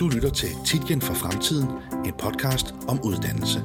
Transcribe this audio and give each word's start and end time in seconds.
Du 0.00 0.08
lytter 0.08 0.30
til 0.30 0.48
Titgen 0.64 1.00
for 1.00 1.14
Fremtiden, 1.14 1.68
en 2.04 2.12
podcast 2.12 2.74
om 2.88 3.00
uddannelse. 3.04 3.62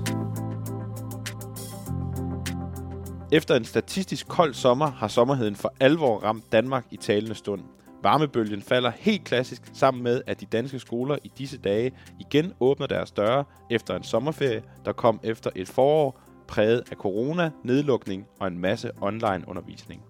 Efter 3.32 3.56
en 3.56 3.66
statistisk 3.66 4.28
kold 4.28 4.54
sommer 4.54 4.92
har 4.92 5.08
sommerheden 5.08 5.56
for 5.56 5.74
alvor 5.80 6.18
ramt 6.18 6.52
Danmark 6.52 6.86
i 6.92 6.98
talende 6.98 7.36
stund. 7.36 7.62
Varmebølgen 8.04 8.62
falder 8.62 8.92
helt 8.96 9.24
klassisk 9.24 9.62
sammen 9.74 10.04
med, 10.04 10.22
at 10.28 10.42
de 10.42 10.46
danske 10.46 10.80
skoler 10.80 11.18
i 11.24 11.32
disse 11.38 11.58
dage 11.58 11.92
igen 12.20 12.54
åbner 12.60 12.88
deres 12.88 13.12
døre 13.12 13.44
efter 13.70 13.96
en 13.96 14.04
sommerferie, 14.04 14.64
der 14.86 14.92
kom 14.92 15.20
efter 15.24 15.50
et 15.56 15.68
forår 15.68 16.20
præget 16.48 16.84
af 16.92 16.98
corona, 16.98 17.52
nedlukning 17.64 18.26
og 18.40 18.48
en 18.48 18.58
masse 18.58 18.92
online 19.02 19.44
undervisning. 19.48 20.02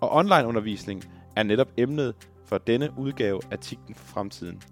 Og 0.00 0.12
online 0.12 0.46
undervisning 0.46 1.04
er 1.36 1.42
netop 1.42 1.68
emnet 1.76 2.14
for 2.44 2.58
denne 2.58 2.90
udgave 2.98 3.40
af 3.50 3.58
Tikten 3.58 3.94
for 3.94 4.06
Fremtiden. 4.06 4.62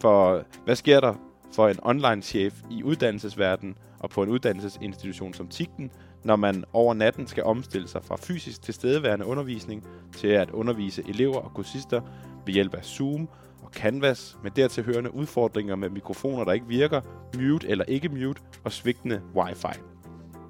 For 0.00 0.44
hvad 0.64 0.76
sker 0.76 1.00
der 1.00 1.14
for 1.52 1.68
en 1.68 1.78
online-chef 1.82 2.54
i 2.70 2.82
uddannelsesverdenen 2.82 3.76
og 3.98 4.10
på 4.10 4.22
en 4.22 4.28
uddannelsesinstitution 4.28 5.34
som 5.34 5.48
TIGTEN, 5.48 5.90
når 6.24 6.36
man 6.36 6.64
over 6.72 6.94
natten 6.94 7.26
skal 7.26 7.44
omstille 7.44 7.88
sig 7.88 8.04
fra 8.04 8.16
fysisk 8.16 8.62
tilstedeværende 8.62 9.26
undervisning 9.26 9.86
til 10.16 10.28
at 10.28 10.50
undervise 10.50 11.02
elever 11.08 11.38
og 11.38 11.54
kursister 11.54 12.00
ved 12.46 12.54
hjælp 12.54 12.74
af 12.74 12.84
Zoom 12.84 13.28
og 13.62 13.70
Canvas 13.72 14.38
med 14.42 14.50
dertil 14.50 14.84
hørende 14.84 15.14
udfordringer 15.14 15.76
med 15.76 15.90
mikrofoner, 15.90 16.44
der 16.44 16.52
ikke 16.52 16.66
virker, 16.66 17.00
mute 17.36 17.68
eller 17.68 17.84
ikke 17.84 18.08
mute 18.08 18.40
og 18.64 18.72
svigtende 18.72 19.20
wifi. 19.34 19.80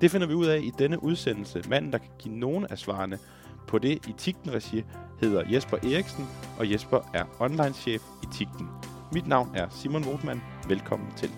Det 0.01 0.11
finder 0.11 0.27
vi 0.27 0.35
ud 0.35 0.47
af 0.47 0.59
i 0.59 0.73
denne 0.79 1.03
udsendelse. 1.03 1.63
Manden, 1.69 1.93
der 1.93 1.99
kan 1.99 2.11
give 2.19 2.35
nogle 2.35 2.73
af 2.73 2.79
svarene 2.79 3.19
på 3.67 3.79
det 3.79 4.07
i 4.09 4.15
Tigten-regi, 4.19 4.85
hedder 5.21 5.43
Jesper 5.53 5.77
Eriksen, 5.77 6.27
og 6.59 6.73
Jesper 6.73 7.11
er 7.15 7.25
online-chef 7.41 8.03
i 8.23 8.27
Tigten. 8.33 8.90
Mit 9.13 9.27
navn 9.27 9.55
er 9.55 9.69
Simon 9.71 10.05
Wotman. 10.05 10.43
Velkommen 10.69 11.09
til. 11.17 11.31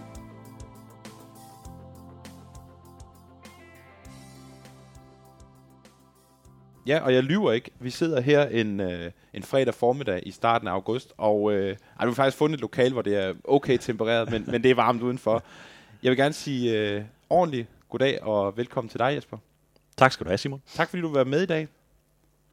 Ja, 6.87 7.01
og 7.01 7.15
jeg 7.15 7.23
lyver 7.23 7.53
ikke. 7.53 7.71
Vi 7.81 7.91
sidder 7.91 8.21
her 8.21 8.49
en, 8.49 8.81
øh, 8.81 9.11
en 9.33 9.43
fredag 9.43 9.75
formiddag 9.75 10.23
i 10.27 10.31
starten 10.31 10.69
af 10.69 10.73
august, 10.73 11.13
og 11.17 11.53
øh, 11.53 11.77
ej, 11.99 12.07
vi 12.07 12.11
har 12.11 12.13
faktisk 12.13 12.37
fundet 12.37 12.57
et 12.57 12.61
lokal, 12.61 12.93
hvor 12.93 13.03
det 13.03 13.17
er 13.17 13.35
okay 13.45 13.79
tempereret, 13.81 14.31
men, 14.31 14.45
men 14.47 14.63
det 14.63 14.71
er 14.71 14.75
varmt 14.75 15.03
udenfor. 15.03 15.43
Jeg 16.03 16.11
vil 16.11 16.19
gerne 16.19 16.35
sige 16.35 16.79
øh, 16.79 17.05
ordentligt 17.31 17.69
goddag 17.89 18.23
og 18.23 18.57
velkommen 18.57 18.89
til 18.89 18.99
dig, 18.99 19.15
Jesper. 19.15 19.39
Tak 19.97 20.13
skal 20.13 20.25
du 20.25 20.29
have, 20.29 20.39
Simon. 20.39 20.63
Tak 20.75 20.89
fordi 20.89 21.03
du 21.03 21.09
vil 21.09 21.15
være 21.15 21.25
med 21.25 21.43
i 21.43 21.47
dag. 21.47 21.69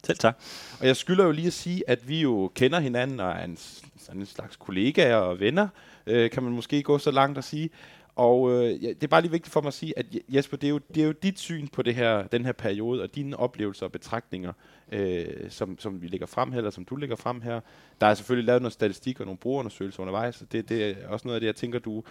Selv 0.03 0.17
tak. 0.17 0.37
Og 0.79 0.87
jeg 0.87 0.95
skylder 0.95 1.25
jo 1.25 1.31
lige 1.31 1.47
at 1.47 1.53
sige, 1.53 1.83
at 1.87 2.09
vi 2.09 2.21
jo 2.21 2.51
kender 2.55 2.79
hinanden 2.79 3.19
og 3.19 3.31
er 3.31 3.43
en, 3.43 3.57
sådan 3.97 4.21
en 4.21 4.25
slags 4.25 4.55
kollegaer 4.55 5.15
og 5.15 5.39
venner, 5.39 5.67
øh, 6.07 6.31
kan 6.31 6.43
man 6.43 6.51
måske 6.51 6.83
gå 6.83 6.97
så 6.97 7.11
langt 7.11 7.37
at 7.37 7.43
sige. 7.43 7.69
Og 8.15 8.51
øh, 8.51 8.81
det 8.81 9.03
er 9.03 9.07
bare 9.07 9.21
lige 9.21 9.31
vigtigt 9.31 9.53
for 9.53 9.61
mig 9.61 9.67
at 9.67 9.73
sige, 9.73 9.99
at 9.99 10.05
Jesper, 10.29 10.57
det 10.57 10.67
er 10.67 10.71
jo, 10.71 10.79
det 10.95 11.03
er 11.03 11.05
jo 11.07 11.11
dit 11.11 11.39
syn 11.39 11.67
på 11.67 11.81
det 11.81 11.95
her, 11.95 12.27
den 12.27 12.45
her 12.45 12.51
periode, 12.51 13.03
og 13.03 13.15
dine 13.15 13.37
oplevelser 13.37 13.85
og 13.85 13.91
betragtninger, 13.91 14.53
øh, 14.91 15.25
som, 15.49 15.79
som 15.79 16.01
vi 16.01 16.07
lægger 16.07 16.27
frem 16.27 16.51
her, 16.51 16.57
eller 16.57 16.71
som 16.71 16.85
du 16.85 16.95
lægger 16.95 17.15
frem 17.15 17.41
her. 17.41 17.59
Der 18.01 18.07
er 18.07 18.13
selvfølgelig 18.13 18.45
lavet 18.45 18.61
noget 18.61 18.73
statistik 18.73 19.19
og 19.19 19.25
nogle 19.25 19.37
brugerundersøgelser 19.37 20.01
undervejs, 20.01 20.41
og 20.41 20.51
det, 20.51 20.69
det 20.69 20.89
er 20.89 21.07
også 21.07 21.27
noget 21.27 21.35
af 21.35 21.41
det, 21.41 21.47
jeg 21.47 21.55
tænker, 21.55 21.79
du 21.79 22.03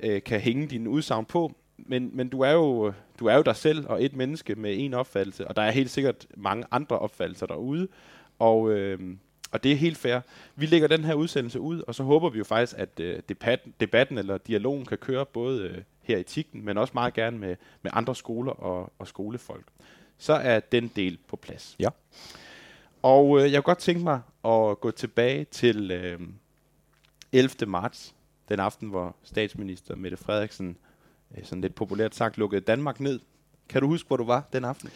øh, 0.00 0.22
kan 0.22 0.40
hænge 0.40 0.66
dine 0.66 0.90
udsagn 0.90 1.24
på. 1.24 1.52
Men, 1.78 2.10
men 2.12 2.28
du, 2.28 2.40
er 2.40 2.52
jo, 2.52 2.92
du 3.18 3.26
er 3.26 3.36
jo 3.36 3.42
dig 3.42 3.56
selv 3.56 3.86
og 3.88 4.04
et 4.04 4.16
menneske 4.16 4.54
med 4.54 4.74
en 4.78 4.94
opfattelse, 4.94 5.48
og 5.48 5.56
der 5.56 5.62
er 5.62 5.70
helt 5.70 5.90
sikkert 5.90 6.26
mange 6.36 6.64
andre 6.70 6.98
opfattelser 6.98 7.46
derude. 7.46 7.88
Og, 8.38 8.70
øh, 8.70 9.16
og 9.50 9.64
det 9.64 9.72
er 9.72 9.76
helt 9.76 9.98
fair. 9.98 10.20
Vi 10.54 10.66
lægger 10.66 10.88
den 10.88 11.04
her 11.04 11.14
udsendelse 11.14 11.60
ud, 11.60 11.82
og 11.86 11.94
så 11.94 12.02
håber 12.02 12.30
vi 12.30 12.38
jo 12.38 12.44
faktisk, 12.44 12.78
at 12.78 13.00
øh, 13.00 13.20
debatten, 13.28 13.74
debatten 13.80 14.18
eller 14.18 14.38
dialogen 14.38 14.84
kan 14.84 14.98
køre 14.98 15.26
både 15.26 15.62
øh, 15.62 15.78
her 16.02 16.18
i 16.18 16.22
Tikten, 16.22 16.64
men 16.64 16.78
også 16.78 16.90
meget 16.94 17.14
gerne 17.14 17.38
med, 17.38 17.56
med 17.82 17.90
andre 17.94 18.14
skoler 18.14 18.52
og, 18.52 18.92
og 18.98 19.08
skolefolk. 19.08 19.66
Så 20.18 20.32
er 20.32 20.60
den 20.60 20.90
del 20.96 21.18
på 21.28 21.36
plads. 21.36 21.76
Ja. 21.78 21.88
Og 23.02 23.38
øh, 23.38 23.52
jeg 23.52 23.64
kunne 23.64 23.74
godt 23.74 23.78
tænke 23.78 24.02
mig 24.02 24.20
at 24.44 24.80
gå 24.80 24.90
tilbage 24.90 25.44
til 25.44 25.90
øh, 25.90 26.20
11. 27.32 27.66
marts, 27.66 28.14
den 28.48 28.60
aften, 28.60 28.88
hvor 28.88 29.16
statsminister 29.22 29.96
Mette 29.96 30.16
Frederiksen, 30.16 30.76
Øh, 31.36 31.44
sådan 31.44 31.62
lidt 31.62 31.74
populært 31.74 32.14
sagt, 32.14 32.38
lukkede 32.38 32.60
Danmark 32.60 33.00
ned. 33.00 33.20
Kan 33.68 33.82
du 33.82 33.88
huske, 33.88 34.06
hvor 34.06 34.16
du 34.16 34.24
var 34.24 34.48
den 34.52 34.64
aften? 34.64 34.90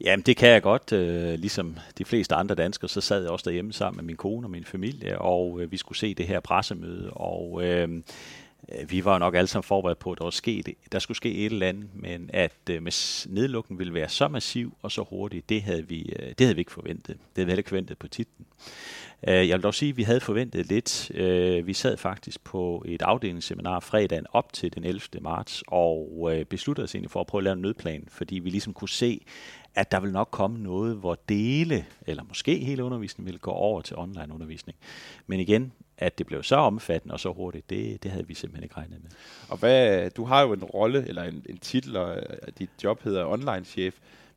Jamen, 0.00 0.22
det 0.22 0.36
kan 0.36 0.48
jeg 0.48 0.62
godt. 0.62 0.92
Øh, 0.92 1.38
ligesom 1.38 1.76
de 1.98 2.04
fleste 2.04 2.34
andre 2.34 2.54
danskere, 2.54 2.88
så 2.88 3.00
sad 3.00 3.22
jeg 3.22 3.30
også 3.30 3.44
derhjemme 3.44 3.72
sammen 3.72 3.96
med 3.96 4.04
min 4.04 4.16
kone 4.16 4.46
og 4.46 4.50
min 4.50 4.64
familie, 4.64 5.18
og 5.18 5.60
øh, 5.60 5.72
vi 5.72 5.76
skulle 5.76 5.98
se 5.98 6.14
det 6.14 6.26
her 6.26 6.40
pressemøde, 6.40 7.10
og 7.10 7.64
øh, 7.64 7.88
øh 7.88 8.90
vi 8.90 9.04
var 9.04 9.18
nok 9.18 9.34
alle 9.34 9.46
sammen 9.46 9.62
forberedt 9.62 9.98
på, 9.98 10.12
at 10.12 10.18
der, 10.18 10.24
var 10.24 10.30
sket, 10.30 10.68
der 10.92 10.98
skulle 10.98 11.16
ske 11.16 11.34
et 11.34 11.52
eller 11.52 11.68
andet, 11.68 11.88
men 11.94 12.30
at 12.32 12.56
øh, 12.70 12.82
med 12.82 13.26
nedlukken 13.28 13.78
ville 13.78 13.94
være 13.94 14.08
så 14.08 14.28
massiv 14.28 14.76
og 14.82 14.92
så 14.92 15.02
hurtig, 15.10 15.48
det 15.48 15.62
havde 15.62 15.88
vi, 15.88 16.12
øh, 16.18 16.28
det 16.28 16.40
havde 16.40 16.54
vi 16.54 16.60
ikke 16.60 16.72
forventet. 16.72 17.06
Det 17.06 17.36
havde 17.36 17.46
vi 17.46 17.50
heller 17.50 17.60
ikke 17.60 17.68
forventet 17.68 17.98
på 17.98 18.08
titlen. 18.08 18.46
Øh, 19.28 19.48
jeg 19.48 19.56
vil 19.56 19.62
dog 19.62 19.74
sige, 19.74 19.90
at 19.90 19.96
vi 19.96 20.02
havde 20.02 20.20
forventet 20.20 20.66
lidt. 20.66 21.10
Øh, 21.14 21.66
vi 21.66 21.72
sad 21.72 21.96
faktisk 21.96 22.44
på 22.44 22.84
et 22.86 23.02
afdelingsseminar 23.02 23.80
fredagen 23.80 24.26
op 24.32 24.52
til 24.52 24.74
den 24.74 24.84
11. 24.84 25.00
marts, 25.20 25.62
og 25.66 26.30
øh, 26.32 26.44
besluttede 26.44 26.84
os 26.84 26.94
egentlig 26.94 27.10
for 27.10 27.20
at 27.20 27.26
prøve 27.26 27.40
at 27.40 27.44
lave 27.44 27.52
en 27.52 27.62
nødplan, 27.62 28.04
fordi 28.08 28.38
vi 28.38 28.50
ligesom 28.50 28.72
kunne 28.72 28.88
se, 28.88 29.20
at 29.74 29.92
der 29.92 30.00
vil 30.00 30.12
nok 30.12 30.28
komme 30.30 30.58
noget, 30.58 30.96
hvor 30.96 31.18
dele, 31.28 31.86
eller 32.06 32.22
måske 32.28 32.58
hele 32.58 32.84
undervisningen, 32.84 33.32
vil 33.32 33.40
gå 33.40 33.50
over 33.50 33.80
til 33.80 33.96
online 33.96 34.34
undervisning. 34.34 34.78
Men 35.26 35.40
igen, 35.40 35.72
at 35.98 36.18
det 36.18 36.26
blev 36.26 36.42
så 36.42 36.56
omfattende 36.56 37.12
og 37.12 37.20
så 37.20 37.32
hurtigt, 37.32 37.70
det, 37.70 38.02
det 38.02 38.10
havde 38.10 38.26
vi 38.26 38.34
simpelthen 38.34 38.62
ikke 38.62 38.76
regnet 38.76 39.02
med. 39.02 39.10
Og 39.48 39.58
hvad, 39.58 40.10
du 40.10 40.24
har 40.24 40.42
jo 40.42 40.52
en 40.52 40.64
rolle, 40.64 41.08
eller 41.08 41.22
en, 41.22 41.44
en 41.48 41.58
titel, 41.58 41.96
og 41.96 42.16
øh, 42.16 42.22
dit 42.58 42.70
job 42.84 43.02
hedder 43.02 43.26
online-chef. 43.26 43.94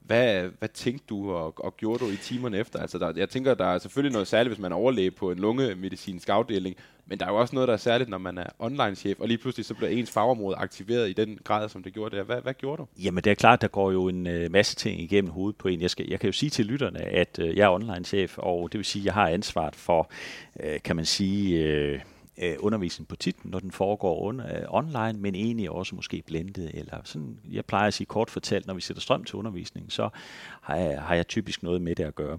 Hvad, 0.09 0.49
hvad 0.59 0.69
tænkte 0.69 1.05
du 1.09 1.31
og, 1.31 1.53
og 1.57 1.77
gjorde 1.77 2.05
du 2.05 2.11
i 2.11 2.15
timerne 2.15 2.57
efter? 2.57 2.79
Altså 2.79 2.97
der, 2.97 3.13
jeg 3.15 3.29
tænker, 3.29 3.53
der 3.53 3.65
er 3.65 3.77
selvfølgelig 3.77 4.13
noget 4.13 4.27
særligt, 4.27 4.55
hvis 4.55 4.61
man 4.61 4.71
er 4.71 4.75
overlæge 4.75 5.11
på 5.11 5.31
en 5.31 5.39
lungemedicinsk 5.39 6.29
afdeling, 6.29 6.75
men 7.05 7.19
der 7.19 7.25
er 7.25 7.29
jo 7.29 7.35
også 7.35 7.55
noget, 7.55 7.67
der 7.67 7.73
er 7.73 7.77
særligt, 7.77 8.09
når 8.09 8.17
man 8.17 8.37
er 8.37 8.45
online-chef, 8.59 9.19
og 9.19 9.27
lige 9.27 9.37
pludselig 9.37 9.65
så 9.65 9.73
bliver 9.73 9.89
ens 9.89 10.11
fagområde 10.11 10.55
aktiveret 10.55 11.09
i 11.09 11.13
den 11.13 11.39
grad, 11.43 11.69
som 11.69 11.83
det 11.83 11.93
gjorde 11.93 12.17
der. 12.17 12.23
Hvad, 12.23 12.41
hvad 12.41 12.53
gjorde 12.53 12.77
du? 12.77 12.87
Jamen 13.03 13.23
det 13.23 13.31
er 13.31 13.35
klart, 13.35 13.61
der 13.61 13.67
går 13.67 13.91
jo 13.91 14.07
en 14.07 14.27
øh, 14.27 14.51
masse 14.51 14.75
ting 14.75 15.01
igennem 15.01 15.31
hovedet 15.31 15.57
på 15.57 15.67
en. 15.67 15.81
Jeg, 15.81 15.89
skal, 15.89 16.05
jeg 16.09 16.19
kan 16.19 16.27
jo 16.27 16.33
sige 16.33 16.49
til 16.49 16.65
lytterne, 16.65 17.01
at 17.01 17.39
øh, 17.39 17.57
jeg 17.57 17.65
er 17.65 17.69
online-chef, 17.69 18.37
og 18.37 18.71
det 18.71 18.77
vil 18.77 18.85
sige, 18.85 19.01
at 19.01 19.05
jeg 19.05 19.13
har 19.13 19.27
ansvaret 19.27 19.75
for, 19.75 20.11
øh, 20.63 20.79
kan 20.83 20.95
man 20.95 21.05
sige... 21.05 21.63
Øh, 21.63 21.99
øh, 22.41 22.55
undervisning 22.59 23.07
på 23.07 23.16
titlen, 23.16 23.51
når 23.51 23.59
den 23.59 23.72
foregår 23.72 24.29
øh, 24.31 24.61
online, 24.67 25.13
men 25.13 25.35
egentlig 25.35 25.69
også 25.69 25.95
måske 25.95 26.23
blendet. 26.25 26.72
Eller 26.73 26.97
sådan, 27.03 27.39
jeg 27.51 27.66
plejer 27.66 27.88
at 27.88 27.94
sige 27.94 28.07
kort 28.07 28.29
fortalt, 28.29 28.67
når 28.67 28.73
vi 28.73 28.81
sætter 28.81 29.01
strøm 29.01 29.23
til 29.23 29.35
undervisningen, 29.35 29.89
så 29.89 30.09
har 30.61 30.75
jeg, 30.75 31.01
har 31.01 31.16
jeg 31.16 31.27
typisk 31.27 31.63
noget 31.63 31.81
med 31.81 31.95
det 31.95 32.03
at 32.03 32.16
gøre. 32.16 32.38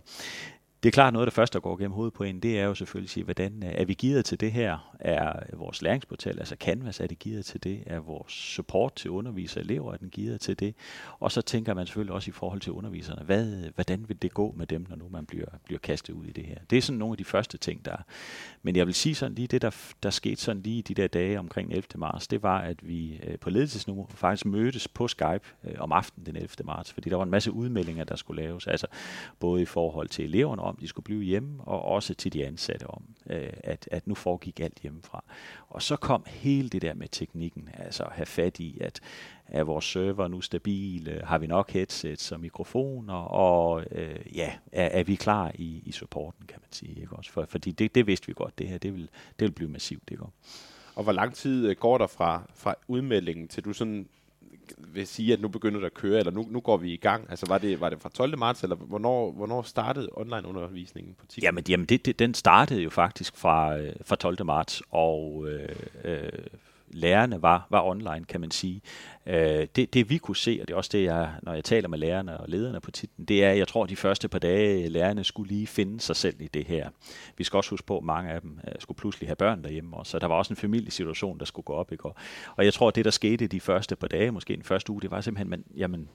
Det 0.82 0.88
er 0.88 0.90
klart 0.90 1.12
noget 1.12 1.26
af 1.26 1.30
det 1.30 1.34
første, 1.34 1.54
der 1.54 1.60
går 1.60 1.76
gennem 1.76 1.92
hovedet 1.92 2.14
på 2.14 2.24
en, 2.24 2.40
det 2.40 2.58
er 2.58 2.64
jo 2.64 2.74
selvfølgelig 2.74 3.06
at 3.06 3.10
sige, 3.10 3.24
hvordan 3.24 3.62
er 3.62 3.84
vi 3.84 3.94
givet 3.94 4.24
til 4.24 4.40
det 4.40 4.52
her? 4.52 4.94
Er 5.00 5.56
vores 5.56 5.82
læringsportal, 5.82 6.38
altså 6.38 6.56
Canvas, 6.60 7.00
er 7.00 7.06
det 7.06 7.18
givet 7.18 7.44
til 7.44 7.64
det? 7.64 7.82
Er 7.86 7.98
vores 7.98 8.32
support 8.32 8.94
til 8.94 9.10
undervisere 9.10 9.62
og 9.62 9.64
elever, 9.64 9.92
er 9.92 9.96
den 9.96 10.10
givet 10.10 10.40
til 10.40 10.58
det? 10.58 10.74
Og 11.18 11.32
så 11.32 11.42
tænker 11.42 11.74
man 11.74 11.86
selvfølgelig 11.86 12.14
også 12.14 12.30
i 12.30 12.32
forhold 12.32 12.60
til 12.60 12.72
underviserne, 12.72 13.22
hvad, 13.24 13.70
hvordan 13.74 14.08
vil 14.08 14.22
det 14.22 14.34
gå 14.34 14.54
med 14.56 14.66
dem, 14.66 14.86
når 14.88 14.96
nu 14.96 15.08
man 15.10 15.26
bliver, 15.26 15.46
bliver 15.64 15.78
kastet 15.78 16.12
ud 16.12 16.26
i 16.26 16.32
det 16.32 16.44
her? 16.44 16.56
Det 16.70 16.78
er 16.78 16.82
sådan 16.82 16.98
nogle 16.98 17.12
af 17.12 17.18
de 17.18 17.24
første 17.24 17.58
ting, 17.58 17.84
der 17.84 17.92
er. 17.92 18.02
Men 18.62 18.76
jeg 18.76 18.86
vil 18.86 18.94
sige 18.94 19.14
sådan 19.14 19.34
lige, 19.34 19.46
det 19.46 19.62
der, 19.62 19.76
der 20.02 20.10
skete 20.10 20.40
sådan 20.40 20.62
lige 20.62 20.82
de 20.82 20.94
der 20.94 21.06
dage 21.06 21.38
omkring 21.38 21.70
11. 21.70 21.82
marts, 21.94 22.28
det 22.28 22.42
var, 22.42 22.58
at 22.58 22.88
vi 22.88 23.20
øh, 23.26 23.38
på 23.38 23.50
ledelsesniveau 23.50 24.06
faktisk 24.14 24.46
mødtes 24.46 24.88
på 24.88 25.08
Skype 25.08 25.40
øh, 25.64 25.74
om 25.78 25.92
aftenen 25.92 26.26
den 26.26 26.36
11. 26.36 26.48
marts, 26.64 26.92
fordi 26.92 27.10
der 27.10 27.16
var 27.16 27.24
en 27.24 27.30
masse 27.30 27.52
udmeldinger, 27.52 28.04
der 28.04 28.16
skulle 28.16 28.42
laves, 28.42 28.66
altså 28.66 28.86
både 29.38 29.62
i 29.62 29.64
forhold 29.64 30.08
til 30.08 30.24
eleverne 30.24 30.69
om, 30.70 30.76
de 30.76 30.88
skulle 30.88 31.04
blive 31.04 31.22
hjemme, 31.22 31.64
og 31.64 31.82
også 31.82 32.14
til 32.14 32.32
de 32.32 32.46
ansatte 32.46 32.86
om, 32.86 33.04
øh, 33.30 33.52
at, 33.64 33.88
at 33.92 34.06
nu 34.06 34.14
foregik 34.14 34.60
alt 34.60 34.78
hjemmefra. 34.78 35.24
Og 35.68 35.82
så 35.82 35.96
kom 35.96 36.24
hele 36.26 36.68
det 36.68 36.82
der 36.82 36.94
med 36.94 37.08
teknikken, 37.08 37.68
altså 37.78 38.02
at 38.02 38.12
have 38.12 38.26
fat 38.26 38.60
i, 38.60 38.78
at 38.80 39.00
er 39.46 39.64
vores 39.64 39.84
server 39.84 40.28
nu 40.28 40.40
stabil, 40.40 41.08
øh, 41.08 41.26
har 41.26 41.38
vi 41.38 41.46
nok 41.46 41.70
headsets 41.70 42.32
og 42.32 42.40
mikrofoner, 42.40 43.14
og 43.14 43.84
øh, 43.90 44.36
ja, 44.36 44.52
er, 44.72 44.86
er 44.86 45.04
vi 45.04 45.14
klar 45.14 45.52
i, 45.54 45.82
i 45.86 45.92
supporten, 45.92 46.46
kan 46.46 46.58
man 46.60 46.72
sige. 46.72 47.00
Ikke? 47.00 47.16
Også 47.16 47.32
for, 47.32 47.44
fordi 47.44 47.70
det, 47.70 47.94
det 47.94 48.06
vidste 48.06 48.26
vi 48.26 48.32
godt, 48.32 48.58
det 48.58 48.68
her, 48.68 48.78
det 48.78 48.94
vil, 48.94 49.08
det 49.38 49.46
vil 49.46 49.52
blive 49.52 49.70
massivt. 49.70 50.08
Det 50.08 50.18
går. 50.18 50.32
Og 50.94 51.02
hvor 51.02 51.12
lang 51.12 51.34
tid 51.34 51.68
øh, 51.68 51.76
går 51.76 51.98
der 51.98 52.06
fra, 52.06 52.42
fra 52.54 52.74
udmeldingen 52.88 53.48
til 53.48 53.64
du 53.64 53.72
sådan 53.72 54.08
vil 54.78 55.06
sige, 55.06 55.32
at 55.32 55.40
nu 55.40 55.48
begynder 55.48 55.80
det 55.80 55.86
at 55.86 55.94
køre, 55.94 56.18
eller 56.18 56.32
nu, 56.32 56.46
nu 56.50 56.60
går 56.60 56.76
vi 56.76 56.92
i 56.92 56.96
gang? 56.96 57.26
Altså 57.30 57.46
var 57.48 57.58
det, 57.58 57.80
var 57.80 57.90
det 57.90 58.00
fra 58.00 58.08
12. 58.08 58.38
marts, 58.38 58.62
eller 58.62 58.76
hvornår, 58.76 59.32
hvornår 59.32 59.62
startede 59.62 60.08
online-undervisningen 60.12 61.14
på 61.18 61.26
TikTok? 61.26 61.42
Jamen, 61.42 61.64
jamen 61.68 61.86
det, 61.86 62.06
det, 62.06 62.18
den 62.18 62.34
startede 62.34 62.82
jo 62.82 62.90
faktisk 62.90 63.36
fra, 63.36 63.78
øh, 63.78 63.92
fra 64.04 64.16
12. 64.16 64.44
marts, 64.44 64.82
og 64.90 65.46
øh, 65.48 65.68
øh, 66.04 66.28
lærerne 66.90 67.42
var, 67.42 67.66
var 67.70 67.82
online, 67.82 68.24
kan 68.28 68.40
man 68.40 68.50
sige. 68.50 68.82
Øh, 69.26 69.66
det, 69.76 69.94
det 69.94 70.10
vi 70.10 70.18
kunne 70.18 70.36
se, 70.36 70.58
og 70.62 70.68
det 70.68 70.74
er 70.74 70.76
også 70.76 70.90
det, 70.92 71.04
jeg, 71.04 71.34
når 71.42 71.54
jeg 71.54 71.64
taler 71.64 71.88
med 71.88 71.98
lærerne 71.98 72.40
og 72.40 72.48
lederne 72.48 72.80
på 72.80 72.90
titlen, 72.90 73.24
det 73.24 73.44
er, 73.44 73.50
jeg 73.50 73.68
tror, 73.68 73.86
de 73.86 73.96
første 73.96 74.28
par 74.28 74.38
dage, 74.38 74.88
lærerne 74.88 75.24
skulle 75.24 75.48
lige 75.48 75.66
finde 75.66 76.00
sig 76.00 76.16
selv 76.16 76.40
i 76.40 76.48
det 76.48 76.64
her. 76.64 76.90
Vi 77.36 77.44
skal 77.44 77.56
også 77.56 77.70
huske 77.70 77.86
på, 77.86 77.98
at 77.98 78.04
mange 78.04 78.30
af 78.30 78.40
dem 78.40 78.60
øh, 78.68 78.74
skulle 78.78 78.98
pludselig 78.98 79.28
have 79.28 79.36
børn 79.36 79.64
derhjemme, 79.64 79.96
også, 79.96 80.10
så 80.10 80.18
der 80.18 80.26
var 80.26 80.34
også 80.34 80.52
en 80.52 80.56
familiesituation, 80.56 81.38
der 81.38 81.44
skulle 81.44 81.64
gå 81.64 81.72
op. 81.72 81.92
Ikke? 81.92 82.04
Og 82.56 82.64
jeg 82.64 82.74
tror, 82.74 82.88
at 82.88 82.94
det, 82.94 83.04
der 83.04 83.10
skete 83.10 83.46
de 83.46 83.60
første 83.60 83.96
par 83.96 84.08
dage, 84.08 84.30
måske 84.30 84.56
den 84.56 84.62
første 84.62 84.92
uge, 84.92 85.00
det 85.00 85.10
var 85.10 85.20
simpelthen, 85.20 85.50
man, 85.50 85.64
jamen, 85.76 86.08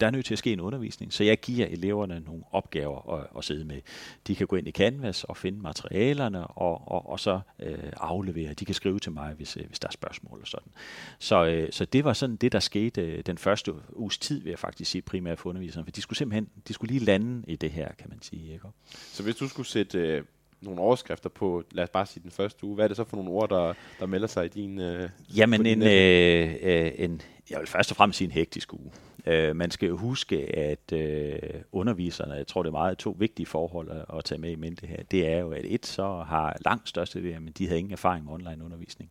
der 0.00 0.06
er 0.06 0.10
nødt 0.10 0.26
til 0.26 0.34
at 0.34 0.38
ske 0.38 0.52
en 0.52 0.60
undervisning, 0.60 1.12
så 1.12 1.24
jeg 1.24 1.40
giver 1.40 1.66
eleverne 1.66 2.20
nogle 2.20 2.42
opgaver 2.50 3.14
at, 3.14 3.26
at 3.38 3.44
sidde 3.44 3.64
med. 3.64 3.80
De 4.26 4.36
kan 4.36 4.46
gå 4.46 4.56
ind 4.56 4.68
i 4.68 4.70
Canvas 4.70 5.24
og 5.24 5.36
finde 5.36 5.58
materialerne, 5.62 6.46
og, 6.46 6.88
og, 6.88 7.10
og 7.10 7.20
så 7.20 7.40
øh, 7.58 7.92
aflevere. 7.96 8.54
De 8.54 8.64
kan 8.64 8.74
skrive 8.74 8.98
til 8.98 9.12
mig, 9.12 9.32
hvis, 9.34 9.56
øh, 9.56 9.66
hvis 9.66 9.78
der 9.78 9.88
er 9.88 9.92
spørgsmål 9.92 10.40
og 10.40 10.46
sådan. 10.46 10.72
Så, 11.18 11.46
øh, 11.46 11.68
så 11.72 11.84
det 11.84 12.04
var 12.04 12.12
sådan 12.12 12.36
det, 12.36 12.52
der 12.52 12.60
skete 12.60 13.02
øh, 13.02 13.22
den 13.26 13.38
første 13.38 13.72
uges 13.92 14.18
tid, 14.18 14.42
vil 14.42 14.50
jeg 14.50 14.58
faktisk 14.58 14.90
sige, 14.90 15.02
primært 15.02 15.38
for 15.38 15.48
underviserne, 15.48 15.84
for 15.84 15.90
de 15.90 16.00
skulle 16.00 16.18
simpelthen 16.18 16.48
de 16.68 16.72
skulle 16.72 16.92
lige 16.92 17.04
lande 17.04 17.44
i 17.48 17.56
det 17.56 17.70
her, 17.70 17.92
kan 17.98 18.08
man 18.10 18.22
sige. 18.22 18.52
Ikke? 18.52 18.66
Så 18.88 19.22
hvis 19.22 19.36
du 19.36 19.48
skulle 19.48 19.68
sætte 19.68 19.98
øh, 19.98 20.24
nogle 20.62 20.80
overskrifter 20.80 21.28
på, 21.28 21.62
lad 21.70 21.84
os 21.84 21.90
bare 21.90 22.06
sige 22.06 22.22
den 22.22 22.30
første 22.30 22.64
uge, 22.64 22.74
hvad 22.74 22.84
er 22.84 22.88
det 22.88 22.96
så 22.96 23.04
for 23.04 23.16
nogle 23.16 23.30
ord, 23.30 23.48
der, 23.48 23.74
der 24.00 24.06
melder 24.06 24.26
sig 24.26 24.44
i 24.44 24.48
din... 24.48 24.80
Øh, 24.80 25.08
Jamen 25.36 25.66
en, 25.66 25.82
øh, 25.82 26.54
øh, 26.62 26.92
en, 26.94 27.22
jeg 27.50 27.58
vil 27.58 27.68
først 27.68 27.90
og 27.90 27.96
fremmest 27.96 28.18
sige 28.18 28.26
en 28.26 28.32
hektisk 28.32 28.72
uge. 28.72 28.90
Øh, 29.26 29.56
man 29.56 29.70
skal 29.70 29.88
jo 29.88 29.96
huske, 29.96 30.56
at 30.56 30.92
øh, 30.92 31.38
underviserne, 31.72 32.34
jeg 32.34 32.46
tror 32.46 32.62
det 32.62 32.68
er 32.68 32.72
meget 32.72 32.98
to 32.98 33.16
vigtige 33.18 33.46
forhold 33.46 33.90
at, 33.90 34.18
at 34.18 34.24
tage 34.24 34.40
med 34.40 34.50
i 34.50 34.54
mente 34.54 34.86
her, 34.86 35.02
det 35.02 35.26
er 35.26 35.38
jo, 35.38 35.50
at 35.50 35.64
et 35.64 35.86
så 35.86 36.24
har 36.28 36.56
langt 36.64 36.88
største 36.88 37.22
det, 37.22 37.42
men 37.42 37.52
de 37.58 37.66
havde 37.66 37.78
ingen 37.78 37.92
erfaring 37.92 38.24
med 38.24 38.32
online 38.32 38.64
undervisning. 38.64 39.10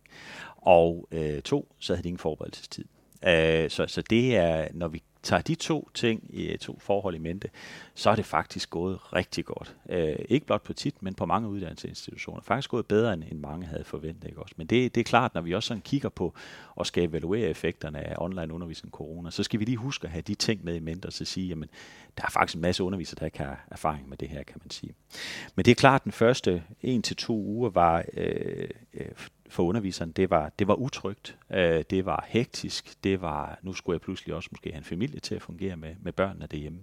Og 0.55 1.07
øh, 1.11 1.41
to, 1.41 1.75
så 1.79 1.93
havde 1.93 2.03
de 2.03 2.07
ingen 2.07 2.19
forberedelsestid. 2.19 2.85
Øh, 3.27 3.69
så, 3.69 3.85
så 3.87 4.01
det 4.01 4.35
er, 4.35 4.67
når 4.73 4.87
vi 4.87 5.03
tager 5.23 5.41
de 5.41 5.55
to 5.55 5.89
ting, 5.93 6.23
i 6.29 6.57
to 6.57 6.79
forhold 6.79 7.15
i 7.15 7.17
mente, 7.17 7.49
så 7.95 8.09
er 8.09 8.15
det 8.15 8.25
faktisk 8.25 8.69
gået 8.69 9.13
rigtig 9.13 9.45
godt. 9.45 9.75
Øh, 9.89 10.15
ikke 10.29 10.45
blot 10.45 10.63
på 10.63 10.73
tit, 10.73 11.03
men 11.03 11.13
på 11.13 11.25
mange 11.25 11.49
uddannelsesinstitutioner. 11.49 12.41
Faktisk 12.41 12.69
gået 12.69 12.85
bedre, 12.85 13.13
end, 13.13 13.23
end 13.31 13.39
mange 13.39 13.65
havde 13.65 13.83
forventet. 13.83 14.29
Ikke 14.29 14.41
også? 14.41 14.55
Men 14.57 14.67
det, 14.67 14.95
det 14.95 15.01
er 15.01 15.05
klart, 15.05 15.33
når 15.33 15.41
vi 15.41 15.53
også 15.53 15.67
sådan 15.67 15.81
kigger 15.81 16.09
på 16.09 16.33
og 16.75 16.85
skal 16.85 17.09
evaluere 17.09 17.49
effekterne 17.49 17.99
af 17.99 18.15
online 18.17 18.53
undervisning 18.53 18.91
corona, 18.91 19.31
så 19.31 19.43
skal 19.43 19.59
vi 19.59 19.65
lige 19.65 19.77
huske 19.77 20.05
at 20.05 20.11
have 20.11 20.21
de 20.21 20.35
ting 20.35 20.63
med 20.63 20.75
i 20.75 20.79
mente, 20.79 21.05
og 21.05 21.13
så 21.13 21.25
sige, 21.25 21.47
jamen, 21.47 21.69
der 22.17 22.23
er 22.23 22.29
faktisk 22.31 22.55
en 22.55 22.61
masse 22.61 22.83
undervisere, 22.83 23.17
der 23.19 23.25
ikke 23.25 23.37
har 23.37 23.65
erfaring 23.71 24.09
med 24.09 24.17
det 24.17 24.29
her, 24.29 24.43
kan 24.43 24.61
man 24.63 24.69
sige. 24.69 24.93
Men 25.55 25.65
det 25.65 25.71
er 25.71 25.75
klart, 25.75 26.01
at 26.01 26.03
den 26.03 26.11
første 26.11 26.63
en 26.81 27.01
til 27.01 27.15
to 27.15 27.37
uger 27.37 27.69
var 27.69 28.03
øh, 28.13 28.69
øh 28.93 29.05
for 29.51 29.63
underviseren, 29.63 30.11
det 30.11 30.29
var, 30.29 30.51
det 30.59 30.67
var 30.67 30.73
utrygt, 30.73 31.37
øh, 31.49 31.83
det 31.89 32.05
var 32.05 32.25
hektisk, 32.27 33.03
det 33.03 33.21
var, 33.21 33.59
nu 33.61 33.73
skulle 33.73 33.93
jeg 33.93 34.01
pludselig 34.01 34.35
også 34.35 34.49
måske 34.51 34.71
have 34.71 34.77
en 34.77 34.83
familie 34.83 35.19
til 35.19 35.35
at 35.35 35.41
fungere 35.41 35.77
med, 35.77 35.95
med 36.01 36.13
børnene 36.13 36.47
derhjemme. 36.51 36.79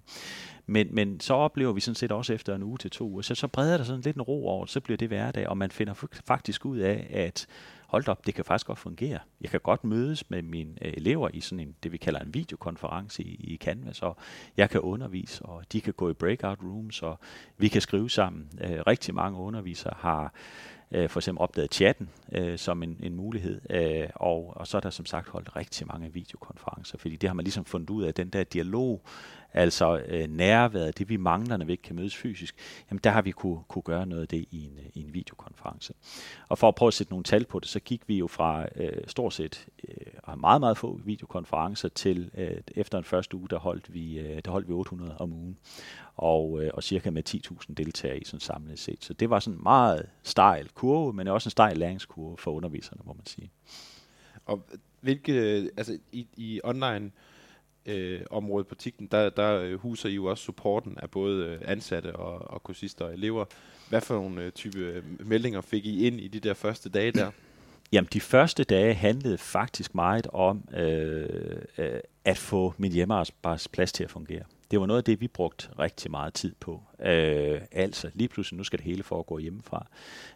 Men, 0.67 0.89
men 0.91 1.21
så 1.21 1.35
oplever 1.35 1.73
vi 1.73 1.81
sådan 1.81 1.95
set 1.95 2.13
også 2.13 2.33
efter 2.33 2.55
en 2.55 2.63
uge 2.63 2.79
til 2.79 2.91
to 2.91 3.09
uger, 3.09 3.23
så, 3.23 3.35
så 3.35 3.49
breder 3.49 3.77
der 3.77 3.85
sådan 3.85 4.01
lidt 4.01 4.17
en 4.17 4.23
ro 4.23 4.49
over, 4.49 4.67
så 4.67 4.81
bliver 4.81 4.97
det 4.97 5.09
hverdag, 5.09 5.49
og 5.49 5.57
man 5.57 5.71
finder 5.71 5.95
faktisk 6.27 6.67
ud 6.67 6.79
af, 6.79 7.07
at 7.11 7.47
hold 7.87 8.09
op, 8.09 8.27
det 8.27 8.35
kan 8.35 8.45
faktisk 8.45 8.67
godt 8.67 8.79
fungere. 8.79 9.19
Jeg 9.41 9.51
kan 9.51 9.61
godt 9.61 9.85
mødes 9.85 10.31
med 10.31 10.43
mine 10.43 10.71
øh, 10.83 10.93
elever 10.97 11.29
i 11.35 11.41
sådan 11.41 11.61
en, 11.61 11.75
det 11.83 11.93
vi 11.93 11.97
kalder 11.97 12.21
en 12.21 12.35
videokonference 12.35 13.23
i, 13.23 13.35
i 13.35 13.57
Canvas, 13.57 14.03
og 14.03 14.17
jeg 14.57 14.71
kan 14.71 14.81
undervise, 14.81 15.45
og 15.45 15.73
de 15.73 15.81
kan 15.81 15.93
gå 15.93 16.11
i 16.11 16.13
breakout 16.13 16.59
rooms, 16.63 17.03
og 17.03 17.19
vi 17.59 17.69
kan 17.69 17.81
skrive 17.81 18.11
sammen. 18.11 18.49
Øh, 18.61 18.81
rigtig 18.87 19.15
mange 19.15 19.39
undervisere 19.39 19.95
har 19.97 20.33
øh, 20.93 21.09
for 21.09 21.21
eksempel 21.21 21.43
opdaget 21.43 21.75
chatten 21.75 22.09
øh, 22.33 22.59
som 22.59 22.83
en, 22.83 23.01
en 23.03 23.15
mulighed, 23.15 23.61
øh, 23.71 24.09
og, 24.15 24.53
og 24.57 24.67
så 24.67 24.77
er 24.77 24.81
der 24.81 24.91
som 24.91 25.07
sagt 25.07 25.29
holdt 25.29 25.57
rigtig 25.57 25.87
mange 25.87 26.13
videokonferencer, 26.13 26.99
fordi 26.99 27.17
det 27.17 27.29
har 27.29 27.35
man 27.35 27.45
ligesom 27.45 27.65
fundet 27.65 27.91
ud 27.91 28.03
af, 28.03 28.15
den 28.15 28.29
der 28.29 28.45
dialog, 28.45 29.03
altså 29.53 30.03
øh, 30.09 30.29
nærværet, 30.29 30.99
det 30.99 31.09
vi 31.09 31.17
mangler, 31.17 31.57
når 31.57 31.65
vi 31.65 31.73
ikke 31.73 31.83
kan 31.83 31.97
mødes 31.97 32.17
fysisk, 32.17 32.55
jamen 32.91 33.01
der 33.05 33.11
har 33.11 33.23
vi 33.23 33.31
kunne, 33.31 33.59
kunne 33.69 33.83
gøre 33.83 34.07
noget 34.07 34.23
af 34.23 34.29
det 34.29 34.45
i 34.51 34.65
en, 34.65 34.79
øh, 34.79 34.87
i 34.95 35.01
en 35.01 35.15
videokonference. 35.15 35.95
Og 36.49 36.59
for 36.59 36.69
at 36.69 36.75
prøve 36.75 36.87
at 36.87 36.95
sætte 36.95 37.13
nogle 37.13 37.25
tal 37.25 37.45
på 37.45 37.59
det, 37.59 37.69
så 37.69 37.81
gik 37.81 38.03
vi 38.07 38.19
jo 38.19 38.27
fra 38.27 38.67
øh, 38.77 39.03
stort 39.07 39.35
set 39.35 39.67
øh, 39.89 40.41
meget, 40.41 40.61
meget 40.61 40.77
få 40.77 41.01
videokonferencer 41.05 41.89
til 41.89 42.31
øh, 42.35 42.57
efter 42.77 42.99
en 42.99 43.05
første 43.05 43.37
uge, 43.37 43.49
der 43.49 43.59
holdt 43.59 43.95
vi, 43.95 44.19
øh, 44.19 44.41
der 44.45 44.51
holdt 44.51 44.69
vi 44.69 44.73
800 44.73 45.17
om 45.19 45.33
ugen 45.33 45.59
og, 46.17 46.63
øh, 46.63 46.71
og 46.75 46.83
cirka 46.83 47.11
med 47.11 47.23
10.000 47.29 47.75
deltagere 47.75 48.19
i 48.19 48.25
sådan 48.25 48.41
samlet 48.41 48.79
set. 48.79 49.05
Så 49.05 49.13
det 49.13 49.31
var 49.31 49.41
sådan 49.41 49.59
en 49.59 49.63
meget 49.63 50.09
stejl 50.23 50.69
kurve, 50.75 51.13
men 51.13 51.29
også 51.29 51.47
en 51.47 51.51
stejl 51.51 51.77
læringskurve 51.77 52.37
for 52.37 52.51
underviserne, 52.51 53.01
må 53.05 53.13
man 53.13 53.27
sige. 53.27 53.51
Og 54.47 54.63
hvilke, 55.01 55.33
øh, 55.33 55.69
altså 55.77 55.99
i, 56.13 56.27
i 56.37 56.61
online 56.65 57.11
øh, 57.89 58.21
område 58.31 58.65
på 58.65 58.75
TIGTEN, 58.75 59.07
der, 59.07 59.31
der 59.31 59.61
øh, 59.61 59.75
huser 59.75 60.09
I 60.09 60.15
jo 60.15 60.25
også 60.25 60.45
supporten 60.45 60.99
af 61.03 61.11
både 61.11 61.45
øh, 61.45 61.59
ansatte 61.65 62.17
og, 62.17 62.51
og 62.51 62.63
kursister 62.63 63.05
og 63.05 63.13
elever. 63.13 63.45
Hvad 63.89 64.01
for 64.01 64.15
nogle 64.15 64.43
øh, 64.43 64.53
type 64.53 65.03
meldinger 65.21 65.61
fik 65.61 65.87
I 65.87 66.07
ind 66.07 66.21
i 66.21 66.29
de 66.29 66.41
der 66.41 66.55
første 66.55 66.89
dage 66.89 67.13
der? 67.13 67.31
Jamen, 67.93 68.09
de 68.13 68.21
første 68.21 68.65
dage 68.65 68.95
handlede 68.95 69.39
faktisk 69.39 69.95
meget 69.95 70.27
om 70.27 70.65
øh, 70.77 71.27
øh, 71.79 72.01
at 72.25 72.39
få 72.39 72.75
min 72.79 72.93
hjemmearbejdsplads 72.93 73.93
til 73.93 74.05
at 74.05 74.11
fungere 74.11 74.43
det 74.71 74.81
var 74.81 74.87
noget 74.87 74.99
af 74.99 75.05
det, 75.05 75.21
vi 75.21 75.29
brugte 75.29 75.69
rigtig 75.79 76.11
meget 76.11 76.35
tid 76.35 76.55
på. 76.61 76.83
Øh, 77.03 77.61
altså, 77.73 78.11
lige 78.15 78.29
pludselig, 78.29 78.59
nu 78.59 78.65
skal 78.65 78.79
det 78.79 78.87
hele 78.87 79.03
foregå 79.03 79.39
hjemmefra. 79.39 79.87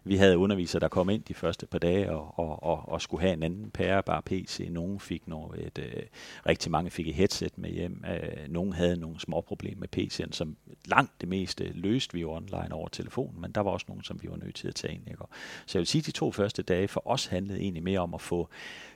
Vi 0.05 0.17
havde 0.17 0.38
undervisere, 0.38 0.81
der 0.81 0.88
kom 0.88 1.11
ind 1.11 1.23
de 1.23 1.35
første 1.35 1.67
par 1.67 1.79
dage 1.79 2.11
og, 2.11 2.38
og, 2.38 2.62
og, 2.62 2.88
og 2.88 3.03
skulle 3.03 3.20
have 3.20 3.32
en 3.32 3.43
anden 3.43 3.70
pære, 3.70 4.03
bare 4.03 4.23
PC. 4.23 4.69
Nogle 4.70 5.00
fik 5.00 5.29
noget, 5.29 5.67
et, 5.67 5.79
øh, 5.79 6.03
rigtig 6.47 6.70
mange 6.70 6.91
fik 6.91 7.09
et 7.09 7.14
headset 7.14 7.59
med 7.59 7.70
hjem. 7.70 8.05
Øh, 8.11 8.49
nogle 8.49 8.75
havde 8.75 8.97
nogle 8.97 9.20
små 9.20 9.41
problemer 9.41 9.81
med 9.81 9.88
PC'en, 9.97 10.32
som 10.32 10.56
langt 10.85 11.20
det 11.20 11.29
meste 11.29 11.73
løste 11.75 12.14
vi 12.14 12.20
jo 12.20 12.32
online 12.32 12.73
over 12.73 12.88
telefonen, 12.88 13.41
men 13.41 13.53
der 13.53 13.61
var 13.61 13.70
også 13.70 13.87
nogle, 13.88 14.05
som 14.05 14.23
vi 14.23 14.29
var 14.31 14.37
nødt 14.37 14.55
til 14.55 14.69
at 14.69 14.75
tage 14.75 14.94
ind. 14.94 15.09
Ikke? 15.09 15.23
Så 15.67 15.79
jeg 15.79 15.81
vil 15.81 15.87
sige, 15.87 16.00
at 16.00 16.06
de 16.06 16.11
to 16.11 16.32
første 16.32 16.62
dage 16.62 16.88
for 16.88 17.03
os 17.05 17.26
handlede 17.26 17.61
egentlig 17.61 17.82
mere 17.82 18.00
om 18.00 18.14
at 18.14 18.20
få 18.20 18.49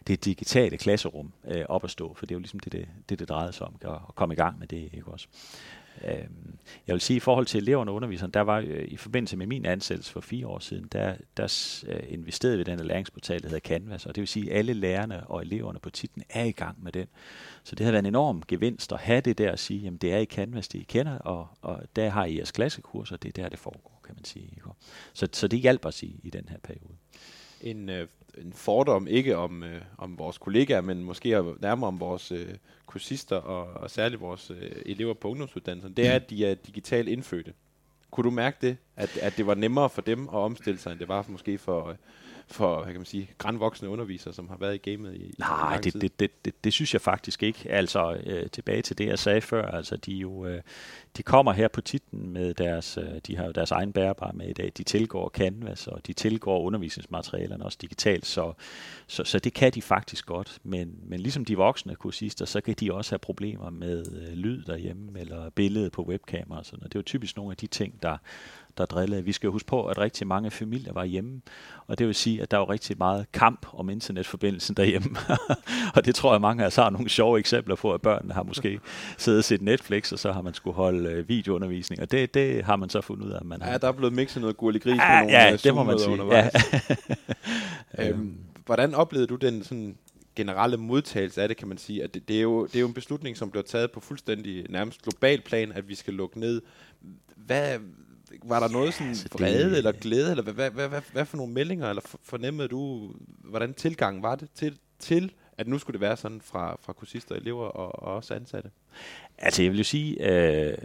det 0.06 0.24
digitale 0.24 0.78
klasserum 0.78 1.32
øh, 1.44 1.64
op 1.68 1.84
at 1.84 1.90
stå, 1.90 2.14
for 2.14 2.26
det 2.26 2.34
er 2.34 2.36
jo 2.36 2.40
ligesom 2.40 2.60
det, 2.60 2.72
det, 2.72 2.88
det, 3.08 3.18
det 3.18 3.28
drejede 3.28 3.52
sig 3.52 3.66
om, 3.66 3.74
at 3.84 4.14
komme 4.14 4.34
i 4.34 4.36
gang 4.36 4.58
med 4.58 4.66
det. 4.66 4.90
Ikke 4.92 5.08
også? 5.08 5.28
Øhm, 6.04 6.58
jeg 6.86 6.92
vil 6.92 7.00
sige, 7.00 7.16
at 7.16 7.20
i 7.20 7.20
forhold 7.20 7.46
til 7.46 7.62
eleverne 7.62 7.90
og 7.90 7.94
underviserne, 7.94 8.32
der 8.32 8.40
var 8.40 8.58
øh, 8.66 8.84
i 8.88 8.96
forbindelse 8.96 9.36
med 9.36 9.46
min 9.46 9.66
ansættelse 9.66 10.12
for 10.12 10.20
fire 10.20 10.46
år 10.46 10.58
siden, 10.58 10.88
der, 10.92 11.14
der 11.36 11.82
øh, 11.88 12.00
investerede 12.08 12.56
vi 12.56 12.60
i 12.60 12.64
den 12.64 12.86
læringsportal, 12.86 13.42
der 13.42 13.48
hedder 13.48 13.60
Canvas, 13.60 14.06
og 14.06 14.14
det 14.14 14.20
vil 14.20 14.28
sige, 14.28 14.50
at 14.50 14.58
alle 14.58 14.72
lærerne 14.72 15.26
og 15.26 15.42
eleverne 15.42 15.78
på 15.78 15.90
titlen 15.90 16.24
er 16.30 16.44
i 16.44 16.52
gang 16.52 16.84
med 16.84 16.92
den. 16.92 17.06
Så 17.64 17.74
det 17.74 17.84
har 17.84 17.92
været 17.92 18.02
en 18.02 18.06
enorm 18.06 18.42
gevinst 18.48 18.92
at 18.92 18.98
have 18.98 19.20
det 19.20 19.38
der 19.38 19.52
at 19.52 19.58
sige, 19.58 19.80
jamen 19.80 19.98
det 19.98 20.12
er 20.12 20.18
i 20.18 20.24
Canvas, 20.24 20.68
det 20.68 20.78
I 20.78 20.82
kender, 20.82 21.18
og, 21.18 21.48
og 21.62 21.82
der 21.96 22.08
har 22.08 22.24
I 22.24 22.36
jeres 22.36 22.52
klassekurser, 22.52 23.16
det 23.16 23.38
er 23.38 23.42
der, 23.42 23.48
det 23.48 23.58
foregår, 23.58 24.00
kan 24.04 24.14
man 24.14 24.24
sige. 24.24 24.62
Så, 25.12 25.28
så 25.32 25.48
det 25.48 25.58
hjælper 25.58 25.88
os 25.88 26.02
i, 26.02 26.20
i 26.22 26.30
den 26.30 26.48
her 26.48 26.58
periode. 26.62 26.94
En 27.60 27.88
øh, 27.88 28.08
en 28.36 28.52
fordom, 28.52 29.06
ikke 29.06 29.36
om, 29.36 29.62
øh, 29.62 29.80
om 29.98 30.18
vores 30.18 30.38
kollegaer, 30.38 30.80
men 30.80 31.04
måske 31.04 31.28
nærmere 31.60 31.88
om 31.88 32.00
vores 32.00 32.32
øh, 32.32 32.48
kursister 32.86 33.36
og, 33.36 33.82
og 33.82 33.90
særligt 33.90 34.20
vores 34.20 34.50
øh, 34.50 34.70
elever 34.86 35.14
på 35.14 35.28
ungdomsuddannelsen, 35.28 35.92
det 35.92 36.06
er, 36.06 36.12
at 36.12 36.30
de 36.30 36.46
er 36.46 36.54
digitalt 36.54 37.08
indfødte. 37.08 37.52
Kunne 38.10 38.24
du 38.24 38.30
mærke 38.30 38.56
det, 38.60 38.76
at, 38.96 39.16
at 39.16 39.36
det 39.36 39.46
var 39.46 39.54
nemmere 39.54 39.90
for 39.90 40.02
dem 40.02 40.28
at 40.28 40.34
omstille 40.34 40.78
sig, 40.78 40.90
end 40.92 40.98
det 40.98 41.08
var 41.08 41.22
for, 41.22 41.32
måske 41.32 41.58
for, 41.58 41.88
øh, 41.88 41.96
for 42.48 42.82
hvad 42.82 42.92
kan 42.92 43.00
man 43.00 43.06
sige, 43.06 43.30
grænvoksne 43.38 43.88
undervisere, 43.88 44.34
som 44.34 44.48
har 44.48 44.56
været 44.56 44.74
i 44.74 44.90
gamet 44.90 45.14
i, 45.14 45.34
Nej, 45.38 45.76
i 45.76 45.80
det, 45.80 46.02
det, 46.02 46.20
det, 46.20 46.44
det, 46.44 46.64
det 46.64 46.72
synes 46.72 46.94
jeg 46.94 47.00
faktisk 47.00 47.42
ikke. 47.42 47.70
Altså 47.70 48.16
øh, 48.26 48.50
tilbage 48.50 48.82
til 48.82 48.98
det, 48.98 49.06
jeg 49.06 49.18
sagde 49.18 49.40
før, 49.40 49.70
altså 49.70 49.96
de 49.96 50.12
jo, 50.12 50.46
øh, 50.46 50.62
de 51.16 51.22
kommer 51.22 51.52
her 51.52 51.68
på 51.68 51.80
titlen 51.80 52.30
med 52.30 52.54
deres, 52.54 52.98
øh, 52.98 53.20
de 53.26 53.36
har 53.36 53.44
jo 53.44 53.52
deres 53.52 53.70
egen 53.70 53.92
bærbare 53.92 54.32
med 54.34 54.48
i 54.48 54.52
dag, 54.52 54.72
de 54.76 54.82
tilgår 54.82 55.28
Canvas, 55.28 55.86
og 55.86 56.06
de 56.06 56.12
tilgår 56.12 56.60
undervisningsmaterialerne 56.62 57.64
også 57.64 57.78
digitalt, 57.80 58.26
så, 58.26 58.52
så, 59.06 59.24
så 59.24 59.38
det 59.38 59.54
kan 59.54 59.72
de 59.72 59.82
faktisk 59.82 60.26
godt, 60.26 60.58
men, 60.62 60.98
men 61.02 61.20
ligesom 61.20 61.44
de 61.44 61.56
voksne 61.56 61.94
kursister, 61.94 62.44
så 62.44 62.60
kan 62.60 62.74
de 62.80 62.94
også 62.94 63.12
have 63.12 63.18
problemer 63.18 63.70
med 63.70 64.06
øh, 64.12 64.32
lyd 64.32 64.64
derhjemme, 64.64 65.20
eller 65.20 65.50
billede 65.50 65.90
på 65.90 66.02
webkamera 66.02 66.58
og 66.58 66.66
sådan 66.66 66.78
noget. 66.78 66.92
Det 66.92 66.98
er 66.98 67.00
jo 67.00 67.04
typisk 67.04 67.36
nogle 67.36 67.50
af 67.50 67.56
de 67.56 67.66
ting, 67.66 68.02
der, 68.02 68.16
der 68.78 68.86
drillede. 68.86 69.24
Vi 69.24 69.32
skal 69.32 69.50
huske 69.50 69.66
på, 69.66 69.86
at 69.86 69.98
rigtig 69.98 70.26
mange 70.26 70.50
familier 70.50 70.92
var 70.92 71.04
hjemme, 71.04 71.40
og 71.86 71.98
det 71.98 72.06
vil 72.06 72.14
sige, 72.14 72.42
at 72.42 72.50
der 72.50 72.56
var 72.56 72.70
rigtig 72.70 72.98
meget 72.98 73.32
kamp 73.32 73.66
om 73.72 73.90
internetforbindelsen 73.90 74.76
derhjemme. 74.76 75.16
og 75.96 76.04
det 76.04 76.14
tror 76.14 76.32
jeg, 76.32 76.40
mange 76.40 76.62
af 76.62 76.66
os 76.66 76.76
har 76.76 76.90
nogle 76.90 77.08
sjove 77.08 77.38
eksempler 77.38 77.74
på, 77.74 77.94
at 77.94 78.02
børnene 78.02 78.34
har 78.34 78.42
måske 78.42 78.80
siddet 79.18 79.38
og 79.38 79.44
set 79.44 79.62
Netflix, 79.62 80.12
og 80.12 80.18
så 80.18 80.32
har 80.32 80.42
man 80.42 80.54
skulle 80.54 80.74
holde 80.74 81.10
øh, 81.10 81.28
videoundervisning, 81.28 82.02
og 82.02 82.10
det, 82.10 82.34
det 82.34 82.64
har 82.64 82.76
man 82.76 82.88
så 82.88 83.00
fundet 83.00 83.26
ud 83.26 83.30
af, 83.30 83.40
at 83.40 83.46
man 83.46 83.62
har. 83.62 83.70
Ja, 83.70 83.78
der 83.78 83.88
er 83.88 83.92
blevet 83.92 84.12
mixet 84.12 84.40
noget 84.40 84.56
gurlig 84.56 84.82
gris 84.82 84.96
ja, 84.96 85.20
på 85.20 85.26
nogle 85.26 85.38
ja, 85.38 85.52
øh, 85.52 85.58
det 85.58 85.74
må 85.74 85.84
man 85.84 85.98
sige. 85.98 86.16
Ja. 87.98 88.08
øhm, 88.08 88.38
hvordan 88.66 88.94
oplevede 88.94 89.26
du 89.26 89.36
den 89.36 89.64
sådan 89.64 89.96
generelle 90.36 90.76
modtagelse 90.76 91.42
af 91.42 91.48
det, 91.48 91.56
kan 91.56 91.68
man 91.68 91.78
sige, 91.78 92.04
at 92.04 92.14
det, 92.14 92.28
det, 92.28 92.36
er 92.36 92.42
jo, 92.42 92.66
det 92.66 92.76
er 92.76 92.80
jo 92.80 92.86
en 92.86 92.94
beslutning, 92.94 93.36
som 93.36 93.50
bliver 93.50 93.64
taget 93.64 93.90
på 93.90 94.00
fuldstændig 94.00 94.66
nærmest 94.70 95.02
global 95.02 95.40
plan, 95.40 95.72
at 95.72 95.88
vi 95.88 95.94
skal 95.94 96.14
lukke 96.14 96.40
ned. 96.40 96.62
Hvad, 97.36 97.78
var 98.44 98.60
der 98.60 98.68
noget 98.68 98.94
sådan 98.94 99.08
Altså, 99.08 99.28
det- 99.32 99.40
vrede 99.40 99.76
eller 99.78 99.92
glæde, 99.92 100.30
eller 100.30 100.42
hvad, 100.42 100.52
hvad, 100.54 100.70
hvad, 100.70 100.88
hvad, 100.88 101.00
hvad 101.12 101.24
for 101.24 101.36
nogle 101.36 101.52
meldinger, 101.52 101.88
eller 101.88 102.02
for- 102.02 102.20
fornemmede 102.22 102.68
du, 102.68 103.12
hvordan 103.44 103.74
tilgangen 103.74 104.22
var 104.22 104.34
det 104.34 104.48
til, 104.54 104.78
til 104.98 105.32
at 105.58 105.68
nu 105.68 105.78
skulle 105.78 105.94
det 105.94 106.00
være 106.00 106.16
sådan 106.16 106.40
fra, 106.40 106.76
fra 106.80 106.92
kursister, 106.92 107.34
elever 107.34 107.64
og, 107.66 108.02
og 108.02 108.14
også 108.14 108.34
ansatte? 108.34 108.70
Altså, 109.38 109.62
jeg 109.62 109.70
vil 109.70 109.78
jo 109.78 109.84
sige, 109.84 110.30
øh, 110.30 110.76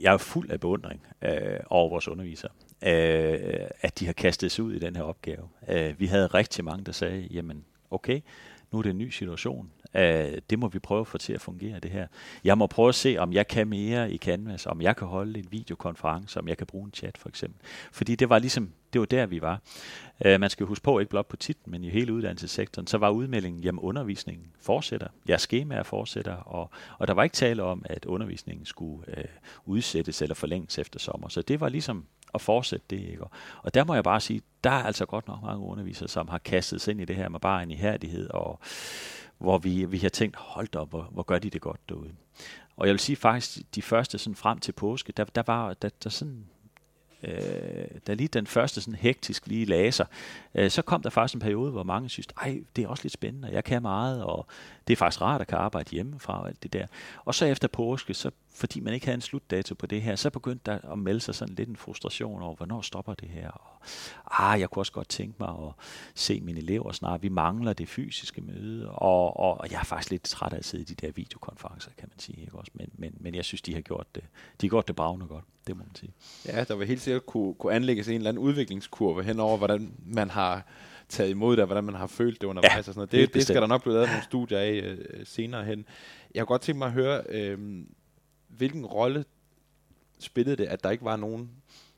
jeg 0.00 0.12
er 0.14 0.16
fuld 0.18 0.50
af 0.50 0.60
beundring 0.60 1.06
øh, 1.22 1.60
over 1.66 1.88
vores 1.90 2.08
undervisere, 2.08 2.50
øh, 2.82 3.66
at 3.80 3.98
de 3.98 4.06
har 4.06 4.12
kastet 4.12 4.52
sig 4.52 4.64
ud 4.64 4.72
i 4.74 4.78
den 4.78 4.96
her 4.96 5.02
opgave. 5.02 5.48
Øh, 5.68 6.00
vi 6.00 6.06
havde 6.06 6.26
rigtig 6.26 6.64
mange, 6.64 6.84
der 6.84 6.92
sagde, 6.92 7.28
jamen, 7.30 7.64
okay, 7.90 8.20
nu 8.72 8.78
er 8.78 8.82
det 8.82 8.90
en 8.90 8.98
ny 8.98 9.08
situation. 9.10 9.70
Øh, 9.94 10.38
det 10.50 10.58
må 10.58 10.68
vi 10.68 10.78
prøve 10.78 11.00
at 11.00 11.06
få 11.06 11.18
til 11.18 11.32
at 11.32 11.40
fungere, 11.40 11.78
det 11.80 11.90
her. 11.90 12.06
Jeg 12.44 12.58
må 12.58 12.66
prøve 12.66 12.88
at 12.88 12.94
se, 12.94 13.16
om 13.18 13.32
jeg 13.32 13.48
kan 13.48 13.68
mere 13.68 14.10
i 14.12 14.18
Canvas, 14.18 14.66
om 14.66 14.80
jeg 14.82 14.96
kan 14.96 15.06
holde 15.06 15.38
en 15.38 15.46
videokonference, 15.50 16.38
om 16.40 16.48
jeg 16.48 16.58
kan 16.58 16.66
bruge 16.66 16.84
en 16.86 16.92
chat, 16.94 17.18
for 17.18 17.28
eksempel. 17.28 17.60
Fordi 17.92 18.14
det 18.14 18.28
var 18.28 18.38
ligesom, 18.38 18.70
det 18.92 19.00
var 19.00 19.04
der, 19.06 19.26
vi 19.26 19.42
var. 19.42 19.60
Øh, 20.24 20.40
man 20.40 20.50
skal 20.50 20.66
huske 20.66 20.82
på, 20.82 20.98
ikke 20.98 21.10
blot 21.10 21.26
på 21.26 21.36
titlen, 21.36 21.70
men 21.70 21.84
i 21.84 21.90
hele 21.90 22.12
uddannelsessektoren, 22.12 22.86
så 22.86 22.98
var 22.98 23.10
udmeldingen, 23.10 23.62
jamen 23.64 23.78
undervisningen 23.78 24.46
fortsætter, 24.60 25.08
jeres 25.28 25.42
skemaer 25.42 25.82
fortsætter, 25.82 26.34
og, 26.34 26.70
og 26.98 27.08
der 27.08 27.14
var 27.14 27.22
ikke 27.22 27.34
tale 27.34 27.62
om, 27.62 27.82
at 27.88 28.04
undervisningen 28.04 28.66
skulle 28.66 29.18
øh, 29.18 29.24
udsættes 29.64 30.22
eller 30.22 30.34
forlænges 30.34 30.78
efter 30.78 30.98
sommer. 30.98 31.28
Så 31.28 31.42
det 31.42 31.60
var 31.60 31.68
ligesom 31.68 32.04
at 32.34 32.40
fortsætte 32.40 32.86
det. 32.90 33.00
Ikke? 33.00 33.24
Og- 33.24 33.30
Og 33.62 33.74
der 33.74 33.84
må 33.84 33.94
jeg 33.94 34.04
bare 34.04 34.20
sige, 34.20 34.42
der 34.64 34.70
er 34.70 34.82
altså 34.84 35.06
godt 35.06 35.28
nok 35.28 35.42
mange 35.42 35.64
undervisere, 35.66 36.08
som 36.08 36.28
har 36.28 36.38
kastet 36.38 36.80
sig 36.80 36.90
ind 36.92 37.00
i 37.00 37.04
det 37.04 37.16
her 37.16 37.28
med 37.28 37.40
bare 37.40 37.62
en 37.62 37.70
ihærdighed, 37.70 38.30
og 38.30 38.60
hvor 39.38 39.58
vi, 39.58 39.84
vi 39.84 39.98
har 39.98 40.08
tænkt, 40.08 40.36
hold 40.36 40.76
op, 40.76 40.90
hvor, 40.90 41.02
hvor 41.02 41.22
gør 41.22 41.38
de 41.38 41.50
det 41.50 41.60
godt 41.60 41.88
derude. 41.88 42.10
Og 42.76 42.86
jeg 42.86 42.92
vil 42.92 43.00
sige 43.00 43.16
faktisk, 43.16 43.58
de 43.74 43.82
første 43.82 44.18
sådan 44.18 44.36
frem 44.36 44.58
til 44.58 44.72
påske, 44.72 45.12
der, 45.12 45.24
der 45.24 45.42
var 45.46 45.74
der, 45.74 45.88
der 46.04 46.10
sådan 46.10 46.46
øh, 47.22 47.88
da 48.06 48.14
lige 48.14 48.28
den 48.28 48.46
første 48.46 48.80
sådan 48.80 48.94
hektisk 48.94 49.46
lige 49.46 49.64
lagde 49.64 49.92
sig, 49.92 50.06
øh, 50.54 50.70
så 50.70 50.82
kom 50.82 51.02
der 51.02 51.10
faktisk 51.10 51.34
en 51.34 51.40
periode, 51.40 51.70
hvor 51.70 51.82
mange 51.82 52.08
synes, 52.08 52.26
ej, 52.42 52.60
det 52.76 52.84
er 52.84 52.88
også 52.88 53.04
lidt 53.04 53.12
spændende, 53.12 53.48
og 53.48 53.54
jeg 53.54 53.64
kan 53.64 53.82
meget, 53.82 54.24
og 54.24 54.46
det 54.86 54.92
er 54.92 54.96
faktisk 54.96 55.20
rart 55.20 55.40
at 55.40 55.46
kan 55.46 55.58
arbejde 55.58 55.90
hjemmefra 55.90 56.40
og 56.40 56.48
alt 56.48 56.62
det 56.62 56.72
der. 56.72 56.86
Og 57.24 57.34
så 57.34 57.44
efter 57.44 57.68
påske, 57.68 58.14
så, 58.14 58.30
fordi 58.54 58.80
man 58.80 58.94
ikke 58.94 59.06
havde 59.06 59.14
en 59.14 59.20
slutdato 59.20 59.74
på 59.74 59.86
det 59.86 60.02
her, 60.02 60.16
så 60.16 60.30
begyndte 60.30 60.70
der 60.70 60.92
at 60.92 60.98
melde 60.98 61.20
sig 61.20 61.34
sådan 61.34 61.54
lidt 61.54 61.68
en 61.68 61.76
frustration 61.76 62.42
over, 62.42 62.54
hvornår 62.54 62.80
stopper 62.80 63.14
det 63.14 63.28
her? 63.28 63.50
Og, 63.50 63.82
ah, 64.30 64.60
jeg 64.60 64.70
kunne 64.70 64.80
også 64.80 64.92
godt 64.92 65.08
tænke 65.08 65.34
mig 65.38 65.48
at 65.48 65.72
se 66.14 66.40
mine 66.40 66.58
elever 66.58 66.92
snart. 66.92 67.22
Vi 67.22 67.28
mangler 67.28 67.72
det 67.72 67.88
fysiske 67.88 68.40
møde, 68.40 68.90
og, 68.90 69.36
og, 69.36 69.60
og 69.60 69.70
jeg 69.70 69.80
er 69.80 69.84
faktisk 69.84 70.10
lidt 70.10 70.22
træt 70.22 70.52
af 70.52 70.58
at 70.58 70.64
sidde 70.64 70.82
i 70.82 70.86
de 70.86 71.06
der 71.06 71.12
videokonferencer, 71.12 71.90
kan 71.98 72.08
man 72.12 72.18
sige. 72.18 72.40
Ikke 72.40 72.58
også? 72.58 72.72
Men, 72.74 72.90
men, 72.94 73.16
men 73.20 73.34
jeg 73.34 73.44
synes, 73.44 73.62
de 73.62 73.74
har 73.74 73.80
gjort 73.80 74.14
det, 74.14 74.24
de 74.60 74.66
har 74.66 74.70
gjort 74.70 74.88
det 74.88 74.96
bravende 74.96 75.26
godt, 75.26 75.44
det 75.66 75.76
må 75.76 75.82
man 75.82 75.94
sige. 75.94 76.12
Ja, 76.46 76.64
der 76.64 76.76
vil 76.76 76.86
helt 76.86 77.00
sikkert 77.00 77.26
kunne, 77.26 77.54
kunne 77.54 77.72
anlægges 77.72 78.08
en 78.08 78.14
eller 78.14 78.28
anden 78.28 78.42
udviklingskurve 78.42 79.24
henover, 79.24 79.56
hvordan 79.56 79.92
man 80.06 80.30
har 80.30 80.66
taget 81.08 81.30
imod 81.30 81.58
og 81.58 81.66
hvordan 81.66 81.84
man 81.84 81.94
har 81.94 82.06
følt 82.06 82.40
det 82.40 82.46
undervejs 82.46 82.72
Ja, 82.74 82.78
og 82.78 82.84
sådan 82.84 82.98
noget. 82.98 83.12
Det, 83.12 83.34
det 83.34 83.42
skal 83.42 83.56
der 83.62 83.66
nok 83.66 83.82
blive 83.82 83.94
lavet 83.94 84.08
nogle 84.08 84.22
studier 84.24 84.58
af 84.58 84.70
øh, 84.84 84.98
senere 85.26 85.64
hen. 85.64 85.84
Jeg 86.34 86.40
kunne 86.40 86.54
godt 86.54 86.62
tænke 86.62 86.78
mig 86.78 86.86
at 86.86 86.92
høre, 86.92 87.22
øh, 87.28 87.58
hvilken 88.48 88.86
rolle 88.86 89.24
spillede 90.18 90.56
det, 90.56 90.64
at 90.64 90.84
der 90.84 90.90
ikke 90.90 91.04
var 91.04 91.16
nogen 91.16 91.50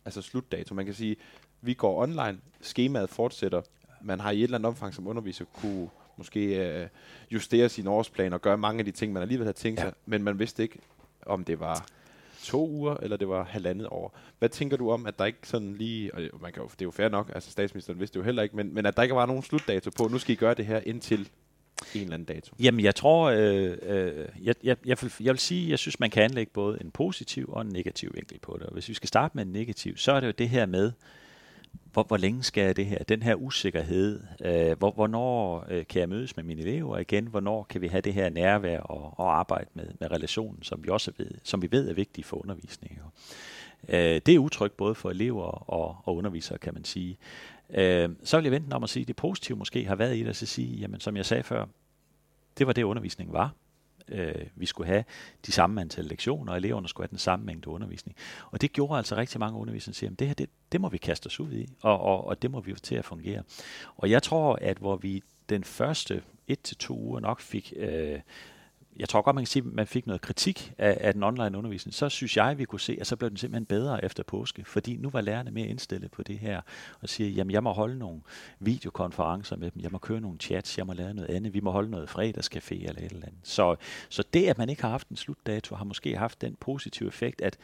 altså 0.05 0.23
slutdato? 0.23 0.75
Man 0.75 0.85
kan 0.85 0.95
sige, 0.95 1.17
vi 1.61 1.75
går 1.75 2.03
online, 2.03 2.39
skemaet 2.61 3.09
fortsætter, 3.11 3.63
man 4.03 4.21
har 4.21 4.31
i 4.31 4.39
et 4.39 4.45
eller 4.45 4.59
andet 4.59 4.69
omfang 4.69 4.95
som 4.95 5.07
underviser 5.07 5.45
kunne 5.45 5.89
måske 6.17 6.67
øh, 6.81 6.89
justere 7.31 7.69
sin 7.69 7.87
årsplan 7.87 8.33
og 8.33 8.43
gøre 8.43 8.59
mange 8.59 8.79
af 8.79 8.85
de 8.85 8.91
ting, 8.91 9.13
man 9.13 9.23
alligevel 9.23 9.45
havde 9.45 9.57
tænkt 9.57 9.81
Ja. 9.81 9.85
sig, 9.85 9.93
men 10.07 10.23
man 10.25 10.39
vidste 10.39 10.63
ikke, 10.63 10.79
om 11.27 11.45
det 11.45 11.61
var 11.61 11.87
to 12.43 12.69
uger, 12.69 12.95
eller 12.95 13.17
det 13.17 13.29
var 13.29 13.45
halvandet 13.45 13.87
år. 13.91 14.19
Hvad 14.39 14.49
tænker 14.49 14.77
du 14.77 14.91
om, 14.91 15.07
at 15.07 15.19
der 15.19 15.25
ikke 15.25 15.39
sådan 15.45 15.75
lige, 15.75 16.15
og 16.15 16.21
man 16.43 16.53
kan 16.53 16.63
jo, 16.63 16.69
det 16.69 16.81
er 16.81 16.85
jo 16.85 16.91
fair 16.91 17.09
nok, 17.09 17.31
altså 17.35 17.51
statsministeren 17.51 18.01
vidste 18.01 18.15
det 18.15 18.21
jo 18.21 18.25
heller 18.25 18.43
ikke, 18.43 18.57
men, 18.57 18.75
men 18.75 18.87
at 18.87 18.97
der 18.97 19.03
ikke 19.03 19.15
var 19.15 19.27
nogen 19.27 19.43
slutdato 19.43 19.91
på, 19.97 20.09
nu 20.09 20.19
skal 20.19 20.33
I 20.33 20.37
gøre 20.37 20.55
det 20.55 20.67
her 20.67 20.81
indtil 20.87 21.29
en 21.95 22.01
eller 22.03 22.15
anden 22.15 22.27
dato. 22.27 22.55
Jamen, 22.61 22.85
jeg 22.85 22.95
tror, 22.95 23.31
øh, 23.31 23.77
øh, 23.83 24.27
jeg, 24.43 24.55
jeg, 24.65 24.77
jeg, 24.87 24.97
vil, 25.03 25.13
jeg 25.21 25.33
vil 25.33 25.39
sige, 25.39 25.71
jeg 25.71 25.79
synes, 25.79 26.01
man 26.01 26.11
kan 26.11 26.23
anlægge 26.23 26.53
både 26.53 26.79
en 26.81 26.91
positiv 26.91 27.49
og 27.53 27.63
en 27.63 27.69
negativ 27.69 28.11
vinkel 28.15 28.39
på 28.39 28.57
det. 28.61 28.67
Og 28.67 28.73
hvis 28.73 28.89
vi 28.89 28.95
skal 28.95 29.09
starte 29.09 29.37
med 29.37 29.47
en 29.47 29.53
negativ, 29.53 29.97
så 29.97 30.13
er 30.13 30.21
det 30.21 30.27
jo 30.27 30.33
det 30.39 30.49
her 30.49 30.67
med, 30.67 30.93
hvor, 31.93 32.03
hvor 32.03 32.17
længe 32.17 32.43
skal 32.43 32.65
jeg 32.65 32.77
det 32.77 32.87
her? 32.87 32.99
Den 32.99 33.23
her 33.23 33.35
usikkerhed. 33.35 34.21
Øh, 34.45 34.79
hvor, 34.79 34.91
hvornår 34.91 35.65
øh, 35.69 35.87
kan 35.87 36.01
jeg 36.01 36.09
mødes 36.09 36.37
med 36.37 36.45
mine 36.45 36.61
elever 36.61 36.99
igen? 36.99 37.27
Hvornår 37.27 37.63
kan 37.63 37.81
vi 37.81 37.87
have 37.87 38.01
det 38.01 38.15
her 38.15 38.31
nærvær 38.31 38.81
og, 38.81 39.19
og 39.19 39.39
arbejde 39.39 39.71
med, 39.75 39.87
med 40.01 40.11
relationen, 40.11 40.63
som 40.63 40.85
vi 40.85 40.89
også 40.89 41.13
ved, 41.19 41.31
som 41.43 41.63
vi 41.63 41.69
ved 41.71 41.89
er 41.89 41.95
vigtigt 41.95 42.27
for 42.27 42.37
undervisningen? 42.37 42.99
Øh, 43.89 44.21
det 44.27 44.29
er 44.29 44.39
utrygt 44.39 44.77
både 44.77 44.95
for 44.95 45.11
elever 45.11 45.71
og, 45.71 45.97
og 46.05 46.17
undervisere, 46.17 46.59
kan 46.59 46.75
man 46.75 46.85
sige. 46.85 47.19
Øh, 47.71 48.09
så 48.25 48.37
vil 48.37 48.45
jeg 48.45 48.53
vente 48.53 48.75
om 48.75 48.83
at 48.83 48.91
sige, 48.91 49.03
at 49.03 49.09
det 49.09 49.17
positive 49.17 49.59
måske 49.59 49.85
har 49.85 49.95
været 49.95 50.17
i 50.17 50.21
det, 50.21 50.29
at 50.29 50.37
sige, 50.37 50.77
jamen 50.77 51.01
som 51.01 51.17
jeg 51.17 51.27
sagde 51.27 51.43
før, 51.43 51.67
det 52.59 52.67
var 52.67 52.73
det, 52.73 52.83
undervisningen 52.83 53.33
var. 53.33 53.55
Øh, 54.09 54.47
vi 54.57 54.67
skulle 54.67 54.87
have 54.87 55.05
de 55.47 55.53
samme 55.53 55.81
antal 55.81 56.05
lektioner, 56.05 56.53
og 56.53 56.59
eleverne 56.59 56.89
skulle 56.89 57.05
have 57.05 57.11
den 57.11 57.19
samme 57.19 57.47
mængde 57.47 57.69
undervisning. 57.69 58.17
Og 58.51 58.61
det 58.61 58.73
gjorde 58.73 58.99
altså 58.99 59.17
rigtig 59.17 59.41
mange 59.41 59.59
undervisere, 59.59 59.95
siger, 59.95 60.11
at 60.11 60.19
det 60.19 60.27
her, 60.27 60.35
det, 60.35 60.51
det 60.73 60.81
må 60.81 60.89
vi 60.89 60.99
kaste 60.99 61.27
os 61.27 61.41
ud 61.41 61.53
i, 61.53 61.69
og, 61.83 62.01
og, 62.01 62.27
og 62.27 62.43
det 62.43 62.51
må 62.51 62.61
vi 62.61 62.75
få 62.75 62.81
til 62.81 62.95
at 62.95 63.05
fungere. 63.05 63.43
Og 63.97 64.11
jeg 64.11 64.23
tror, 64.23 64.59
at 64.61 64.77
hvor 64.77 64.97
vi 64.97 65.23
den 65.49 65.65
første 65.65 66.23
et 66.49 66.61
til 66.61 66.77
to 66.77 66.99
uger 66.99 67.21
nok 67.21 67.41
fik, 67.41 67.73
øh, 67.77 68.21
jeg 68.99 69.09
tror 69.09 69.23
godt, 69.23 69.35
man 69.35 69.45
kan 69.45 69.47
sige, 69.47 69.65
at 69.67 69.73
man 69.73 69.87
fik 69.87 70.07
noget 70.07 70.21
kritik 70.21 70.73
af, 70.79 70.99
af 71.01 71.13
den 71.13 71.23
online 71.23 71.59
undervisning, 71.59 71.95
så 71.95 72.09
synes 72.09 72.37
jeg, 72.37 72.59
vi 72.59 72.65
kunne 72.65 72.81
se, 72.81 72.97
at 73.01 73.07
så 73.07 73.17
blev 73.17 73.31
den 73.31 73.37
simpelthen 73.37 73.67
bedre 73.67 74.05
efter 74.05 74.23
påske, 74.23 74.65
fordi 74.65 74.97
nu 74.97 75.11
var 75.11 75.21
lærerne 75.21 75.51
mere 75.51 75.67
indstillet 75.67 76.11
på 76.11 76.23
det 76.23 76.39
her, 76.39 76.61
og 77.01 77.09
siger, 77.09 77.31
jamen 77.31 77.51
jeg 77.51 77.63
må 77.63 77.73
holde 77.73 77.99
nogle 77.99 78.21
videokonferencer 78.61 79.57
med 79.57 79.71
dem, 79.71 79.83
jeg 79.83 79.91
må 79.93 79.99
køre 79.99 80.21
nogle 80.21 80.39
chats, 80.39 80.79
jeg 80.79 80.87
må 80.87 80.93
lave 80.93 81.15
noget 81.15 81.31
andet, 81.31 81.55
vi 81.55 81.61
må 81.61 81.71
holde 81.71 81.91
noget 81.91 82.09
fredagscafé 82.09 82.75
eller 82.75 83.03
et 83.03 83.13
eller 83.13 83.27
andet. 83.27 83.41
Så, 83.43 83.77
så 84.09 84.25
det, 84.35 84.47
at 84.47 84.59
man 84.59 84.69
ikke 84.69 84.83
har 84.83 84.91
haft 84.91 85.09
en 85.09 85.17
slutdato, 85.17 85.75
har 85.75 85.85
måske 85.85 86.17
haft 86.17 86.41
den 86.41 86.57
positive 86.61 87.09
effekt, 87.09 87.41
at 87.41 87.59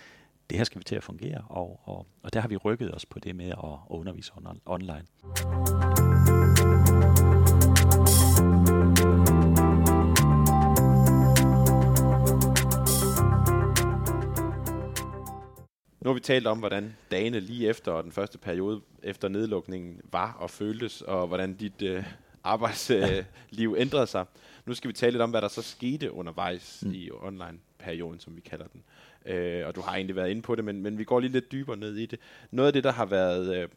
det 0.51 0.59
her 0.59 0.65
skal 0.65 0.79
vi 0.79 0.85
til 0.85 0.97
at 0.97 1.03
fungere, 1.03 1.43
og, 1.49 1.81
og, 1.85 2.07
og 2.23 2.33
der 2.33 2.41
har 2.41 2.49
vi 2.49 2.57
rykket 2.57 2.95
os 2.95 3.07
på 3.07 3.19
det 3.19 3.37
med 3.37 3.49
at, 3.49 3.59
at 3.65 3.79
undervise 3.89 4.33
on- 4.33 4.59
online. 4.67 5.94
Talt 16.25 16.47
om, 16.47 16.59
hvordan 16.59 16.97
dagene 17.11 17.41
lige 17.41 17.69
efter 17.69 17.93
og 17.93 18.05
den 18.05 18.13
første 18.13 18.39
periode 18.39 18.81
efter 19.03 19.29
nedlukningen 19.29 20.01
var 20.13 20.37
og 20.41 20.51
føltes, 20.51 21.03
og 21.03 21.27
hvordan 21.27 21.55
dit 21.55 21.83
øh, 21.83 22.05
arbejdsliv 22.45 23.75
øh, 23.77 23.81
ændrede 23.81 24.07
sig. 24.07 24.25
Nu 24.67 24.75
skal 24.75 24.89
vi 24.89 24.93
tale 24.93 25.11
lidt 25.13 25.23
om, 25.23 25.31
hvad 25.31 25.43
der 25.43 25.49
så 25.49 25.63
skete 25.63 26.13
undervejs 26.13 26.83
mm. 26.87 26.93
i 26.93 27.11
online-perioden, 27.11 28.21
som 28.21 28.37
vi 28.37 28.41
kalder 28.41 28.67
den. 28.67 28.83
Øh, 29.35 29.67
og 29.67 29.75
du 29.75 29.81
har 29.81 29.95
egentlig 29.95 30.17
været 30.17 30.31
inde 30.31 30.43
på 30.43 30.55
det, 30.55 30.65
men, 30.65 30.83
men 30.83 30.99
vi 30.99 31.05
går 31.05 31.21
lige 31.21 31.33
lidt 31.33 31.53
dybere 31.53 31.77
ned 31.77 31.97
i 31.97 32.07
det. 32.07 32.19
Noget 32.51 32.67
af 32.67 32.73
det, 32.73 32.85
der 32.85 32.93
har 32.93 33.07
været 33.07 33.57
øh, 33.57 33.69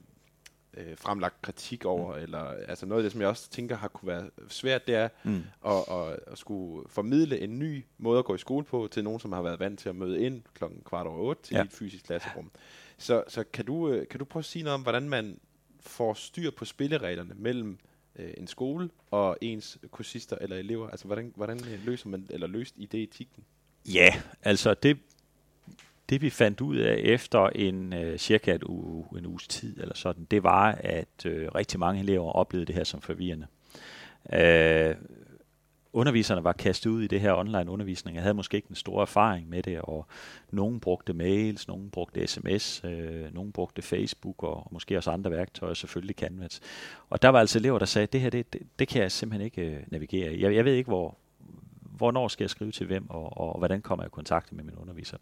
øh, 0.78 0.98
fremlagt 0.98 1.42
kritik 1.42 1.86
over, 1.86 2.16
mm. 2.18 2.24
eller 2.24 2.40
altså 2.40 2.86
noget 2.86 3.02
af 3.02 3.04
det, 3.04 3.12
som 3.12 3.22
jeg 3.22 3.30
også 3.30 3.50
tænker 3.50 3.76
har 3.78 3.88
kunne 3.88 4.08
være 4.08 4.30
svært, 4.50 4.88
det 4.88 4.96
er 4.96 5.10
Mm. 5.24 5.44
at, 5.66 5.74
at, 5.92 6.20
at 6.28 6.38
skulle 6.38 6.90
formidle 6.90 7.40
en 7.40 7.60
ny 7.60 7.86
måde 7.98 8.20
at 8.20 8.26
gå 8.26 8.36
i 8.36 8.38
skole 8.38 8.66
på 8.66 8.88
til 8.92 9.04
nogen, 9.04 9.20
som 9.20 9.32
har 9.32 9.42
været 9.42 9.60
vant 9.60 9.80
til 9.80 9.90
at 9.90 9.96
møde 9.96 10.22
ind 10.22 10.42
klokken 10.54 10.82
kvart 10.86 11.08
over 11.08 11.18
otte 11.18 11.42
til 11.44 11.56
Ja. 11.56 11.62
et 11.64 11.72
fysisk 11.72 12.04
klasserum. 12.06 12.52
Så, 12.98 13.24
så 13.28 13.44
kan, 13.44 13.66
du, 13.66 13.90
øh, 13.90 14.08
kan 14.08 14.20
du 14.20 14.26
prøve 14.26 14.42
at 14.42 14.46
sige 14.46 14.64
noget 14.64 14.74
om, 14.76 14.82
hvordan 14.82 15.10
man 15.10 15.40
får 15.80 16.14
styr 16.14 16.52
på 16.52 16.66
spillereglerne 16.66 17.34
mellem 17.38 17.78
øh, 18.16 18.34
en 18.38 18.48
skole 18.48 18.90
og 19.12 19.38
ens 19.42 19.78
kursister 19.92 20.38
eller 20.42 20.56
elever? 20.58 20.90
Altså, 20.90 21.06
hvordan, 21.06 21.34
hvordan 21.36 21.60
løser 21.86 22.10
man, 22.10 22.28
eller 22.30 22.48
løst 22.48 22.74
i 22.78 22.86
det 22.86 23.04
etikken? 23.04 23.44
Ja, 23.94 24.22
altså 24.44 24.74
det, 24.74 24.98
det 26.10 26.22
vi 26.22 26.30
fandt 26.30 26.62
ud 26.62 26.76
af 26.76 27.00
efter 27.04 27.48
en 27.48 27.94
øh, 27.94 28.18
cirka 28.18 28.56
et 28.56 28.64
uge, 28.64 29.06
en 29.18 29.26
uges 29.26 29.48
tid 29.48 29.80
eller 29.80 29.96
sådan, 29.96 30.26
det 30.32 30.44
var, 30.44 30.72
at 30.80 31.26
øh, 31.26 31.48
rigtig 31.56 31.80
mange 31.80 32.02
elever 32.02 32.32
oplevede 32.32 32.66
det 32.66 32.76
her 32.76 32.84
som 32.84 33.02
forvirrende. 33.02 33.48
Øh, 34.34 34.96
underviserne 35.94 36.44
var 36.44 36.54
kastet 36.54 36.90
ud 36.90 37.04
i 37.04 37.08
det 37.08 37.22
her 37.22 37.34
online 37.34 37.72
undervisning. 37.72 38.16
Jeg 38.16 38.24
havde 38.24 38.34
måske 38.34 38.58
ikke 38.58 38.70
en 38.70 38.76
stor 38.76 39.02
erfaring 39.02 39.50
med 39.50 39.64
det, 39.64 39.82
og 39.82 40.06
nogen 40.52 40.80
brugte 40.80 41.14
mails, 41.14 41.68
nogen 41.68 41.90
brugte 41.90 42.28
sms, 42.28 42.82
øh, 42.84 43.34
nogen 43.34 43.52
brugte 43.52 43.82
Facebook, 43.82 44.44
og 44.44 44.68
måske 44.72 44.98
også 44.98 45.12
andre 45.12 45.32
værktøjer, 45.32 45.74
selvfølgelig 45.74 46.16
Canvas. 46.16 46.62
Og 47.10 47.22
der 47.22 47.30
var 47.30 47.40
altså 47.40 47.60
elever, 47.60 47.80
der 47.80 47.86
sagde, 47.86 48.08
det 48.08 48.22
her, 48.22 48.30
det, 48.30 48.54
det, 48.54 48.62
det 48.80 48.88
kan 48.88 49.02
jeg 49.02 49.12
simpelthen 49.12 49.46
ikke 49.46 49.62
øh, 49.62 49.84
navigere 49.88 50.34
i. 50.34 50.42
Jeg, 50.44 50.56
jeg 50.56 50.66
ved 50.66 50.74
ikke, 50.74 50.88
hvor, 50.88 51.18
hvornår 51.98 52.28
skal 52.28 52.44
jeg 52.44 52.50
skrive 52.50 52.72
til 52.72 52.86
hvem, 52.86 53.10
og, 53.10 53.38
og, 53.38 53.54
og 53.54 53.58
hvordan 53.58 53.82
kommer 53.82 54.04
jeg 54.04 54.10
i 54.10 54.16
kontakt 54.16 54.54
med 54.54 54.64
min 54.64 54.76
underviser. 54.76 55.18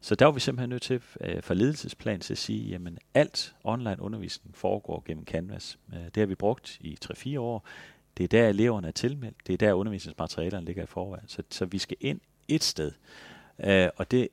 Så 0.00 0.14
der 0.14 0.24
var 0.24 0.32
vi 0.32 0.40
simpelthen 0.40 0.70
nødt 0.70 0.82
til 0.82 1.02
øh, 1.20 1.42
fra 1.42 1.54
ledelsesplan 1.54 2.20
til 2.20 2.34
at 2.34 2.38
sige, 2.38 2.68
jamen 2.68 2.98
alt 3.14 3.54
online 3.64 4.02
undervisning 4.02 4.56
foregår 4.56 5.02
gennem 5.06 5.24
Canvas. 5.24 5.78
Øh, 5.94 6.04
det 6.04 6.16
har 6.16 6.26
vi 6.26 6.34
brugt 6.34 6.78
i 6.80 6.98
3-4 7.04 7.38
år. 7.38 7.66
Det 8.16 8.24
er 8.24 8.28
der 8.28 8.48
eleverne 8.48 8.88
er 8.88 8.92
tilmeldt, 8.92 9.36
det 9.46 9.52
er 9.52 9.56
der 9.56 9.72
undervisningsmaterialerne 9.72 10.66
ligger 10.66 10.82
i 10.82 10.86
forvejen. 10.86 11.28
Så, 11.28 11.42
så 11.50 11.64
vi 11.64 11.78
skal 11.78 11.96
ind 12.00 12.20
et 12.48 12.64
sted. 12.64 12.92
Øh, 13.64 13.88
og 13.96 14.10
det 14.10 14.28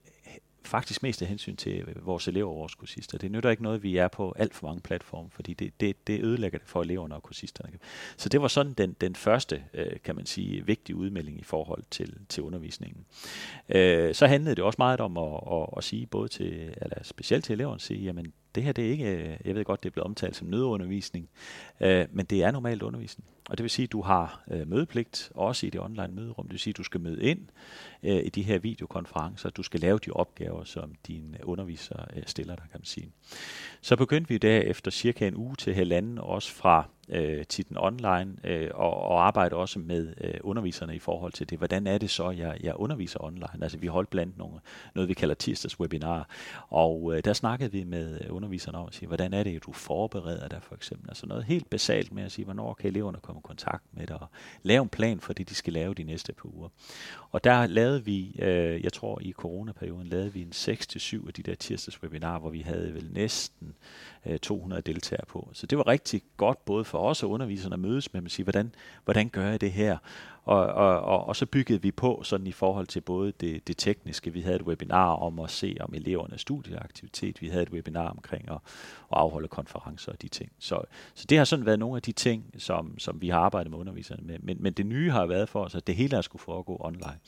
faktisk 0.66 1.04
mest 1.04 1.22
af 1.22 1.28
hensyn 1.28 1.56
til 1.56 1.82
øh, 1.82 2.06
vores 2.06 2.28
elever 2.28 2.50
og 2.50 2.56
vores 2.56 2.76
kursister. 2.76 3.18
Det 3.18 3.32
nytter 3.32 3.50
ikke 3.50 3.64
noget, 3.64 3.84
vi 3.84 3.98
er 3.98 4.08
på 4.08 4.34
alt 4.36 4.54
for 4.54 4.68
mange 4.68 4.82
platforme, 4.82 5.30
fordi 5.30 5.54
det, 5.54 5.80
det, 5.80 6.08
det 6.08 6.24
ødelægger 6.24 6.58
det 6.58 6.68
for 6.68 6.82
eleverne 6.82 7.16
og 7.16 7.24
kursisterne. 7.24 7.74
Så 8.18 8.30
det 8.30 8.42
var 8.42 8.48
sådan 8.48 8.74
den, 8.74 8.96
den 9.02 9.16
første, 9.16 9.64
øh, 9.74 10.00
kan 10.04 10.16
man 10.16 10.26
sige, 10.26 10.66
vigtige 10.66 10.96
udmelding 10.96 11.40
i 11.40 11.44
forhold 11.44 11.84
til, 11.92 12.18
til 12.30 12.44
undervisningen. 12.44 13.06
Øh, 13.70 14.16
så 14.16 14.28
handlede 14.28 14.56
det 14.56 14.64
også 14.64 14.78
meget 14.80 15.02
om 15.02 15.18
at, 15.18 15.40
at, 15.52 15.68
at 15.78 15.84
sige 15.84 16.06
både 16.06 16.28
til, 16.28 16.74
eller 16.82 17.04
specielt 17.04 17.46
til 17.46 17.54
eleverne, 17.54 17.80
sige, 17.80 18.04
jamen 18.04 18.34
det 18.56 18.64
her 18.64 18.72
det 18.72 18.88
er 18.88 18.92
ikke, 18.92 19.06
øh, 19.06 19.38
jeg 19.46 19.56
ved 19.56 19.66
godt, 19.66 19.84
det 19.84 19.90
er 19.90 19.94
blevet 19.94 20.06
omtalt 20.06 20.36
som 20.36 20.48
nødundervisning, 20.48 21.30
øh, 21.82 22.06
men 22.12 22.26
det 22.26 22.44
er 22.44 22.52
normalt 22.52 22.84
undervisning. 22.84 23.28
Og 23.50 23.58
det 23.58 23.64
vil 23.64 23.70
sige, 23.70 23.84
at 23.84 23.92
du 23.92 24.02
har 24.02 24.44
øh, 24.52 24.68
mødepligt, 24.68 25.32
også 25.36 25.66
i 25.66 25.70
det 25.70 25.82
online 25.82 26.16
møderum. 26.16 26.46
Det 26.46 26.52
vil 26.52 26.60
sige, 26.60 26.72
at 26.72 26.78
du 26.78 26.84
skal 26.84 27.02
møde 27.02 27.24
ind 27.24 27.40
øh, 28.04 28.26
i 28.26 28.30
de 28.30 28.42
her 28.42 28.60
videokonferencer. 28.60 29.50
Du 29.50 29.64
skal 29.64 29.80
lave 29.80 30.00
de 30.06 30.12
opgaver, 30.12 30.64
som 30.64 30.96
din 31.08 31.36
underviser 31.44 32.06
øh, 32.16 32.24
stiller 32.26 32.56
dig, 32.56 32.66
kan 32.72 32.80
man 32.80 32.86
sige. 32.86 33.12
Så 33.82 33.96
begyndte 33.96 34.30
vi 34.30 34.38
derefter 34.38 34.92
cirka 34.92 35.28
en 35.28 35.36
uge 35.36 35.56
til 35.56 35.74
halvanden, 35.74 36.18
også 36.18 36.52
fra 36.52 36.90
øh, 37.10 37.46
titlen 37.46 37.78
online, 37.78 38.36
øh, 38.44 38.70
og, 38.74 38.94
og 38.94 39.28
arbejde 39.28 39.56
også 39.56 39.80
med 39.80 40.14
øh, 40.22 40.34
underviserne 40.42 40.96
i 40.96 41.00
forhold 41.00 41.32
til 41.32 41.50
det. 41.50 41.58
Hvordan 41.58 41.88
er 41.88 41.98
det 41.98 42.10
så, 42.10 42.30
jeg, 42.30 42.58
jeg 42.64 42.76
underviser 42.76 43.24
online? 43.24 43.64
Altså 43.64 43.78
vi 43.78 43.88
holdt 43.88 44.10
blandt 44.10 44.38
nogle, 44.38 44.60
noget, 44.96 45.10
vi 45.10 45.14
kalder 45.14 45.36
tirsdags 45.36 45.80
webinar, 45.80 46.30
og 46.70 47.14
øh, 47.16 47.24
der 47.26 47.34
snakkede 47.34 47.72
vi 47.72 47.84
med 47.84 48.22
øh, 48.22 48.36
underviserne 48.36 48.78
om 48.78 48.88
at 48.88 48.94
sige, 48.94 49.08
hvordan 49.08 49.34
er 49.34 49.44
det, 49.44 49.66
du 49.66 49.72
forbereder 49.72 50.48
dig 50.48 50.60
for 50.62 50.76
eksempel? 50.76 51.10
Altså 51.10 51.26
noget 51.26 51.44
helt 51.44 51.70
basalt 51.70 52.14
med 52.14 52.24
at 52.24 52.32
sige, 52.32 52.46
hvornår 52.46 52.74
kan 52.74 52.90
eleverne 52.90 53.18
komme 53.22 53.40
i 53.40 53.48
kontakt 53.48 53.84
med 53.92 54.08
dig, 54.08 54.16
og 54.16 54.28
lave 54.64 54.82
en 54.84 54.90
plan 54.90 55.20
for 55.20 55.34
det, 55.34 55.50
de 55.50 55.56
skal 55.56 55.74
lave 55.74 55.94
de 55.94 56.04
næste 56.04 56.34
par 56.34 56.50
uger. 56.56 56.70
Og 57.32 57.44
der 57.44 57.68
lavede 57.68 58.06
vi, 58.06 58.36
øh, 58.40 58.84
jeg 58.84 58.94
tror 58.94 59.20
i 59.22 59.32
coronaperioden, 59.32 60.08
lavede 60.08 60.34
vi 60.34 60.42
en 60.42 60.52
6-7 60.54 61.28
af 61.28 61.34
de 61.34 61.44
der 61.44 61.56
tirsdags 61.56 62.04
webinar, 62.04 62.40
hvor 62.40 62.50
vi 62.50 62.60
havde 62.60 62.94
vel 62.94 63.10
næsten 63.12 63.76
Øh, 64.26 64.40
200 64.40 64.82
deltagere 64.82 65.26
på. 65.28 65.50
Så 65.54 65.66
det 65.66 65.78
var 65.78 65.88
rigtig 65.88 66.22
godt 66.38 66.66
både 66.66 66.86
for 66.86 66.98
os 66.98 67.24
og 67.24 67.30
underviserne 67.30 67.74
at 67.74 67.80
mødes 67.80 68.14
med 68.14 68.22
dem 68.22 68.26
og 68.26 68.32
sige, 68.32 68.44
hvordan, 68.44 68.76
hvordan 69.04 69.30
gør 69.30 69.46
jeg 69.50 69.62
det 69.62 69.72
her? 69.72 69.98
Og, 70.46 70.66
og, 70.66 71.02
og, 71.02 71.26
og 71.26 71.36
så 71.36 71.46
byggede 71.46 71.82
vi 71.82 71.92
på 71.92 72.22
sådan 72.24 72.48
i 72.48 72.52
forhold 72.52 72.88
til 72.88 73.02
både 73.02 73.32
det, 73.32 73.68
det 73.68 73.78
tekniske. 73.78 74.34
Vi 74.34 74.42
havde 74.42 74.56
et 74.56 74.62
webinar 74.62 75.14
om 75.14 75.40
at 75.40 75.52
se 75.52 75.78
om 75.80 75.94
elevernes 75.94 76.42
studieaktivitet. 76.42 77.42
Vi 77.42 77.48
havde 77.48 77.64
et 77.64 77.70
webinar 77.70 78.10
omkring 78.10 78.50
at, 78.50 78.56
at 78.56 78.60
afholde 79.12 79.48
konferencer 79.48 80.12
og 80.12 80.22
de 80.22 80.28
ting. 80.28 80.52
Så, 80.60 80.82
så 81.14 81.26
det 81.30 81.38
har 81.38 81.46
sådan 81.46 81.66
været 81.66 81.80
nogle 81.80 81.96
af 81.96 82.02
de 82.02 82.12
ting, 82.12 82.56
som, 82.58 83.00
som 83.00 83.22
vi 83.22 83.30
har 83.30 83.40
arbejdet 83.40 83.72
med 83.72 83.80
underviserne 83.80 84.24
med. 84.28 84.40
Men, 84.40 84.58
men 84.60 84.74
det 84.74 84.86
nye 84.86 85.12
har 85.12 85.26
været 85.26 85.50
for 85.50 85.64
os, 85.64 85.76
at 85.76 85.88
det 85.88 85.96
hele 85.96 86.16
har 86.16 86.22
skulle 86.22 86.42
foregå 86.42 86.78
online. 86.80 87.20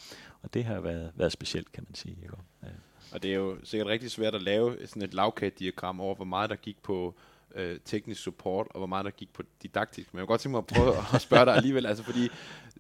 Og 0.42 0.54
det 0.54 0.64
har 0.64 0.80
været, 0.80 1.12
været 1.16 1.32
specielt, 1.32 1.72
kan 1.72 1.84
man 1.88 1.96
sige. 1.96 2.18
Ikke? 2.24 2.36
Ja. 2.64 2.68
Og 3.14 3.24
det 3.24 3.32
er 3.32 3.36
jo 3.36 3.58
sikkert 3.64 3.88
rigtig 3.88 4.12
svært 4.12 4.36
at 4.36 4.42
lave 4.42 4.78
sådan 4.86 5.02
et 5.02 5.14
lavkagediagram 5.14 6.00
over, 6.00 6.16
hvor 6.16 6.26
meget 6.26 6.50
der 6.50 6.56
gik 6.56 6.84
på 6.84 7.16
øh, 7.56 7.80
teknisk 7.86 8.22
support, 8.22 8.68
og 8.70 8.78
hvor 8.78 8.88
meget 8.88 9.06
der 9.06 9.12
gik 9.12 9.34
på 9.34 9.44
didaktisk. 9.64 10.14
Men 10.14 10.18
jeg 10.18 10.22
vil 10.22 10.28
godt 10.28 10.42
tænke 10.42 10.52
mig 10.52 10.58
at 10.58 10.68
prøve 10.68 10.94
at 11.14 11.22
spørge 11.22 11.46
dig 11.46 11.56
alligevel, 11.56 11.86
altså 11.86 12.04
fordi 12.04 12.30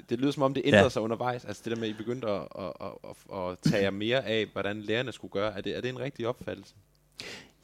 det 0.09 0.19
lyder 0.19 0.31
som 0.31 0.43
om, 0.43 0.53
det 0.53 0.63
ændrer 0.65 0.81
ja. 0.81 0.89
sig 0.89 1.01
undervejs. 1.01 1.45
Altså 1.45 1.61
det 1.65 1.71
der 1.71 1.79
med, 1.79 1.87
at 1.87 1.95
I 1.95 1.97
begyndte 1.97 2.27
at, 2.27 2.47
at, 2.59 2.71
at, 2.81 3.37
at, 3.37 3.57
tage 3.71 3.83
jer 3.83 3.91
mere 3.91 4.25
af, 4.25 4.45
hvordan 4.53 4.81
lærerne 4.81 5.11
skulle 5.11 5.31
gøre. 5.31 5.57
Er 5.57 5.61
det, 5.61 5.77
er 5.77 5.81
det 5.81 5.89
en 5.89 5.99
rigtig 5.99 6.27
opfattelse? 6.27 6.73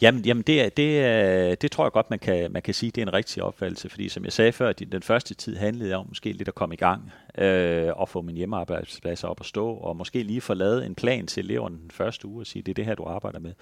Jamen, 0.01 0.25
jamen 0.25 0.44
det, 0.44 0.77
det, 0.77 1.62
det 1.62 1.72
tror 1.72 1.86
jeg 1.86 1.91
godt, 1.91 2.10
man 2.10 2.20
kan, 2.20 2.51
man 2.51 2.62
kan 2.62 2.74
sige, 2.74 2.91
det 2.91 3.01
er 3.01 3.06
en 3.06 3.13
rigtig 3.13 3.44
opfattelse, 3.44 3.89
fordi 3.89 4.10
som 4.10 4.24
jeg 4.24 4.34
sagde 4.34 4.51
før, 4.51 4.72
den 4.72 5.01
første 5.01 5.34
tid 5.34 5.56
handlede 5.56 5.96
om 5.96 6.06
måske 6.08 6.32
lidt 6.32 6.48
at 6.48 6.56
komme 6.56 6.75
i 6.75 6.77
gang 6.77 7.12
øh, 7.38 7.89
og 7.96 8.10
få 8.10 8.22
min 8.22 8.36
hjemmearbejdsplads 8.36 9.24
op 9.24 9.39
at 9.39 9.46
stå, 9.46 9.74
og 9.74 9.98
måske 9.98 10.24
lige 10.24 10.41
få 10.41 10.53
lavet 10.53 10.86
en 10.86 10.96
plan 10.96 11.27
til 11.27 11.44
eleverne 11.44 11.77
den 11.77 11.91
første 11.91 12.27
uge 12.27 12.41
og 12.41 12.48
sige, 12.48 12.62
det 12.62 12.72
er 12.72 12.74
det 12.74 12.86
her, 12.86 12.96
du 12.96 13.03
arbejder 13.03 13.39
med. 13.39 13.53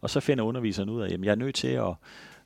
Og 0.00 0.10
så 0.10 0.20
finder 0.20 0.44
underviseren 0.44 0.88
ud 0.88 1.02
af, 1.02 1.12
at 1.12 1.20
jeg 1.24 1.30
er 1.30 1.34
nødt 1.34 1.54
til 1.54 1.68
at 1.68 1.94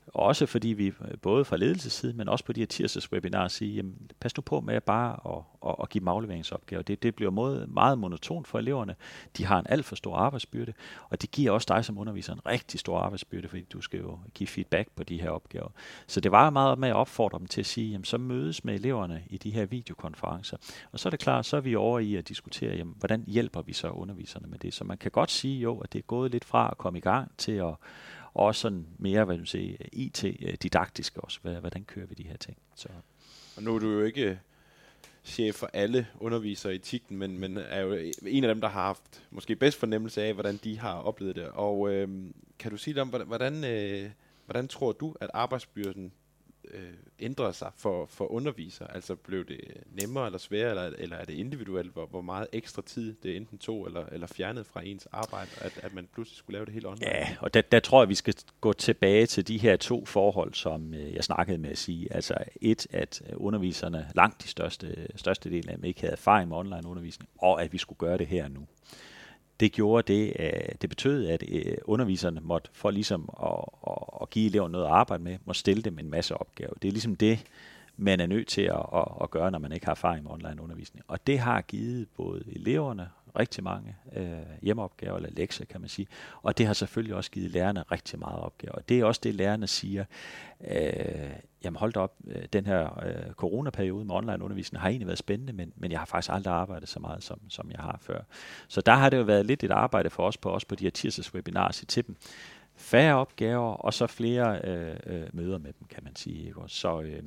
også 0.07 0.47
fordi 0.47 0.69
vi 0.69 0.87
øh, 0.87 0.95
både 1.23 1.45
fra 1.45 1.57
ledelsessiden, 1.57 2.17
men 2.17 2.29
også 2.29 2.45
på 2.45 2.53
de 2.53 2.61
her 2.61 2.67
tirsdags 2.67 3.13
webinarer 3.13 3.49
siger, 3.49 3.75
jamen, 3.75 4.11
pas 4.21 4.37
nu 4.37 4.41
på 4.41 4.61
med 4.61 4.81
bare 4.81 5.37
at, 5.37 5.43
at, 5.69 5.75
at 5.83 5.89
give 5.89 6.01
dem 6.01 6.09
afleveringsopgaver. 6.09 6.83
Det, 6.83 7.03
det 7.03 7.15
bliver 7.15 7.31
måde, 7.31 7.67
meget 7.67 7.99
monotont 7.99 8.49
for 8.49 8.59
eleverne. 8.59 8.95
De 9.37 9.45
har 9.45 9.59
en 9.59 9.67
alt 9.69 9.85
for 9.85 9.97
stor 9.97 10.17
arbejdsbyrde, 10.17 10.73
og 11.11 11.23
det 11.23 11.31
giver 11.31 11.51
også 11.51 11.67
dig 11.69 11.85
som 11.85 11.99
underviser 11.99 12.33
en 12.33 12.47
rigtig 12.47 12.81
stor 12.81 12.99
arbejdsbyrde, 12.99 13.49
fordi 13.49 13.63
du 13.63 13.81
skal 13.81 14.01
jo 14.01 14.19
give 14.35 14.47
feedback 14.47 14.89
på 14.97 15.03
de 15.03 15.21
her 15.21 15.31
opgaver. 15.31 15.69
Så 16.07 16.21
det 16.21 16.33
var 16.33 16.51
meget 16.51 16.79
med 16.79 16.89
at 16.89 16.97
opfordre 16.97 17.39
dem 17.39 17.47
til 17.47 17.61
at 17.61 17.67
sige, 17.67 17.91
jamen, 17.91 18.05
så 18.05 18.19
mødes 18.19 18.65
med 18.65 18.75
eleverne 18.75 19.23
i 19.31 19.39
de 19.39 19.51
her 19.51 19.67
videokonferencer. 19.67 20.57
Og 20.93 21.01
så 21.01 21.09
er 21.09 21.11
det 21.11 21.21
klart, 21.21 21.47
så 21.47 21.57
er 21.57 21.61
vi 21.61 21.75
over 21.75 21.99
i 21.99 22.15
at 22.15 22.29
diskutere, 22.29 22.77
jamen, 22.77 22.95
hvordan 22.99 23.25
hjælper 23.27 23.63
vi 23.63 23.73
så 23.73 23.89
underviserne 23.89 24.47
med 24.49 24.59
det. 24.59 24.75
Så 24.75 24.85
man 24.85 24.99
kan 24.99 25.11
godt 25.11 25.31
sige 25.31 25.61
jo, 25.61 25.79
at 25.79 25.93
det 25.93 25.99
er 25.99 26.03
gået 26.03 26.31
lidt 26.31 26.45
fra 26.45 26.69
at 26.71 26.79
komme 26.79 26.99
i 26.99 27.03
gang 27.03 27.31
til 27.39 27.53
at 27.53 27.75
og 28.35 28.47
også 28.47 28.61
sådan 28.61 28.87
mere, 28.99 29.25
hvad 29.25 29.39
du 29.39 29.45
siger, 29.45 29.77
IT-didaktisk 29.93 31.19
også. 31.19 31.41
Hvordan 31.43 31.85
kører 31.85 32.07
vi 32.07 32.15
de 32.15 32.23
her 32.23 32.37
ting? 32.37 32.57
Så. 32.75 32.89
Og 33.57 33.63
nu 33.63 33.75
er 33.75 33.79
du 33.79 33.91
jo 33.91 34.05
ikke 34.05 34.31
øh, 34.31 34.37
chef 35.25 35.55
for 35.55 35.71
alle 35.73 36.07
undervisere 36.21 36.75
i 36.75 36.79
TIGTEN, 36.79 37.17
men, 37.17 37.39
men 37.39 37.57
er 37.57 37.81
jo 37.81 37.99
en 38.27 38.45
af 38.45 38.49
dem, 38.49 38.61
der 38.61 38.69
har 38.69 38.83
haft 38.83 39.25
måske 39.31 39.57
bedst 39.57 39.79
fornemmelse 39.79 40.23
af, 40.23 40.35
hvordan 40.35 40.61
de 40.65 40.79
har 40.79 40.95
oplevet 40.95 41.37
det. 41.37 41.49
Og 41.49 41.93
øh, 41.93 42.09
kan 42.59 42.71
du 42.71 42.77
sige 42.77 42.95
lidt 42.95 43.03
om, 43.03 43.09
hvordan, 43.09 43.65
øh, 43.65 44.11
hvordan 44.45 44.69
tror 44.69 44.93
du, 44.93 45.15
at 45.21 45.31
arbejdsbyrden 45.35 46.13
øh, 46.73 46.93
ændrede 47.21 47.53
sig 47.53 47.71
for, 47.77 48.07
for 48.07 48.33
undervisere? 48.33 48.95
Altså 48.95 49.15
blev 49.15 49.45
det 49.45 49.61
nemmere 49.93 50.27
eller 50.27 50.39
sværere, 50.39 50.71
eller, 50.71 50.99
eller 50.99 51.17
er 51.17 51.25
det 51.25 51.35
individuelt, 51.35 51.93
hvor, 51.93 52.07
hvor 52.07 52.21
meget 52.21 52.47
ekstra 52.53 52.83
tid 52.83 53.17
det 53.23 53.37
enten 53.37 53.59
tog 53.59 53.87
eller, 53.87 54.07
eller 54.07 54.27
fjernet 54.27 54.67
fra 54.67 54.87
ens 54.87 55.09
arbejde, 55.13 55.51
at, 55.59 55.81
at 55.83 55.95
man 55.95 56.09
pludselig 56.15 56.39
skulle 56.39 56.55
lave 56.55 56.65
det 56.65 56.75
helt 56.75 56.87
online? 56.87 57.07
Ja, 57.07 57.37
og 57.41 57.55
der, 57.55 57.61
der 57.61 57.81
tror 57.81 58.03
jeg, 58.03 58.09
vi 58.09 58.15
skal 58.15 58.35
gå 58.61 58.73
tilbage 58.73 59.27
til 59.27 59.49
de 59.49 59.59
her 59.59 59.77
to 59.77 60.05
forhold, 60.05 60.55
som 60.55 60.95
øh, 60.95 61.15
jeg 61.15 61.25
snakkede 61.25 61.59
med 61.59 61.71
at 61.71 61.79
sige. 61.79 62.13
Altså 62.13 62.35
et, 62.61 62.87
at 62.91 63.23
underviserne 63.35 64.11
langt 64.15 64.43
de 64.43 64.49
største, 64.49 65.09
største 65.17 65.51
del 65.51 65.69
af 65.69 65.77
dem 65.77 65.85
ikke 65.85 66.01
havde 66.01 66.13
erfaring 66.13 66.49
med 66.49 66.57
online 66.57 66.89
undervisning, 66.89 67.31
og 67.39 67.63
at 67.63 67.73
vi 67.73 67.79
skulle 67.79 67.99
gøre 67.99 68.19
det 68.19 68.27
her 68.27 68.49
nu 68.49 68.67
det 69.63 69.73
gjorde 69.73 70.13
det, 70.13 70.33
øh, 70.39 70.75
det 70.83 70.91
betød, 70.91 71.27
at 71.27 71.45
øh, 71.49 71.77
underviserne 71.85 72.41
måtte, 72.41 72.71
for 72.73 72.91
ligesom 72.91 73.29
at, 73.43 73.65
at 74.23 74.31
give 74.31 74.47
eleverne 74.47 74.73
noget 74.73 74.85
at 74.85 74.91
arbejde 74.91 75.23
med, 75.23 75.39
må 75.45 75.53
stille 75.53 75.83
dem 75.83 75.99
en 75.99 76.11
masse 76.11 76.37
opgaver. 76.37 76.75
Det 76.83 76.89
er 76.89 76.93
ligesom 76.93 77.17
det, 77.17 77.45
man 77.97 78.21
er 78.21 78.27
nødt 78.27 78.49
til 78.49 78.63
at, 78.63 78.87
at, 78.95 79.05
at 79.23 79.31
gøre, 79.31 79.51
når 79.51 79.59
man 79.59 79.73
ikke 79.73 79.87
har 79.87 79.93
erfaring 79.93 80.23
med 80.25 80.33
online 80.33 80.63
undervisning. 80.63 81.05
Og 81.09 81.27
det 81.27 81.39
har 81.39 81.61
givet 81.61 82.09
både 82.17 82.45
eleverne 82.53 83.09
rigtig 83.39 83.65
mange 83.65 83.97
øh, 84.17 84.39
hjemmeopgaver, 84.63 85.17
eller 85.17 85.31
lektier, 85.33 85.67
kan 85.67 85.81
man 85.81 85.89
sige. 85.89 86.07
Og 86.43 86.59
det 86.59 86.67
har 86.67 86.73
selvfølgelig 86.73 87.17
også 87.17 87.31
givet 87.31 87.51
lærerne 87.51 87.83
rigtig 87.83 88.19
meget 88.19 88.41
opgaver. 88.41 88.75
Og 88.75 88.89
det 88.89 89.01
er 89.01 89.05
også 89.05 89.21
det, 89.25 89.35
lærerne 89.35 89.67
siger, 89.67 90.05
øh, 90.71 91.31
jamen 91.65 91.79
hold 91.79 91.93
da 91.93 92.01
op, 92.01 92.15
øh, 92.27 92.45
den 92.53 92.67
her 92.67 93.05
øh, 93.07 93.33
coronaperiode 93.33 94.05
med 94.05 94.15
online 94.15 94.45
undervisning 94.45 94.81
har 94.81 94.89
egentlig 94.89 95.07
været 95.07 95.19
spændende, 95.19 95.53
men, 95.53 95.73
men 95.77 95.93
jeg 95.93 96.01
har 96.01 96.07
faktisk 96.07 96.33
aldrig 96.33 96.55
arbejdet 96.55 96.89
så 96.89 97.01
meget, 97.01 97.23
som, 97.23 97.41
som 97.49 97.71
jeg 97.71 97.81
har 97.81 97.99
før. 98.01 98.21
Så 98.69 98.81
der 98.81 98.93
har 98.93 99.11
det 99.11 99.17
jo 99.17 99.23
været 99.23 99.47
lidt 99.47 99.65
et 99.65 99.71
arbejde 99.71 100.11
for 100.11 100.27
os 100.27 100.37
på, 100.37 100.51
os 100.51 100.65
på 100.65 100.75
de 100.75 100.85
her 100.85 100.91
tirsdags 100.91 101.35
webinarer 101.35 101.73
til 101.73 102.07
dem. 102.07 102.17
Færre 102.77 103.15
opgaver, 103.15 103.73
og 103.73 103.95
så 103.95 104.07
flere 104.07 104.61
øh, 104.65 104.97
øh, 105.07 105.27
møder 105.33 105.59
med 105.59 105.73
dem, 105.73 105.87
kan 105.91 106.05
man 106.05 106.17
sige. 106.17 106.47
Ikke? 106.47 106.61
Så, 106.67 107.01
øh, 107.01 107.23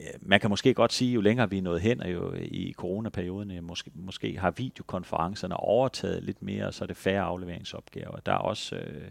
Øh, 0.00 0.06
man 0.20 0.40
kan 0.40 0.50
måske 0.50 0.74
godt 0.74 0.92
sige, 0.92 1.12
jo 1.12 1.20
længere 1.20 1.50
vi 1.50 1.58
er 1.58 1.62
nået 1.62 1.80
hen, 1.80 2.00
og 2.00 2.12
jo 2.12 2.32
øh, 2.32 2.42
i 2.42 2.72
coronaperioden, 2.72 3.50
øh, 3.50 3.64
måske, 3.64 3.90
måske 3.94 4.38
har 4.38 4.50
videokonferencerne 4.50 5.56
overtaget 5.56 6.22
lidt 6.22 6.42
mere, 6.42 6.72
så 6.72 6.84
er 6.84 6.86
det 6.86 6.96
færre 6.96 7.22
afleveringsopgaver. 7.22 8.16
Der 8.26 8.32
er 8.32 8.36
også 8.36 8.76
øh, 8.76 9.10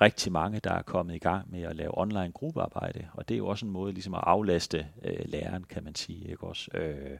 rigtig 0.00 0.32
mange, 0.32 0.60
der 0.64 0.72
er 0.72 0.82
kommet 0.82 1.14
i 1.14 1.18
gang 1.18 1.50
med 1.50 1.62
at 1.62 1.76
lave 1.76 1.98
online 1.98 2.32
gruppearbejde, 2.32 3.06
og 3.12 3.28
det 3.28 3.34
er 3.34 3.38
jo 3.38 3.46
også 3.46 3.66
en 3.66 3.72
måde 3.72 3.92
ligesom 3.92 4.14
at 4.14 4.24
aflaste 4.26 4.86
øh, 5.04 5.18
læreren, 5.24 5.64
kan 5.64 5.84
man 5.84 5.94
sige. 5.94 6.30
Ikke 6.30 6.44
også? 6.44 6.70
Øh, 6.74 7.18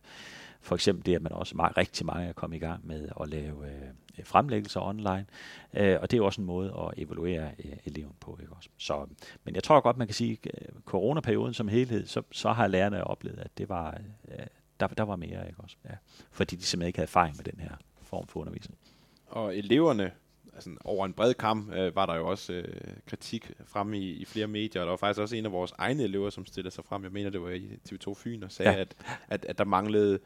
for 0.65 0.75
eksempel 0.75 1.07
det, 1.07 1.15
at 1.15 1.23
man 1.23 1.33
også 1.33 1.57
meget, 1.57 1.77
rigtig 1.77 2.07
mange 2.07 2.29
er 2.29 2.33
kommet 2.33 2.57
i 2.57 2.61
gang 2.61 2.87
med 2.87 3.09
at 3.21 3.29
lave 3.29 3.67
øh, 3.67 4.25
fremlæggelser 4.25 4.81
online, 4.81 5.27
øh, 5.75 5.97
og 6.01 6.11
det 6.11 6.19
er 6.19 6.23
også 6.23 6.41
en 6.41 6.47
måde 6.47 6.75
at 6.79 7.03
evaluere 7.03 7.51
øh, 7.65 7.73
eleven 7.85 8.15
på. 8.21 8.39
Ikke 8.41 8.53
også? 8.53 8.69
Så, 8.79 9.07
men 9.45 9.55
jeg 9.55 9.63
tror 9.63 9.81
godt, 9.81 9.97
man 9.97 10.07
kan 10.07 10.15
sige, 10.15 10.39
at 10.45 10.51
øh, 10.55 10.69
coronaperioden 10.85 11.55
som 11.55 11.69
helhed, 11.69 12.07
så, 12.07 12.23
så 12.33 12.53
har 12.53 12.67
lærerne 12.67 13.05
oplevet, 13.05 13.39
at 13.39 13.59
det 13.59 13.69
var, 13.69 14.01
øh, 14.29 14.47
der, 14.81 14.87
der 14.87 15.03
var 15.03 15.17
mere. 15.17 15.47
Ikke 15.49 15.61
også? 15.61 15.77
Ja, 15.85 15.95
fordi 16.31 16.57
de 16.57 16.63
simpelthen 16.63 16.87
ikke 16.87 16.99
havde 16.99 17.09
erfaring 17.09 17.37
med 17.37 17.45
den 17.45 17.61
her 17.61 17.77
form 18.03 18.27
for 18.27 18.41
undervisning. 18.41 18.79
Og 19.27 19.57
eleverne 19.57 20.13
altså, 20.55 20.71
over 20.85 21.07
en 21.07 21.13
bred 21.13 21.35
kamp 21.35 21.75
øh, 21.75 21.97
var 21.97 22.07
der 22.07 22.15
jo 22.15 22.27
også 22.27 22.53
øh, 22.53 22.65
kritik 23.07 23.51
frem 23.67 23.95
i, 23.95 24.11
i 24.11 24.25
flere 24.25 24.47
medier, 24.47 24.83
og 24.83 24.87
der 24.87 24.93
var 24.93 24.97
faktisk 24.97 25.21
også 25.21 25.37
en 25.37 25.47
af 25.47 25.53
vores 25.53 25.73
egne 25.79 26.03
elever, 26.03 26.31
som 26.31 26.47
stillede 26.47 26.75
sig 26.75 26.85
frem, 26.85 27.03
jeg 27.03 27.13
mener 27.13 27.31
det 27.31 27.43
var 27.43 27.51
i 27.51 27.79
TV2 27.91 28.15
Fyn, 28.15 28.43
og 28.43 28.53
sagde, 28.53 28.73
ja. 28.73 28.81
at, 28.81 28.95
at, 29.29 29.45
at 29.45 29.59
der 29.59 29.65
manglede 29.65 30.19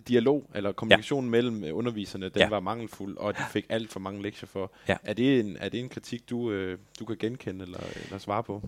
dialog 0.00 0.50
eller 0.54 0.72
kommunikation 0.72 1.24
ja. 1.24 1.30
mellem 1.30 1.64
øh, 1.64 1.76
underviserne, 1.76 2.28
den 2.28 2.42
ja. 2.42 2.48
var 2.48 2.60
mangelfuld, 2.60 3.16
og 3.16 3.34
de 3.34 3.42
fik 3.50 3.66
alt 3.68 3.92
for 3.92 4.00
mange 4.00 4.22
lektier 4.22 4.46
for. 4.46 4.72
Ja. 4.88 4.96
Er, 5.02 5.12
det 5.12 5.40
en, 5.40 5.56
er 5.60 5.68
det 5.68 5.80
en 5.80 5.88
kritik, 5.88 6.30
du, 6.30 6.50
øh, 6.50 6.78
du 7.00 7.04
kan 7.04 7.16
genkende 7.20 7.64
eller, 7.64 7.80
eller 8.04 8.18
svare 8.18 8.42
på? 8.42 8.62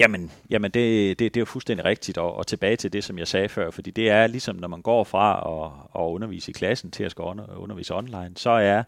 Jamen, 0.00 0.30
jamen 0.50 0.70
det, 0.70 1.18
det, 1.18 1.34
det 1.34 1.36
er 1.36 1.40
jo 1.40 1.44
fuldstændig 1.44 1.84
rigtigt, 1.84 2.18
og, 2.18 2.36
og 2.36 2.46
tilbage 2.46 2.76
til 2.76 2.92
det, 2.92 3.04
som 3.04 3.18
jeg 3.18 3.28
sagde 3.28 3.48
før, 3.48 3.70
fordi 3.70 3.90
det 3.90 4.10
er 4.10 4.26
ligesom, 4.26 4.56
når 4.56 4.68
man 4.68 4.82
går 4.82 5.04
fra 5.04 5.36
at, 5.36 6.00
at 6.02 6.06
undervise 6.06 6.50
i 6.50 6.52
klassen 6.52 6.90
til 6.90 7.04
at 7.04 7.10
skal 7.10 7.22
under, 7.22 7.56
undervise 7.56 7.94
online, 7.94 8.32
så 8.36 8.50
er 8.50 8.82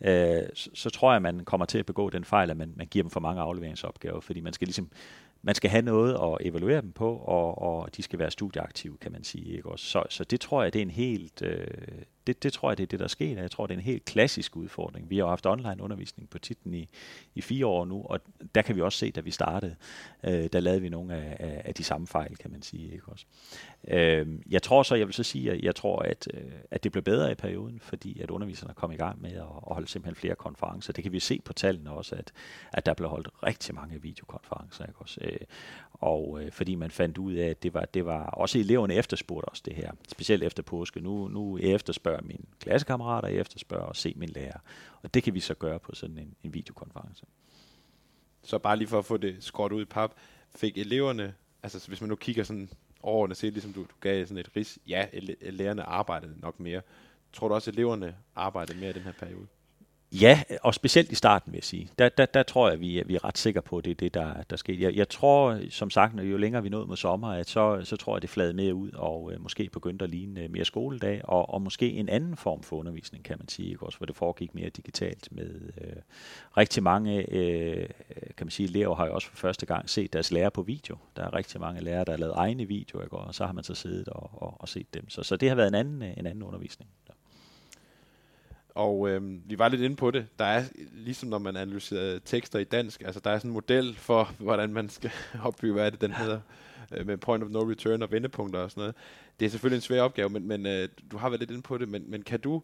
øh, 0.00 0.42
så, 0.54 0.70
så 0.74 0.90
tror 0.90 1.12
jeg, 1.12 1.22
man 1.22 1.44
kommer 1.44 1.66
til 1.66 1.78
at 1.78 1.86
begå 1.86 2.10
den 2.10 2.24
fejl, 2.24 2.50
at 2.50 2.56
man, 2.56 2.72
man 2.76 2.86
giver 2.86 3.02
dem 3.02 3.10
for 3.10 3.20
mange 3.20 3.42
afleveringsopgaver, 3.42 4.20
fordi 4.20 4.40
man 4.40 4.52
skal 4.52 4.66
ligesom 4.66 4.88
man 5.46 5.54
skal 5.54 5.70
have 5.70 5.82
noget 5.82 6.14
at 6.14 6.46
evaluere 6.46 6.80
dem 6.80 6.92
på, 6.92 7.16
og, 7.16 7.62
og 7.62 7.96
de 7.96 8.02
skal 8.02 8.18
være 8.18 8.30
studieaktive, 8.30 8.96
kan 9.00 9.12
man 9.12 9.24
sige. 9.24 9.56
Ikke? 9.56 9.68
Også, 9.68 9.84
så, 9.84 10.02
så 10.08 10.24
det 10.24 10.40
tror 10.40 10.62
jeg, 10.62 10.72
det 10.72 10.78
er 10.78 10.82
en 10.82 10.90
helt, 10.90 11.42
øh, 11.42 11.66
det, 12.26 12.42
det 12.42 12.52
tror 12.52 12.70
jeg, 12.70 12.78
det 12.78 12.82
er 12.82 12.86
det, 12.86 13.00
der 13.00 13.08
sker. 13.08 13.40
Jeg 13.40 13.50
tror, 13.50 13.66
det 13.66 13.74
er 13.74 13.78
en 13.78 13.84
helt 13.84 14.04
klassisk 14.04 14.56
udfordring. 14.56 15.10
Vi 15.10 15.18
har 15.18 15.26
haft 15.26 15.46
online 15.46 15.82
undervisning 15.82 16.30
på 16.30 16.38
titlen 16.38 16.74
i, 16.74 16.88
i 17.34 17.40
fire 17.40 17.66
år 17.66 17.84
nu, 17.84 18.02
og 18.04 18.20
der 18.54 18.62
kan 18.62 18.76
vi 18.76 18.80
også 18.80 18.98
se, 18.98 19.10
da 19.10 19.20
vi 19.20 19.30
startede, 19.30 19.76
øh, 20.24 20.48
der 20.52 20.60
lavede 20.60 20.80
vi 20.80 20.88
nogle 20.88 21.14
af, 21.14 21.36
af, 21.40 21.62
af 21.64 21.74
de 21.74 21.84
samme 21.84 22.06
fejl, 22.06 22.36
kan 22.36 22.50
man 22.50 22.62
sige. 22.62 22.92
Ikke 22.92 23.08
også? 23.08 23.26
Øh, 23.88 24.26
jeg 24.50 24.62
tror 24.62 24.82
så, 24.82 24.94
jeg 24.94 25.06
vil 25.06 25.14
så 25.14 25.22
sige, 25.22 25.52
at 25.52 25.60
jeg 25.62 25.74
tror, 25.74 25.98
at, 25.98 26.28
øh, 26.34 26.52
at 26.70 26.84
det 26.84 26.92
blev 26.92 27.02
bedre 27.02 27.32
i 27.32 27.34
perioden, 27.34 27.80
fordi 27.80 28.20
at 28.20 28.30
underviserne 28.30 28.74
kom 28.74 28.92
i 28.92 28.96
gang 28.96 29.22
med 29.22 29.32
at, 29.32 29.40
at 29.40 29.74
holde 29.74 29.88
simpelthen 29.88 30.14
flere 30.14 30.34
konferencer. 30.34 30.92
Det 30.92 31.02
kan 31.02 31.12
vi 31.12 31.20
se 31.20 31.40
på 31.44 31.52
tallene 31.52 31.90
også, 31.90 32.14
at, 32.14 32.32
at 32.72 32.86
der 32.86 32.94
blev 32.94 33.08
holdt 33.08 33.28
rigtig 33.42 33.74
mange 33.74 34.02
videokonferencer. 34.02 34.86
Ikke 34.86 35.00
også? 35.00 35.20
Øh, 35.22 35.38
og 36.00 36.42
øh, 36.42 36.52
fordi 36.52 36.74
man 36.74 36.90
fandt 36.90 37.18
ud 37.18 37.32
af, 37.32 37.46
at 37.46 37.62
det 37.62 37.74
var, 37.74 37.84
det 37.84 38.06
var 38.06 38.24
også 38.24 38.58
eleverne 38.58 38.94
efterspurgte 38.94 39.48
os 39.48 39.60
det 39.60 39.74
her, 39.74 39.92
specielt 40.08 40.42
efter 40.42 40.62
påske. 40.62 41.00
Nu, 41.00 41.28
nu 41.28 41.58
efterspørger 41.58 42.22
mine 42.22 42.44
klassekammerater, 42.60 43.28
jeg 43.28 43.40
efterspørger 43.40 43.84
og 43.84 43.96
se 43.96 44.12
min 44.16 44.28
lærer. 44.28 44.58
Og 45.02 45.14
det 45.14 45.22
kan 45.22 45.34
vi 45.34 45.40
så 45.40 45.54
gøre 45.54 45.78
på 45.78 45.94
sådan 45.94 46.18
en, 46.18 46.34
en 46.42 46.54
videokonference. 46.54 47.24
Så 48.42 48.58
bare 48.58 48.76
lige 48.76 48.88
for 48.88 48.98
at 48.98 49.04
få 49.04 49.16
det 49.16 49.36
skåret 49.40 49.72
ud 49.72 49.82
i 49.82 49.84
pap, 49.84 50.14
fik 50.56 50.78
eleverne, 50.78 51.34
altså 51.62 51.88
hvis 51.88 52.00
man 52.00 52.08
nu 52.08 52.16
kigger 52.16 52.44
sådan 52.44 52.68
overordnet 53.02 53.36
set, 53.36 53.52
ligesom 53.52 53.72
du, 53.72 53.80
du 53.80 53.94
gav 54.00 54.26
sådan 54.26 54.38
et 54.38 54.50
ris, 54.56 54.78
ja, 54.88 55.06
lærerne 55.40 55.82
arbejdede 55.82 56.40
nok 56.40 56.60
mere. 56.60 56.82
Tror 57.32 57.48
du 57.48 57.54
også, 57.54 57.70
at 57.70 57.74
eleverne 57.74 58.16
arbejdede 58.34 58.78
mere 58.78 58.90
i 58.90 58.92
den 58.92 59.02
her 59.02 59.12
periode? 59.12 59.46
Ja, 60.12 60.42
og 60.62 60.74
specielt 60.74 61.12
i 61.12 61.14
starten 61.14 61.52
vil 61.52 61.56
jeg 61.56 61.64
sige. 61.64 61.90
Der, 61.98 62.08
der, 62.08 62.26
der 62.26 62.42
tror 62.42 62.70
jeg, 62.70 62.80
vi 62.80 62.98
er, 62.98 63.04
vi 63.04 63.14
er 63.14 63.24
ret 63.24 63.38
sikre 63.38 63.62
på, 63.62 63.78
at 63.78 63.84
det 63.84 63.90
er 63.90 63.94
det, 63.94 64.14
der, 64.14 64.42
der 64.50 64.56
sker. 64.56 64.74
Jeg, 64.74 64.94
jeg 64.94 65.08
tror, 65.08 65.60
som 65.70 65.90
sagt, 65.90 66.14
når 66.14 66.22
jo 66.22 66.36
længere 66.36 66.62
vi 66.62 66.68
nåede 66.68 66.86
mod 66.86 66.96
sommer, 66.96 67.28
at 67.28 67.48
så, 67.48 67.80
så 67.84 67.96
tror 67.96 68.16
jeg, 68.16 68.22
det 68.22 68.30
flade 68.30 68.54
mere 68.54 68.74
ud, 68.74 68.90
og 68.92 69.32
øh, 69.32 69.42
måske 69.42 69.68
begyndte 69.72 70.04
at 70.04 70.10
ligne 70.10 70.40
øh, 70.40 70.50
mere 70.50 70.64
skoledag, 70.64 71.20
og, 71.24 71.54
og 71.54 71.62
måske 71.62 71.92
en 71.92 72.08
anden 72.08 72.36
form 72.36 72.62
for 72.62 72.76
undervisning, 72.76 73.24
kan 73.24 73.38
man 73.38 73.48
sige, 73.48 73.68
ikke? 73.68 73.86
også 73.86 73.98
hvor 73.98 74.06
det 74.06 74.16
foregik 74.16 74.54
mere 74.54 74.68
digitalt 74.68 75.28
med 75.30 75.60
øh, 75.80 75.96
rigtig 76.56 76.82
mange, 76.82 77.32
øh, 77.32 77.88
kan 78.36 78.46
man 78.46 78.50
sige, 78.50 78.68
elever 78.68 78.94
har 78.94 79.06
jo 79.06 79.14
også 79.14 79.28
for 79.28 79.36
første 79.36 79.66
gang 79.66 79.90
set 79.90 80.12
deres 80.12 80.30
lærer 80.30 80.50
på 80.50 80.62
video. 80.62 80.96
Der 81.16 81.22
er 81.22 81.34
rigtig 81.34 81.60
mange 81.60 81.80
lærere, 81.80 82.04
der 82.04 82.12
har 82.12 82.18
lavet 82.18 82.34
egne 82.36 82.64
videoer, 82.64 83.02
ikke? 83.02 83.16
og 83.16 83.34
så 83.34 83.46
har 83.46 83.52
man 83.52 83.64
så 83.64 83.74
siddet 83.74 84.08
og, 84.08 84.30
og, 84.32 84.56
og 84.60 84.68
set 84.68 84.94
dem. 84.94 85.10
Så, 85.10 85.22
så 85.22 85.36
det 85.36 85.48
har 85.48 85.56
været 85.56 85.68
en 85.68 85.74
anden, 85.74 86.02
øh, 86.02 86.12
en 86.16 86.26
anden 86.26 86.42
undervisning. 86.42 86.90
Og 88.76 89.08
øh, 89.08 89.50
vi 89.50 89.58
var 89.58 89.68
lidt 89.68 89.82
inde 89.82 89.96
på 89.96 90.10
det. 90.10 90.26
Der 90.38 90.44
er, 90.44 90.64
ligesom 90.92 91.28
når 91.28 91.38
man 91.38 91.56
analyserer 91.56 92.18
tekster 92.18 92.58
i 92.58 92.64
dansk, 92.64 93.02
altså 93.02 93.20
der 93.20 93.30
er 93.30 93.38
sådan 93.38 93.50
en 93.50 93.54
model 93.54 93.94
for, 93.94 94.32
hvordan 94.38 94.72
man 94.72 94.88
skal 94.88 95.10
opbygge, 95.44 95.74
hvad 95.74 95.86
er 95.86 95.90
det, 95.90 96.00
den 96.00 96.12
hedder, 96.12 96.40
øh, 96.92 97.06
med 97.06 97.16
point 97.16 97.44
of 97.44 97.50
no 97.50 97.70
return 97.70 98.02
og 98.02 98.10
vendepunkter 98.10 98.60
og 98.60 98.70
sådan 98.70 98.80
noget. 98.80 98.94
Det 99.40 99.46
er 99.46 99.50
selvfølgelig 99.50 99.76
en 99.76 99.82
svær 99.82 100.02
opgave, 100.02 100.28
men, 100.28 100.48
men 100.48 100.66
øh, 100.66 100.88
du 101.10 101.16
har 101.16 101.28
været 101.28 101.40
lidt 101.40 101.50
inde 101.50 101.62
på 101.62 101.78
det, 101.78 101.88
men, 101.88 102.10
men 102.10 102.22
kan 102.22 102.40
du 102.40 102.62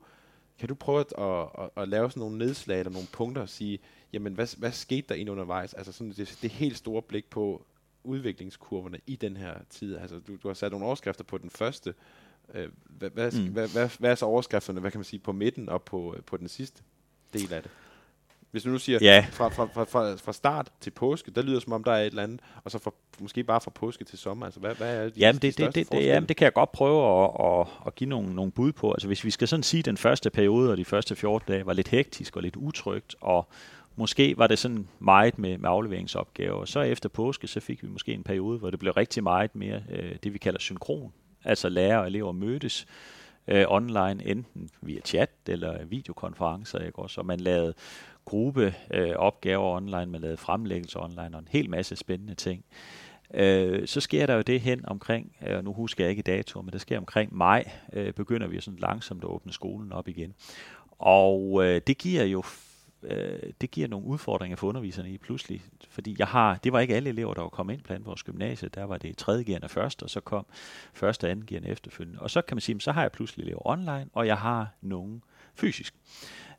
kan 0.58 0.68
du 0.68 0.74
prøve 0.74 1.00
at, 1.00 1.12
at, 1.18 1.48
at, 1.58 1.82
at 1.82 1.88
lave 1.88 2.10
sådan 2.10 2.20
nogle 2.20 2.38
nedslag 2.38 2.78
eller 2.78 2.92
nogle 2.92 3.08
punkter 3.12 3.42
og 3.42 3.48
sige, 3.48 3.78
jamen 4.12 4.34
hvad, 4.34 4.58
hvad 4.58 4.72
skete 4.72 5.06
der 5.08 5.14
egentlig 5.14 5.32
undervejs? 5.32 5.74
Altså 5.74 5.92
sådan 5.92 6.12
det, 6.16 6.38
det 6.42 6.50
helt 6.50 6.76
store 6.76 7.02
blik 7.02 7.30
på 7.30 7.64
udviklingskurverne 8.04 8.98
i 9.06 9.16
den 9.16 9.36
her 9.36 9.54
tid. 9.70 9.96
Altså 9.96 10.18
du, 10.18 10.36
du 10.42 10.48
har 10.48 10.54
sat 10.54 10.70
nogle 10.70 10.86
overskrifter 10.86 11.24
på 11.24 11.38
den 11.38 11.50
første, 11.50 11.88
Øh, 11.90 11.94
hvad, 12.84 13.10
hvad, 13.10 13.32
mm. 13.32 13.52
hvad, 13.52 13.68
hvad, 13.68 13.88
hvad 13.98 14.10
er 14.10 14.14
så 14.14 14.26
overskrifterne, 14.26 14.80
hvad 14.80 14.90
kan 14.90 14.98
man 14.98 15.04
sige, 15.04 15.20
på 15.20 15.32
midten 15.32 15.68
og 15.68 15.82
på, 15.82 16.16
på 16.26 16.36
den 16.36 16.48
sidste 16.48 16.82
del 17.32 17.52
af 17.52 17.62
det? 17.62 17.70
Hvis 18.52 18.62
du 18.62 18.68
nu 18.68 18.78
siger, 18.78 18.98
ja. 19.02 19.26
fra, 19.30 19.48
fra, 19.48 19.68
fra, 19.74 19.84
fra, 19.84 20.14
fra 20.14 20.32
start 20.32 20.72
til 20.80 20.90
påske, 20.90 21.30
der 21.30 21.42
lyder 21.42 21.60
som 21.60 21.72
om, 21.72 21.84
der 21.84 21.92
er 21.92 21.98
et 21.98 22.06
eller 22.06 22.22
andet, 22.22 22.40
og 22.64 22.70
så 22.70 22.78
fra, 22.78 22.90
måske 23.20 23.44
bare 23.44 23.60
fra 23.60 23.70
påske 23.70 24.04
til 24.04 24.18
sommer. 24.18 24.46
Altså, 24.46 24.60
hvad, 24.60 24.74
hvad 24.74 24.96
er 24.96 25.04
de, 25.04 25.12
jamen, 25.16 25.42
det, 25.42 25.58
de 25.58 25.66
det, 25.66 25.74
det, 25.74 25.92
det, 25.92 26.06
jamen, 26.06 26.28
det 26.28 26.36
kan 26.36 26.44
jeg 26.44 26.52
godt 26.52 26.72
prøve 26.72 27.24
at, 27.24 27.30
at, 27.40 27.66
at 27.86 27.94
give 27.94 28.10
nogle, 28.10 28.34
nogle 28.34 28.52
bud 28.52 28.72
på. 28.72 28.92
Altså, 28.92 29.06
hvis 29.06 29.24
vi 29.24 29.30
skal 29.30 29.48
sådan 29.48 29.62
sige, 29.62 29.78
at 29.78 29.84
den 29.84 29.96
første 29.96 30.30
periode 30.30 30.70
og 30.70 30.76
de 30.76 30.84
første 30.84 31.16
14 31.16 31.52
dage 31.52 31.66
var 31.66 31.72
lidt 31.72 31.88
hektisk 31.88 32.36
og 32.36 32.42
lidt 32.42 32.56
utrygt, 32.56 33.16
og 33.20 33.48
måske 33.96 34.38
var 34.38 34.46
det 34.46 34.58
sådan 34.58 34.88
meget 34.98 35.38
med, 35.38 35.58
med 35.58 35.70
afleveringsopgaver. 35.70 36.64
Så 36.64 36.80
efter 36.80 37.08
påske, 37.08 37.46
så 37.46 37.60
fik 37.60 37.82
vi 37.82 37.88
måske 37.88 38.12
en 38.12 38.22
periode, 38.22 38.58
hvor 38.58 38.70
det 38.70 38.78
blev 38.78 38.92
rigtig 38.92 39.22
meget 39.22 39.56
mere 39.56 39.82
øh, 39.90 40.14
det, 40.22 40.32
vi 40.32 40.38
kalder 40.38 40.58
synkron 40.58 41.12
altså 41.44 41.68
lærere 41.68 42.00
og 42.00 42.06
elever 42.06 42.32
mødtes 42.32 42.86
øh, 43.48 43.64
online, 43.68 44.26
enten 44.26 44.70
via 44.80 45.00
chat 45.00 45.30
eller 45.46 45.84
videokonferencer, 45.84 46.78
ikke 46.78 46.98
også? 46.98 47.20
Og 47.20 47.26
man 47.26 47.40
lavede 47.40 47.74
gruppeopgaver 48.24 49.70
øh, 49.70 49.76
online, 49.76 50.06
man 50.06 50.20
lavede 50.20 50.36
fremlæggelser 50.36 51.00
online 51.00 51.36
og 51.36 51.38
en 51.38 51.48
hel 51.50 51.70
masse 51.70 51.96
spændende 51.96 52.34
ting. 52.34 52.64
Øh, 53.34 53.86
så 53.86 54.00
sker 54.00 54.26
der 54.26 54.34
jo 54.34 54.42
det 54.42 54.60
hen 54.60 54.88
omkring, 54.88 55.36
øh, 55.46 55.64
nu 55.64 55.72
husker 55.72 56.04
jeg 56.04 56.10
ikke 56.10 56.22
dato, 56.22 56.62
men 56.62 56.72
det 56.72 56.80
sker 56.80 56.98
omkring 56.98 57.36
maj, 57.36 57.70
øh, 57.92 58.12
begynder 58.12 58.46
vi 58.46 58.60
sådan 58.60 58.78
langsomt 58.78 59.24
at 59.24 59.28
åbne 59.28 59.52
skolen 59.52 59.92
op 59.92 60.08
igen. 60.08 60.34
Og 60.98 61.64
øh, 61.64 61.80
det 61.86 61.98
giver 61.98 62.24
jo 62.24 62.42
øh, 63.02 63.52
det 63.60 63.70
giver 63.70 63.88
nogle 63.88 64.06
udfordringer 64.06 64.56
for 64.56 64.66
underviserne 64.66 65.10
i 65.10 65.18
pludselig, 65.18 65.62
fordi 65.88 66.16
jeg 66.18 66.26
har, 66.26 66.58
det 66.64 66.72
var 66.72 66.80
ikke 66.80 66.96
alle 66.96 67.08
elever, 67.08 67.34
der 67.34 67.42
var 67.42 67.48
kommet 67.48 67.74
ind 67.74 67.82
på 67.82 67.94
vores 68.04 68.22
gymnasie, 68.22 68.68
der 68.68 68.84
var 68.84 68.98
det 68.98 69.16
tredje 69.16 69.42
gearne 69.42 69.68
først, 69.68 70.02
og 70.02 70.10
så 70.10 70.20
kom 70.20 70.46
første 70.92 71.24
og 71.24 71.30
anden 71.30 71.46
gerne 71.46 71.68
efterfølgende. 71.68 72.20
Og 72.20 72.30
så 72.30 72.42
kan 72.42 72.56
man 72.56 72.60
sige, 72.60 72.80
så 72.80 72.92
har 72.92 73.02
jeg 73.02 73.12
pludselig 73.12 73.44
elever 73.44 73.66
online, 73.66 74.06
og 74.12 74.26
jeg 74.26 74.38
har 74.38 74.68
nogen 74.80 75.22
fysisk. 75.54 75.94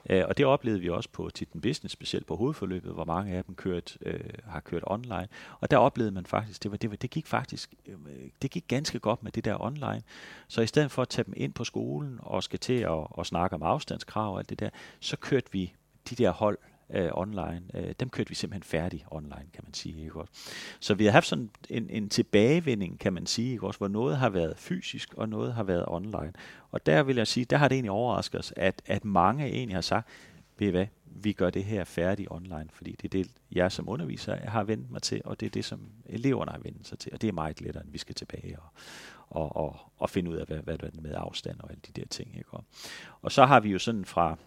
Øh, 0.10 0.24
og 0.28 0.38
det 0.38 0.46
oplevede 0.46 0.82
vi 0.82 0.90
også 0.90 1.10
på 1.10 1.30
Titten 1.34 1.62
Business, 1.62 1.94
specielt 1.94 2.26
på 2.26 2.36
hovedforløbet, 2.36 2.94
hvor 2.94 3.06
mange 3.06 3.34
af 3.34 3.44
dem 3.44 3.56
kørt, 3.56 3.98
øh, 4.02 4.20
har 4.46 4.60
kørt 4.60 4.84
online. 4.88 5.28
Og 5.60 5.72
der 5.72 5.78
oplevede 5.78 6.12
man 6.12 6.26
faktisk, 6.26 6.64
det, 6.64 6.72
var, 6.72 6.78
det, 6.78 6.90
var, 6.90 6.96
det 6.96 7.10
gik 7.10 7.28
faktisk 7.28 7.74
øh, 7.86 7.96
det 8.42 8.52
gik 8.52 8.68
ganske 8.68 9.00
godt 9.00 9.24
med 9.24 9.32
det 9.32 9.46
der 9.46 9.62
online. 9.62 10.04
Så 10.48 10.62
i 10.62 10.68
stedet 10.68 10.92
for 10.92 11.02
at 11.02 11.10
tage 11.10 11.26
dem 11.26 11.34
ind 11.38 11.54
på 11.54 11.64
skolen 11.64 12.20
og 12.22 12.44
skal 12.44 12.60
til 12.60 12.80
at, 12.80 13.08
at 13.20 13.26
snakke 13.26 13.56
om 13.56 13.64
afstandskrav 13.64 14.34
og 14.34 14.40
alt 14.40 14.50
det 14.50 14.60
der, 14.60 14.70
så 15.00 15.18
kørte 15.18 15.52
vi 15.52 15.74
de 16.10 16.16
der 16.16 16.32
hold 16.32 16.58
øh, 16.90 17.10
online, 17.14 17.62
øh, 17.74 17.94
dem 18.00 18.10
kørte 18.10 18.30
vi 18.30 18.36
simpelthen 18.36 18.64
færdig 18.64 19.06
online, 19.12 19.46
kan 19.54 19.64
man 19.64 19.74
sige. 19.74 20.04
Ikke 20.04 20.20
også? 20.20 20.34
Så 20.80 20.94
vi 20.94 21.06
har 21.06 21.12
haft 21.12 21.28
sådan 21.28 21.50
en, 21.70 21.90
en 21.90 22.10
tilbagevending, 22.10 23.00
kan 23.00 23.14
man 23.14 23.26
sige, 23.26 23.52
ikke 23.52 23.68
også, 23.68 23.78
hvor 23.78 23.88
noget 23.88 24.18
har 24.18 24.30
været 24.30 24.58
fysisk, 24.58 25.14
og 25.14 25.30
noget 25.30 25.54
har 25.54 25.64
været 25.64 25.86
online. 25.88 26.34
Og 26.72 26.86
der 26.86 27.04
vil 27.04 27.16
jeg 27.16 27.28
sige, 27.28 27.46
der 27.46 27.58
har 27.58 27.68
det 27.68 27.76
egentlig 27.76 27.92
overrasket 27.92 28.40
os, 28.40 28.54
at, 28.56 28.82
at 28.86 29.06
mange 29.06 29.46
egentlig 29.46 29.76
har 29.76 29.82
sagt, 29.82 30.08
ved 30.58 30.68
I 30.68 30.72
hvad, 30.72 30.88
vi 31.06 31.34
gør 31.34 31.50
det 31.50 31.64
her 31.64 31.84
færdigt 31.84 32.28
online, 32.32 32.68
fordi 32.72 32.92
det 32.92 33.06
er 33.06 33.24
det, 33.24 33.32
jeg 33.52 33.72
som 33.72 33.90
underviser 33.90 34.36
har 34.36 34.64
vendt 34.64 34.92
mig 34.92 35.02
til, 35.02 35.22
og 35.26 35.40
det 35.40 35.46
er 35.46 35.50
det, 35.50 35.66
som 35.66 35.80
eleverne 36.06 36.52
har 36.52 36.60
vendt 36.60 36.88
sig 36.88 37.00
til, 37.00 37.14
og 37.14 37.22
det 37.22 37.28
er 37.28 37.32
meget 37.32 37.62
lettere, 37.62 37.84
end 37.84 37.92
vi 37.92 37.98
skal 37.98 38.16
tilbage 38.16 38.58
og, 38.60 38.70
og, 39.30 39.56
og, 39.56 39.80
og 39.98 40.10
finde 40.10 40.32
ud 40.32 40.36
af, 40.36 40.46
hvad, 40.46 40.58
hvad 40.58 40.78
det 40.78 40.98
er 40.98 41.02
med 41.02 41.14
afstand 41.18 41.60
og 41.60 41.70
alle 41.70 41.82
de 41.88 42.02
der 42.02 42.08
ting. 42.08 42.38
Ikke? 42.38 42.50
Og 43.22 43.32
så 43.32 43.46
har 43.46 43.60
vi 43.60 43.70
jo 43.70 43.80
sådan 43.80 44.06
fra, 44.06 44.38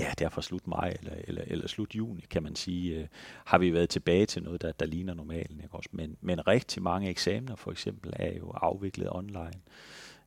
ja, 0.00 0.12
der 0.18 0.28
fra 0.28 0.42
slut 0.42 0.66
maj 0.66 0.96
eller, 1.00 1.14
eller, 1.24 1.42
eller 1.46 1.68
slut 1.68 1.94
juni, 1.94 2.24
kan 2.30 2.42
man 2.42 2.56
sige, 2.56 2.98
øh, 2.98 3.06
har 3.44 3.58
vi 3.58 3.72
været 3.72 3.88
tilbage 3.88 4.26
til 4.26 4.42
noget, 4.42 4.62
der, 4.62 4.72
der 4.72 4.86
ligner 4.86 5.14
normalen. 5.14 5.60
Ikke 5.62 5.74
også? 5.74 5.88
Men, 5.92 6.16
men 6.20 6.46
rigtig 6.46 6.82
mange 6.82 7.08
eksamener 7.08 7.56
for 7.56 7.70
eksempel 7.70 8.12
er 8.16 8.38
jo 8.38 8.50
afviklet 8.50 9.08
online. 9.10 9.60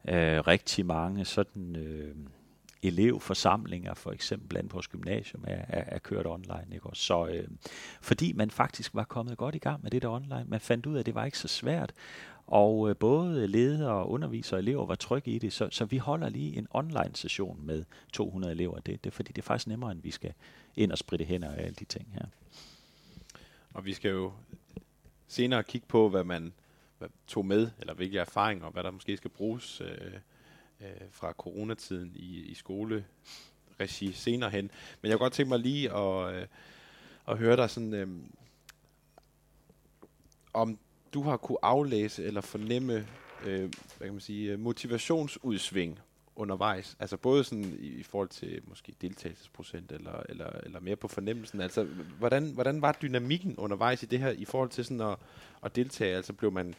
Øh, 0.07 0.39
rigtig 0.47 0.85
mange 0.85 1.25
sådan 1.25 1.75
øh, 1.75 2.15
elevforsamlinger 2.83 3.93
for 3.93 4.11
eksempel 4.11 4.47
blandt 4.47 4.73
vores 4.73 4.87
gymnasium 4.87 5.43
er, 5.47 5.65
er, 5.67 5.83
er 5.87 5.99
kørt 5.99 6.27
online. 6.27 6.67
Ikke 6.71 6.85
også? 6.85 7.03
Så, 7.03 7.27
øh, 7.27 7.47
fordi 8.01 8.33
man 8.33 8.51
faktisk 8.51 8.95
var 8.95 9.03
kommet 9.03 9.37
godt 9.37 9.55
i 9.55 9.59
gang 9.59 9.83
med 9.83 9.91
det 9.91 10.01
der 10.01 10.09
online. 10.09 10.45
Man 10.47 10.59
fandt 10.59 10.85
ud 10.85 10.95
af, 10.95 10.99
at 10.99 11.05
det 11.05 11.15
var 11.15 11.25
ikke 11.25 11.37
så 11.37 11.47
svært. 11.47 11.93
Og 12.47 12.89
øh, 12.89 12.95
både 12.95 13.47
ledere, 13.47 14.07
undervisere 14.07 14.57
og 14.57 14.61
elever 14.61 14.85
var 14.85 14.95
trygge 14.95 15.31
i 15.31 15.39
det, 15.39 15.53
så, 15.53 15.67
så 15.71 15.85
vi 15.85 15.97
holder 15.97 16.29
lige 16.29 16.57
en 16.57 16.67
online-session 16.69 17.65
med 17.65 17.83
200 18.13 18.53
elever. 18.53 18.79
Det, 18.79 19.03
det 19.03 19.09
er 19.09 19.15
fordi, 19.15 19.31
det 19.31 19.41
er 19.41 19.45
faktisk 19.45 19.67
nemmere, 19.67 19.91
end 19.91 20.01
vi 20.01 20.11
skal 20.11 20.33
ind 20.75 20.91
og 20.91 20.97
spritte 20.97 21.25
hænder 21.25 21.49
og 21.49 21.57
alle 21.57 21.75
de 21.75 21.85
ting 21.85 22.07
her. 22.13 22.25
Og 23.73 23.85
vi 23.85 23.93
skal 23.93 24.11
jo 24.11 24.31
senere 25.27 25.63
kigge 25.63 25.87
på, 25.87 26.09
hvad 26.09 26.23
man 26.23 26.53
hvad 26.97 27.09
tog 27.27 27.45
med, 27.45 27.71
eller 27.79 27.93
hvilke 27.93 28.19
erfaringer, 28.19 28.65
og 28.65 28.71
hvad 28.71 28.83
der 28.83 28.91
måske 28.91 29.17
skal 29.17 29.29
bruges 29.29 29.81
øh, 29.81 30.13
øh, 30.81 30.87
fra 31.11 31.31
coronatiden 31.31 32.11
i, 32.15 32.39
i 32.39 32.53
skoleregi 32.53 34.11
senere 34.13 34.49
hen. 34.49 34.71
Men 35.01 35.09
jeg 35.09 35.17
kunne 35.17 35.25
godt 35.25 35.33
tænke 35.33 35.49
mig 35.49 35.59
lige 35.59 35.93
at, 35.93 36.35
øh, 36.35 36.47
at 37.27 37.37
høre 37.37 37.55
dig 37.55 37.69
sådan, 37.69 37.93
øh, 37.93 38.07
om 40.53 40.79
du 41.13 41.21
har 41.21 41.37
kunne 41.37 41.57
aflæse 41.61 42.23
eller 42.23 42.41
fornemme 42.41 43.07
øh, 43.45 43.59
hvad 43.97 44.07
kan 44.07 44.11
man 44.11 44.19
sige, 44.19 44.51
øh, 44.51 44.59
motivationsudsving 44.59 45.99
undervejs? 46.35 46.97
Altså 46.99 47.17
både 47.17 47.43
sådan 47.43 47.77
i, 47.79 47.87
i 47.87 48.03
forhold 48.03 48.29
til 48.29 48.61
måske 48.67 48.93
deltagelsesprocent, 49.01 49.91
eller, 49.91 50.23
eller, 50.29 50.49
eller 50.63 50.79
mere 50.79 50.95
på 50.95 51.07
fornemmelsen. 51.07 51.61
Altså, 51.61 51.87
hvordan, 52.19 52.51
hvordan 52.53 52.81
var 52.81 52.97
dynamikken 53.01 53.55
undervejs 53.57 54.03
i 54.03 54.05
det 54.05 54.19
her, 54.19 54.29
i 54.29 54.45
forhold 54.45 54.69
til 54.69 54.85
sådan 54.85 55.01
at, 55.01 55.17
at 55.63 55.75
deltage? 55.75 56.15
Altså 56.15 56.33
blev 56.33 56.51
man, 56.51 56.75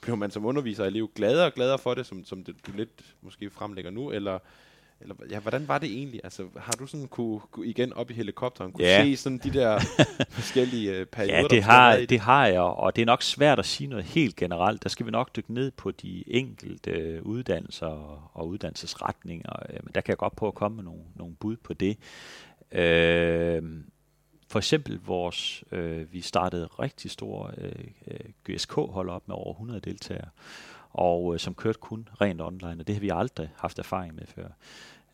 blev 0.00 0.16
man 0.16 0.30
som 0.30 0.44
underviser 0.44 0.82
og 0.82 0.88
elev 0.88 1.10
gladere 1.14 1.46
og 1.46 1.52
gladere 1.52 1.78
for 1.78 1.94
det, 1.94 2.06
som, 2.06 2.24
som 2.24 2.44
det, 2.44 2.66
du 2.66 2.72
lidt 2.72 3.14
måske 3.22 3.50
fremlægger 3.50 3.90
nu, 3.90 4.10
eller 4.10 4.38
eller 5.00 5.14
ja, 5.30 5.40
hvordan 5.40 5.68
var 5.68 5.78
det 5.78 5.90
egentlig? 5.90 6.20
Altså, 6.24 6.46
har 6.56 6.72
du 6.72 6.86
sådan 6.86 7.06
kunne, 7.06 7.40
kunne 7.50 7.66
igen 7.66 7.92
op 7.92 8.10
i 8.10 8.14
helikopteren, 8.14 8.72
kunne 8.72 8.84
Ja. 8.86 9.04
se 9.04 9.16
sådan 9.16 9.38
de 9.38 9.52
der 9.52 9.78
forskellige 10.38 10.92
øh, 10.96 11.06
perioder, 11.06 11.36
Ja, 11.36 11.42
der 11.42 11.48
det 11.48 11.62
har 11.62 11.96
det 12.08 12.20
har 12.20 12.46
jeg, 12.46 12.60
og 12.60 12.96
det 12.96 13.02
er 13.02 13.06
nok 13.06 13.22
svært 13.22 13.58
at 13.58 13.66
sige 13.66 13.88
noget 13.88 14.04
helt 14.04 14.36
generelt. 14.36 14.82
Der 14.82 14.88
skal 14.88 15.06
vi 15.06 15.10
nok 15.10 15.36
dykke 15.36 15.54
ned 15.54 15.70
på 15.70 15.90
de 15.90 16.24
enkelte 16.26 16.90
øh, 16.90 17.22
uddannelser 17.22 17.86
og- 18.34 18.48
uddannelsesretninger. 18.48 19.52
Øh, 19.68 19.78
Men 19.84 19.90
der 19.94 20.00
kan 20.00 20.10
jeg 20.12 20.18
godt 20.18 20.36
prøve 20.36 20.48
at 20.48 20.54
komme 20.54 20.76
med 20.76 20.84
nogle, 20.84 21.02
nogle 21.16 21.34
bud 21.34 21.56
på 21.56 21.72
det. 21.74 21.98
Øh, 22.72 23.62
for 24.50 24.58
eksempel 24.58 25.00
vores, 25.06 25.64
øh, 25.72 26.12
vi 26.12 26.20
startede 26.20 26.66
rigtig 26.66 27.10
store 27.10 27.50
øh, 27.58 27.72
øh, 28.06 28.20
GSK-hold 28.56 29.08
op 29.10 29.28
med 29.28 29.36
over 29.36 29.52
100 29.52 29.80
deltagere, 29.80 30.28
og 30.98 31.34
øh, 31.34 31.40
som 31.40 31.54
kørte 31.54 31.78
kun 31.78 32.08
rent 32.20 32.40
online, 32.40 32.80
og 32.80 32.86
det 32.86 32.94
har 32.94 33.00
vi 33.00 33.10
aldrig 33.14 33.50
haft 33.56 33.78
erfaring 33.78 34.14
med 34.14 34.26
før. 34.26 34.48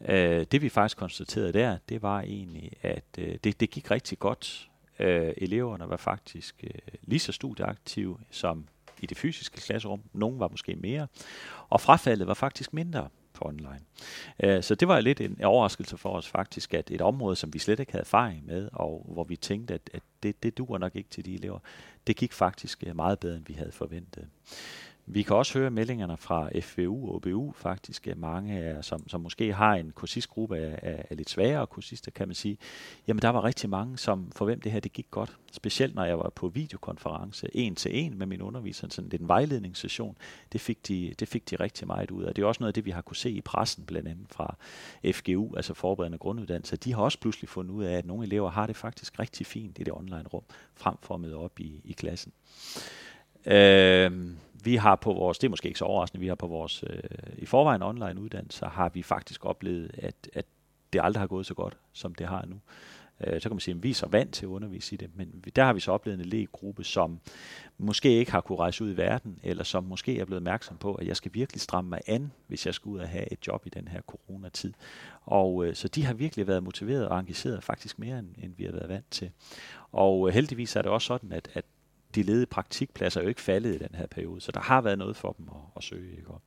Øh, 0.08 0.46
det 0.52 0.62
vi 0.62 0.68
faktisk 0.68 0.96
konstaterede 0.96 1.52
der, 1.52 1.78
det 1.88 2.02
var 2.02 2.20
egentlig, 2.20 2.72
at 2.82 3.04
øh, 3.18 3.38
det, 3.44 3.60
det 3.60 3.70
gik 3.70 3.90
rigtig 3.90 4.18
godt. 4.18 4.70
Øh, 4.98 5.32
eleverne 5.36 5.88
var 5.88 5.96
faktisk 5.96 6.64
øh, 6.64 6.94
lige 7.02 7.20
så 7.20 7.32
studieaktive 7.32 8.18
som 8.30 8.66
i 9.00 9.06
det 9.06 9.16
fysiske 9.16 9.60
klasserum. 9.60 10.02
Nogle 10.12 10.38
var 10.38 10.48
måske 10.48 10.76
mere. 10.76 11.06
Og 11.68 11.80
frafaldet 11.80 12.26
var 12.26 12.34
faktisk 12.34 12.72
mindre 12.72 13.08
på 13.32 13.44
online. 13.48 13.80
Øh, 14.40 14.62
så 14.62 14.74
det 14.74 14.88
var 14.88 15.00
lidt 15.00 15.20
en 15.20 15.44
overraskelse 15.44 15.96
for 15.96 16.10
os 16.10 16.28
faktisk, 16.28 16.74
at 16.74 16.90
et 16.90 17.00
område, 17.00 17.36
som 17.36 17.54
vi 17.54 17.58
slet 17.58 17.80
ikke 17.80 17.92
havde 17.92 18.02
erfaring 18.02 18.46
med, 18.46 18.68
og 18.72 19.06
hvor 19.08 19.24
vi 19.24 19.36
tænkte, 19.36 19.74
at, 19.74 19.90
at 19.94 20.02
det, 20.22 20.42
det 20.42 20.58
duer 20.58 20.78
nok 20.78 20.96
ikke 20.96 21.10
til 21.10 21.24
de 21.24 21.34
elever, 21.34 21.58
det 22.06 22.16
gik 22.16 22.32
faktisk 22.32 22.84
øh, 22.86 22.96
meget 22.96 23.18
bedre, 23.18 23.36
end 23.36 23.46
vi 23.46 23.54
havde 23.54 23.72
forventet. 23.72 24.28
Vi 25.06 25.22
kan 25.22 25.36
også 25.36 25.58
høre 25.58 25.70
meldingerne 25.70 26.16
fra 26.16 26.50
FVU 26.60 27.08
og 27.08 27.14
OBU 27.14 27.52
faktisk, 27.52 28.08
øh, 28.08 28.18
mange 28.18 28.58
af, 28.58 28.84
som, 28.84 29.08
som 29.08 29.20
måske 29.20 29.52
har 29.52 29.74
en 29.74 29.90
kursistgruppe 29.90 30.58
af, 30.58 30.78
af, 30.82 31.06
af 31.10 31.16
lidt 31.16 31.30
svagere 31.30 31.66
kursister, 31.66 32.10
kan 32.10 32.28
man 32.28 32.34
sige, 32.34 32.58
jamen 33.08 33.22
der 33.22 33.28
var 33.28 33.44
rigtig 33.44 33.70
mange, 33.70 33.98
som 33.98 34.32
for 34.32 34.44
hvem 34.44 34.60
det 34.60 34.72
her 34.72 34.80
det 34.80 34.92
gik 34.92 35.06
godt. 35.10 35.36
Specielt 35.52 35.94
når 35.94 36.04
jeg 36.04 36.18
var 36.18 36.30
på 36.34 36.48
videokonference, 36.48 37.56
en 37.56 37.74
til 37.74 38.04
en 38.04 38.18
med 38.18 38.26
min 38.26 38.42
underviser, 38.42 38.88
sådan 38.90 39.10
lidt 39.10 39.22
en 39.22 39.28
vejledningssession, 39.28 40.16
det 40.52 40.60
fik, 40.60 40.88
de, 40.88 41.14
det 41.18 41.28
fik 41.28 41.50
de 41.50 41.56
rigtig 41.56 41.86
meget 41.86 42.10
ud 42.10 42.24
af. 42.24 42.34
Det 42.34 42.42
er 42.42 42.46
også 42.46 42.62
noget 42.62 42.70
af 42.70 42.74
det, 42.74 42.84
vi 42.84 42.90
har 42.90 43.02
kunne 43.02 43.16
se 43.16 43.30
i 43.30 43.40
pressen, 43.40 43.84
blandt 43.84 44.08
andet 44.08 44.26
fra 44.30 44.56
FGU, 45.12 45.56
altså 45.56 45.74
forberedende 45.74 46.18
grunduddannelse. 46.18 46.76
De 46.76 46.94
har 46.94 47.02
også 47.02 47.20
pludselig 47.20 47.48
fundet 47.48 47.74
ud 47.74 47.84
af, 47.84 47.98
at 47.98 48.06
nogle 48.06 48.26
elever 48.26 48.50
har 48.50 48.66
det 48.66 48.76
faktisk 48.76 49.18
rigtig 49.18 49.46
fint 49.46 49.78
i 49.78 49.82
det 49.82 49.92
online 49.92 50.24
rum, 50.32 50.44
frem 50.74 50.96
for 51.02 51.14
at 51.14 51.20
møde 51.20 51.36
op 51.36 51.60
i, 51.60 51.80
i 51.84 51.92
klassen. 51.92 52.32
Øh, 53.46 54.10
vi 54.64 54.76
har 54.76 54.96
på 54.96 55.12
vores, 55.12 55.38
det 55.38 55.46
er 55.46 55.50
måske 55.50 55.66
ikke 55.66 55.78
så 55.78 55.84
overraskende, 55.84 56.20
vi 56.20 56.28
har 56.28 56.34
på 56.34 56.46
vores 56.46 56.84
øh, 56.90 57.00
i 57.38 57.46
forvejen 57.46 57.82
online 57.82 58.20
uddannelse, 58.20 58.66
har 58.66 58.88
vi 58.88 59.02
faktisk 59.02 59.44
oplevet, 59.44 59.90
at, 59.98 60.14
at 60.32 60.44
det 60.92 61.00
aldrig 61.04 61.20
har 61.20 61.26
gået 61.26 61.46
så 61.46 61.54
godt, 61.54 61.76
som 61.92 62.14
det 62.14 62.26
har 62.26 62.44
nu. 62.46 62.60
Øh, 63.20 63.40
så 63.40 63.48
kan 63.48 63.54
man 63.54 63.60
sige, 63.60 63.74
at 63.74 63.82
vi 63.82 63.90
er 63.90 63.94
så 63.94 64.06
vant 64.06 64.34
til 64.34 64.46
at 64.46 64.50
undervise 64.50 64.94
i 64.94 64.96
det, 64.96 65.10
men 65.14 65.44
der 65.56 65.64
har 65.64 65.72
vi 65.72 65.80
så 65.80 65.92
oplevet 65.92 66.18
en 66.18 66.24
elevgruppe, 66.24 66.84
som 66.84 67.20
måske 67.78 68.18
ikke 68.18 68.32
har 68.32 68.40
kunne 68.40 68.58
rejse 68.58 68.84
ud 68.84 68.90
i 68.92 68.96
verden, 68.96 69.38
eller 69.42 69.64
som 69.64 69.84
måske 69.84 70.18
er 70.18 70.24
blevet 70.24 70.40
opmærksom 70.40 70.76
på, 70.76 70.94
at 70.94 71.06
jeg 71.06 71.16
skal 71.16 71.30
virkelig 71.34 71.60
stramme 71.60 71.90
mig 71.90 72.00
an, 72.06 72.32
hvis 72.46 72.66
jeg 72.66 72.74
skal 72.74 72.88
ud 72.88 72.98
og 72.98 73.08
have 73.08 73.32
et 73.32 73.46
job 73.46 73.66
i 73.66 73.68
den 73.68 73.88
her 73.88 74.00
coronatid. 74.00 74.72
Og 75.22 75.66
øh, 75.66 75.74
så 75.74 75.88
de 75.88 76.04
har 76.04 76.14
virkelig 76.14 76.46
været 76.46 76.62
motiveret 76.62 77.08
og 77.08 77.20
engageret 77.20 77.64
faktisk 77.64 77.98
mere, 77.98 78.18
end, 78.18 78.28
end 78.42 78.54
vi 78.56 78.64
har 78.64 78.72
været 78.72 78.88
vant 78.88 79.10
til. 79.10 79.30
Og 79.92 80.28
øh, 80.28 80.34
heldigvis 80.34 80.76
er 80.76 80.82
det 80.82 80.90
også 80.90 81.06
sådan, 81.06 81.32
at, 81.32 81.48
at 81.54 81.64
de 82.14 82.22
ledige 82.22 82.46
praktikpladser 82.46 83.20
er 83.20 83.24
jo 83.24 83.28
ikke 83.28 83.40
faldet 83.40 83.74
i 83.74 83.78
den 83.78 83.94
her 83.94 84.06
periode, 84.06 84.40
så 84.40 84.52
der 84.52 84.60
har 84.60 84.80
været 84.80 84.98
noget 84.98 85.16
for 85.16 85.32
dem 85.38 85.48
at, 85.48 85.60
at 85.76 85.82
søge. 85.82 86.16
Ikke? 86.16 86.28
Og, 86.30 86.42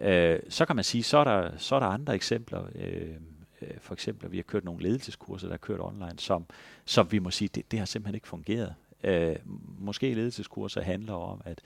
øh, 0.00 0.40
så 0.48 0.64
kan 0.64 0.76
man 0.76 0.84
sige, 0.84 1.02
så 1.02 1.18
er 1.18 1.24
der, 1.24 1.50
så 1.56 1.74
er 1.74 1.80
der 1.80 1.86
andre 1.86 2.14
eksempler. 2.14 2.64
Øh, 2.74 3.14
øh 3.62 3.78
for 3.78 3.92
eksempel, 3.92 4.26
at 4.26 4.32
vi 4.32 4.36
har 4.36 4.42
kørt 4.42 4.64
nogle 4.64 4.82
ledelseskurser, 4.82 5.46
der 5.46 5.54
er 5.54 5.58
kørt 5.58 5.80
online, 5.80 6.18
som, 6.18 6.46
som 6.84 7.12
vi 7.12 7.18
må 7.18 7.30
sige, 7.30 7.48
det, 7.48 7.70
det 7.70 7.78
har 7.78 7.86
simpelthen 7.86 8.14
ikke 8.14 8.28
fungeret. 8.28 8.74
Øh, 9.04 9.36
måske 9.78 10.14
ledelseskurser 10.14 10.80
handler 10.80 11.14
om, 11.14 11.40
at 11.44 11.60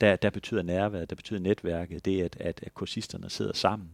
der, 0.00 0.16
der 0.16 0.30
betyder 0.30 0.62
nærværet, 0.62 1.10
der 1.10 1.16
betyder 1.16 1.40
netværket, 1.40 2.04
det 2.04 2.22
at, 2.22 2.36
at, 2.40 2.60
at 2.62 2.74
kursisterne 2.74 3.30
sidder 3.30 3.52
sammen. 3.52 3.90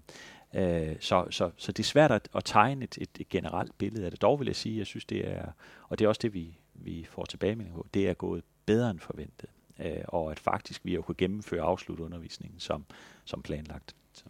Øh, 0.54 0.96
så, 1.00 1.26
så, 1.30 1.50
så 1.56 1.72
det 1.72 1.82
er 1.82 1.86
svært 1.86 2.10
at, 2.10 2.28
at 2.36 2.44
tegne 2.44 2.84
et, 2.84 2.98
et, 3.00 3.08
et 3.20 3.28
generelt 3.28 3.78
billede 3.78 4.04
af 4.04 4.10
det. 4.10 4.22
Dog 4.22 4.40
vil 4.40 4.46
jeg 4.46 4.56
sige, 4.56 4.74
at 4.74 4.78
jeg 4.78 4.86
synes, 4.86 5.04
det 5.04 5.28
er, 5.28 5.46
og 5.88 5.98
det 5.98 6.04
er 6.04 6.08
også 6.08 6.20
det, 6.22 6.34
vi, 6.34 6.58
vi 6.74 7.06
får 7.10 7.24
tilbagemelding 7.24 7.76
på, 7.76 7.86
det 7.94 8.08
er 8.08 8.14
gået 8.14 8.44
bedre 8.66 8.90
end 8.90 8.98
forventet. 8.98 9.48
Øh, 9.78 10.02
og 10.08 10.30
at 10.30 10.38
faktisk 10.38 10.80
vi 10.84 10.94
har 10.94 11.00
kunne 11.00 11.14
gennemføre 11.18 11.62
afslutundervisningen 11.62 12.60
som, 12.60 12.84
som 13.24 13.42
planlagt. 13.42 13.94
Så, 14.12 14.24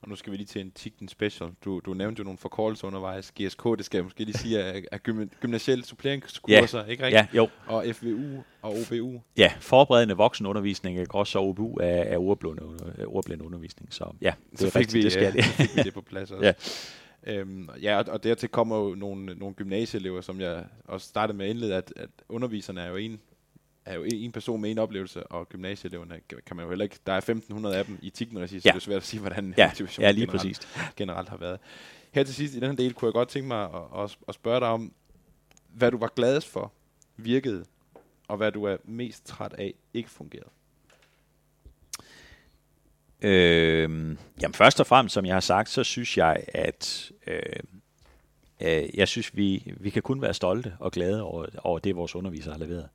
Og 0.00 0.08
nu 0.08 0.16
skal 0.16 0.32
vi 0.32 0.36
lige 0.36 0.46
til 0.46 0.60
en 0.60 0.70
Tigten 0.70 1.08
Special. 1.08 1.50
Du, 1.64 1.80
du 1.80 1.94
nævnte 1.94 2.20
jo 2.20 2.24
nogle 2.24 2.38
forkortelser 2.38 2.86
undervejs. 2.86 3.32
GSK, 3.32 3.64
det 3.64 3.84
skal 3.84 3.98
jeg 3.98 4.04
måske 4.04 4.24
lige 4.24 4.38
sige, 4.38 4.58
er, 4.58 4.80
er 4.92 4.98
gym, 4.98 5.28
gymnasielle 5.40 5.84
suppleringskurser, 5.84 6.84
ikke 6.84 7.04
rigtigt? 7.04 7.22
ja, 7.32 7.36
jo. 7.36 7.48
Og 7.66 7.84
FVU 7.92 8.42
og 8.62 8.76
OBU. 8.76 9.20
Ja, 9.36 9.52
forberedende 9.60 10.16
voksenundervisning, 10.16 10.98
ikke? 10.98 11.14
også 11.14 11.38
og 11.38 11.48
OBU 11.48 11.74
er, 11.80 11.86
er 11.86 12.18
ordblinde, 12.18 12.62
ordblinde 13.06 13.44
undervisning. 13.44 13.94
Så 13.94 14.12
ja, 14.20 14.32
det 14.50 14.60
så 14.60 14.66
er 14.66 14.70
fik, 14.70 14.80
rigtigt, 14.80 14.94
vi, 14.94 15.02
det 15.02 15.12
skal 15.12 15.34
ja, 15.36 15.42
så 15.42 15.52
fik 15.52 15.76
vi 15.76 15.82
det 15.82 15.94
på 15.94 16.00
plads 16.00 16.30
også. 16.32 16.46
Ja. 16.46 16.52
Øhm, 17.26 17.68
ja, 17.82 17.98
og, 17.98 18.04
og 18.08 18.22
dertil 18.24 18.48
kommer 18.48 18.76
jo 18.78 18.94
nogle, 18.94 19.34
nogle 19.34 19.54
gymnasieelever, 19.54 20.20
som 20.20 20.40
jeg 20.40 20.64
også 20.84 21.08
startede 21.08 21.38
med 21.38 21.46
at 21.46 21.50
indlede, 21.50 21.74
at, 21.74 21.92
at 21.96 22.10
underviserne 22.28 22.80
er 22.80 22.88
jo 22.88 22.96
en 22.96 23.20
er 23.88 23.94
jo 23.94 24.04
en 24.14 24.32
person 24.32 24.60
med 24.60 24.70
en 24.70 24.78
oplevelse, 24.78 25.26
og 25.26 25.48
gymnasieeleverne 25.48 26.20
kan 26.46 26.56
man 26.56 26.64
jo 26.64 26.68
heller 26.70 26.82
ikke... 26.82 26.98
Der 27.06 27.12
er 27.12 27.20
1.500 27.20 27.66
af 27.74 27.84
dem 27.84 27.98
i 28.02 28.10
Tigten-regi, 28.10 28.60
så 28.60 28.68
Ja. 28.68 28.70
det 28.72 28.76
er 28.76 28.80
svært 28.80 28.96
at 28.96 29.02
sige, 29.02 29.20
hvordan 29.20 29.54
Ja, 29.58 29.66
motivationen 29.68 30.06
ja 30.06 30.10
lige 30.10 30.26
generelt, 30.26 30.42
præcis. 30.42 30.92
generelt 30.96 31.28
har 31.28 31.36
været. 31.36 31.58
Her 32.12 32.24
til 32.24 32.34
sidst 32.34 32.54
i 32.54 32.60
den 32.60 32.68
her 32.68 32.76
del 32.76 32.94
kunne 32.94 33.06
jeg 33.06 33.12
godt 33.12 33.28
tænke 33.28 33.48
mig 33.48 33.64
at, 33.64 34.04
at, 34.04 34.18
at 34.28 34.34
spørge 34.34 34.60
dig 34.60 34.68
om, 34.68 34.92
hvad 35.74 35.90
du 35.90 35.98
var 35.98 36.12
gladest 36.16 36.48
for 36.48 36.72
virkede, 37.16 37.64
og 38.28 38.36
hvad 38.36 38.52
du 38.52 38.64
er 38.64 38.76
mest 38.84 39.26
træt 39.26 39.52
af 39.52 39.74
ikke 39.94 40.10
fungerede. 40.10 40.50
Øh, 43.20 43.90
jamen 44.42 44.54
først 44.54 44.80
og 44.80 44.86
fremmest, 44.86 45.12
som 45.14 45.26
jeg 45.26 45.34
har 45.34 45.40
sagt, 45.40 45.68
så 45.70 45.84
synes 45.84 46.18
jeg, 46.18 46.44
at 46.48 47.12
øh, 47.26 47.42
øh, 48.60 48.88
jeg 48.94 49.08
synes, 49.08 49.36
vi, 49.36 49.72
vi 49.76 49.90
kan 49.90 50.02
kun 50.02 50.22
være 50.22 50.34
stolte 50.34 50.72
og 50.80 50.92
glade 50.92 51.22
over, 51.22 51.46
over 51.58 51.78
det, 51.78 51.96
vores 51.96 52.14
undervisere 52.14 52.52
har 52.52 52.58
leveret. 52.60 52.88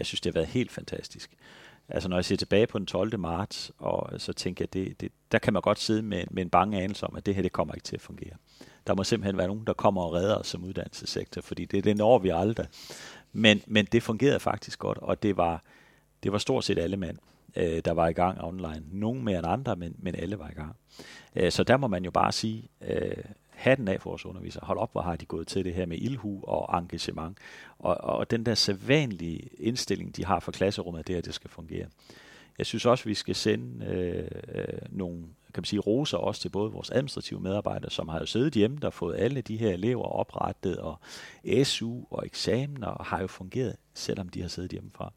Jeg 0.00 0.06
synes, 0.06 0.20
det 0.20 0.32
har 0.32 0.40
været 0.40 0.48
helt 0.48 0.72
fantastisk. 0.72 1.30
Altså 1.88 2.08
når 2.08 2.16
jeg 2.16 2.24
ser 2.24 2.36
tilbage 2.36 2.66
på 2.66 2.78
den 2.78 2.86
12. 2.86 3.18
marts, 3.18 3.72
og 3.78 4.20
så 4.20 4.32
tænker 4.32 4.64
jeg, 4.64 4.72
det, 4.72 5.00
det, 5.00 5.12
der 5.32 5.38
kan 5.38 5.52
man 5.52 5.62
godt 5.62 5.78
sidde 5.78 6.02
med, 6.02 6.24
med 6.30 6.42
en 6.42 6.50
bange 6.50 6.82
anelse 6.82 7.06
om, 7.06 7.16
at 7.16 7.26
det 7.26 7.34
her 7.34 7.42
det 7.42 7.52
kommer 7.52 7.74
ikke 7.74 7.84
til 7.84 7.96
at 7.96 8.02
fungere. 8.02 8.34
Der 8.86 8.94
må 8.94 9.04
simpelthen 9.04 9.38
være 9.38 9.46
nogen, 9.46 9.66
der 9.66 9.72
kommer 9.72 10.02
og 10.02 10.12
redder 10.12 10.36
os 10.36 10.46
som 10.46 10.64
uddannelsessektor, 10.64 11.42
fordi 11.42 11.64
det, 11.64 11.84
det 11.84 11.96
når 11.96 12.18
vi 12.18 12.28
aldrig. 12.28 12.66
Men, 13.32 13.62
men 13.66 13.84
det 13.84 14.02
fungerede 14.02 14.40
faktisk 14.40 14.78
godt, 14.78 14.98
og 14.98 15.22
det 15.22 15.36
var, 15.36 15.62
det 16.22 16.32
var 16.32 16.38
stort 16.38 16.64
set 16.64 16.78
alle 16.78 16.96
mand, 16.96 17.18
øh, 17.56 17.82
der 17.84 17.92
var 17.92 18.08
i 18.08 18.12
gang 18.12 18.44
online. 18.44 18.82
Nogle 18.92 19.22
mere 19.22 19.38
end 19.38 19.46
andre, 19.46 19.76
men, 19.76 19.96
men 19.98 20.14
alle 20.14 20.38
var 20.38 20.48
i 20.48 20.54
gang. 20.54 20.76
Øh, 21.36 21.52
så 21.52 21.62
der 21.62 21.76
må 21.76 21.86
man 21.86 22.04
jo 22.04 22.10
bare 22.10 22.32
sige, 22.32 22.68
øh, 22.80 23.24
hatten 23.60 23.88
af 23.88 24.00
for 24.00 24.10
vores 24.10 24.26
undervisere. 24.26 24.66
Hold 24.66 24.78
op, 24.78 24.92
hvor 24.92 25.00
har 25.00 25.16
de 25.16 25.26
gået 25.26 25.46
til 25.46 25.64
det 25.64 25.74
her 25.74 25.86
med 25.86 25.98
ilhu 25.98 26.44
og 26.44 26.78
engagement. 26.78 27.38
Og, 27.78 27.96
og 28.00 28.30
den 28.30 28.46
der 28.46 28.54
sædvanlige 28.54 29.48
indstilling, 29.58 30.16
de 30.16 30.24
har 30.24 30.40
for 30.40 30.52
klasserummet, 30.52 31.06
det 31.06 31.14
er, 31.14 31.18
at 31.18 31.24
det 31.24 31.34
skal 31.34 31.50
fungere. 31.50 31.86
Jeg 32.58 32.66
synes 32.66 32.86
også, 32.86 33.04
vi 33.04 33.14
skal 33.14 33.34
sende 33.34 33.86
øh, 33.86 34.30
øh, 34.54 34.78
nogle 34.90 35.24
kan 35.54 35.60
man 35.60 35.64
sige, 35.64 35.80
roser 35.80 36.18
også 36.18 36.40
til 36.40 36.48
både 36.48 36.72
vores 36.72 36.90
administrative 36.90 37.40
medarbejdere, 37.40 37.90
som 37.90 38.08
har 38.08 38.18
jo 38.18 38.26
siddet 38.26 38.52
hjemme, 38.52 38.76
der 38.76 38.86
har 38.86 38.90
fået 38.90 39.16
alle 39.18 39.40
de 39.40 39.56
her 39.56 39.70
elever 39.70 40.04
oprettet, 40.04 40.76
og 40.78 40.98
SU 41.64 42.00
og 42.10 42.26
eksamener, 42.26 42.86
og 42.86 43.04
har 43.04 43.20
jo 43.20 43.26
fungeret, 43.26 43.76
selvom 43.94 44.28
de 44.28 44.40
har 44.40 44.48
siddet 44.48 44.70
hjemmefra. 44.70 45.12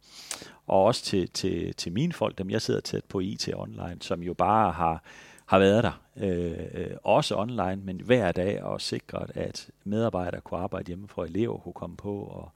Og 0.67 0.83
også 0.83 1.03
til, 1.03 1.29
til, 1.29 1.75
til 1.75 1.91
mine 1.91 2.13
folk, 2.13 2.37
dem 2.37 2.49
jeg 2.49 2.61
sidder 2.61 2.79
tæt 2.79 3.03
på 3.03 3.19
IT 3.19 3.49
online, 3.55 3.97
som 4.01 4.23
jo 4.23 4.33
bare 4.33 4.71
har, 4.71 5.03
har 5.45 5.59
været 5.59 5.83
der, 5.83 6.01
øh, 6.17 6.59
øh, 6.73 6.91
også 7.03 7.35
online, 7.35 7.75
men 7.75 8.01
hver 8.05 8.31
dag 8.31 8.63
og 8.63 8.81
sikret, 8.81 9.31
at 9.35 9.69
medarbejdere 9.83 10.41
kunne 10.41 10.59
arbejde 10.59 10.87
hjemme 10.87 11.07
for 11.07 11.23
elever 11.23 11.57
kunne 11.57 11.73
komme 11.73 11.97
på, 11.97 12.13
og 12.13 12.51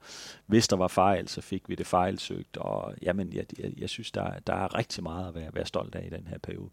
hvis 0.46 0.68
der 0.68 0.76
var 0.76 0.88
fejl, 0.88 1.28
så 1.28 1.40
fik 1.40 1.68
vi 1.68 1.74
det 1.74 1.86
fejlsøgt, 1.86 2.56
og 2.56 2.94
jamen, 3.02 3.32
jeg, 3.32 3.44
jeg, 3.58 3.72
jeg 3.78 3.88
synes, 3.88 4.10
der, 4.10 4.30
der 4.46 4.54
er 4.54 4.78
rigtig 4.78 5.02
meget 5.02 5.28
at 5.28 5.34
være, 5.34 5.50
være 5.54 5.66
stolt 5.66 5.94
af 5.94 6.06
i 6.06 6.16
den 6.16 6.26
her 6.30 6.38
periode. 6.38 6.70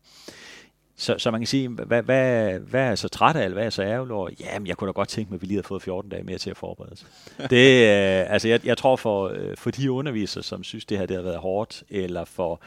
Så, 0.98 1.16
så 1.18 1.32
man 1.32 1.42
kan 1.42 1.48
sige, 1.48 1.70
hvad, 1.70 2.04
hvad, 2.04 2.60
hvad 2.60 2.82
er 2.82 2.88
jeg 2.88 2.98
så 2.98 3.08
træt 3.08 3.36
af, 3.36 3.44
eller 3.44 3.54
hvad 3.54 3.64
er 3.64 3.66
jeg 3.66 3.74
så 3.74 3.84
ærgerlig 3.84 4.14
over? 4.14 4.30
Jamen, 4.40 4.68
jeg 4.68 4.78
kunne 4.78 4.88
da 4.88 4.92
godt 4.92 5.10
tænke 5.10 5.30
mig, 5.32 5.38
at 5.38 5.42
vi 5.42 5.48
lige 5.48 5.56
havde 5.56 5.68
fået 5.68 5.82
14 5.82 6.12
dage 6.12 6.24
mere 6.24 6.38
til 6.38 6.50
at 6.50 6.58
forberede 6.58 6.92
os. 6.92 7.06
Det, 7.50 7.84
øh, 7.84 8.34
altså, 8.34 8.48
jeg, 8.48 8.66
jeg 8.66 8.78
tror 8.78 8.96
for, 8.96 9.28
øh, 9.28 9.58
for 9.58 9.72
de 9.72 9.92
undervisere, 9.92 10.44
som 10.44 10.64
synes, 10.64 10.86
det 10.86 10.98
her 10.98 11.06
det 11.06 11.16
har 11.16 11.24
været 11.24 11.38
hårdt, 11.38 11.84
eller 11.90 12.26
for 12.26 12.62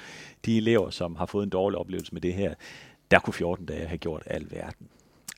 de 0.44 0.56
elever, 0.56 0.90
som 0.90 1.16
har 1.16 1.26
fået 1.26 1.44
en 1.44 1.50
dårlig 1.50 1.78
oplevelse 1.78 2.12
med 2.14 2.20
det 2.20 2.34
her, 2.34 2.54
der 3.10 3.18
kunne 3.18 3.34
14 3.34 3.66
dage 3.66 3.86
have 3.86 3.98
gjort 3.98 4.22
al 4.26 4.50
verden. 4.50 4.88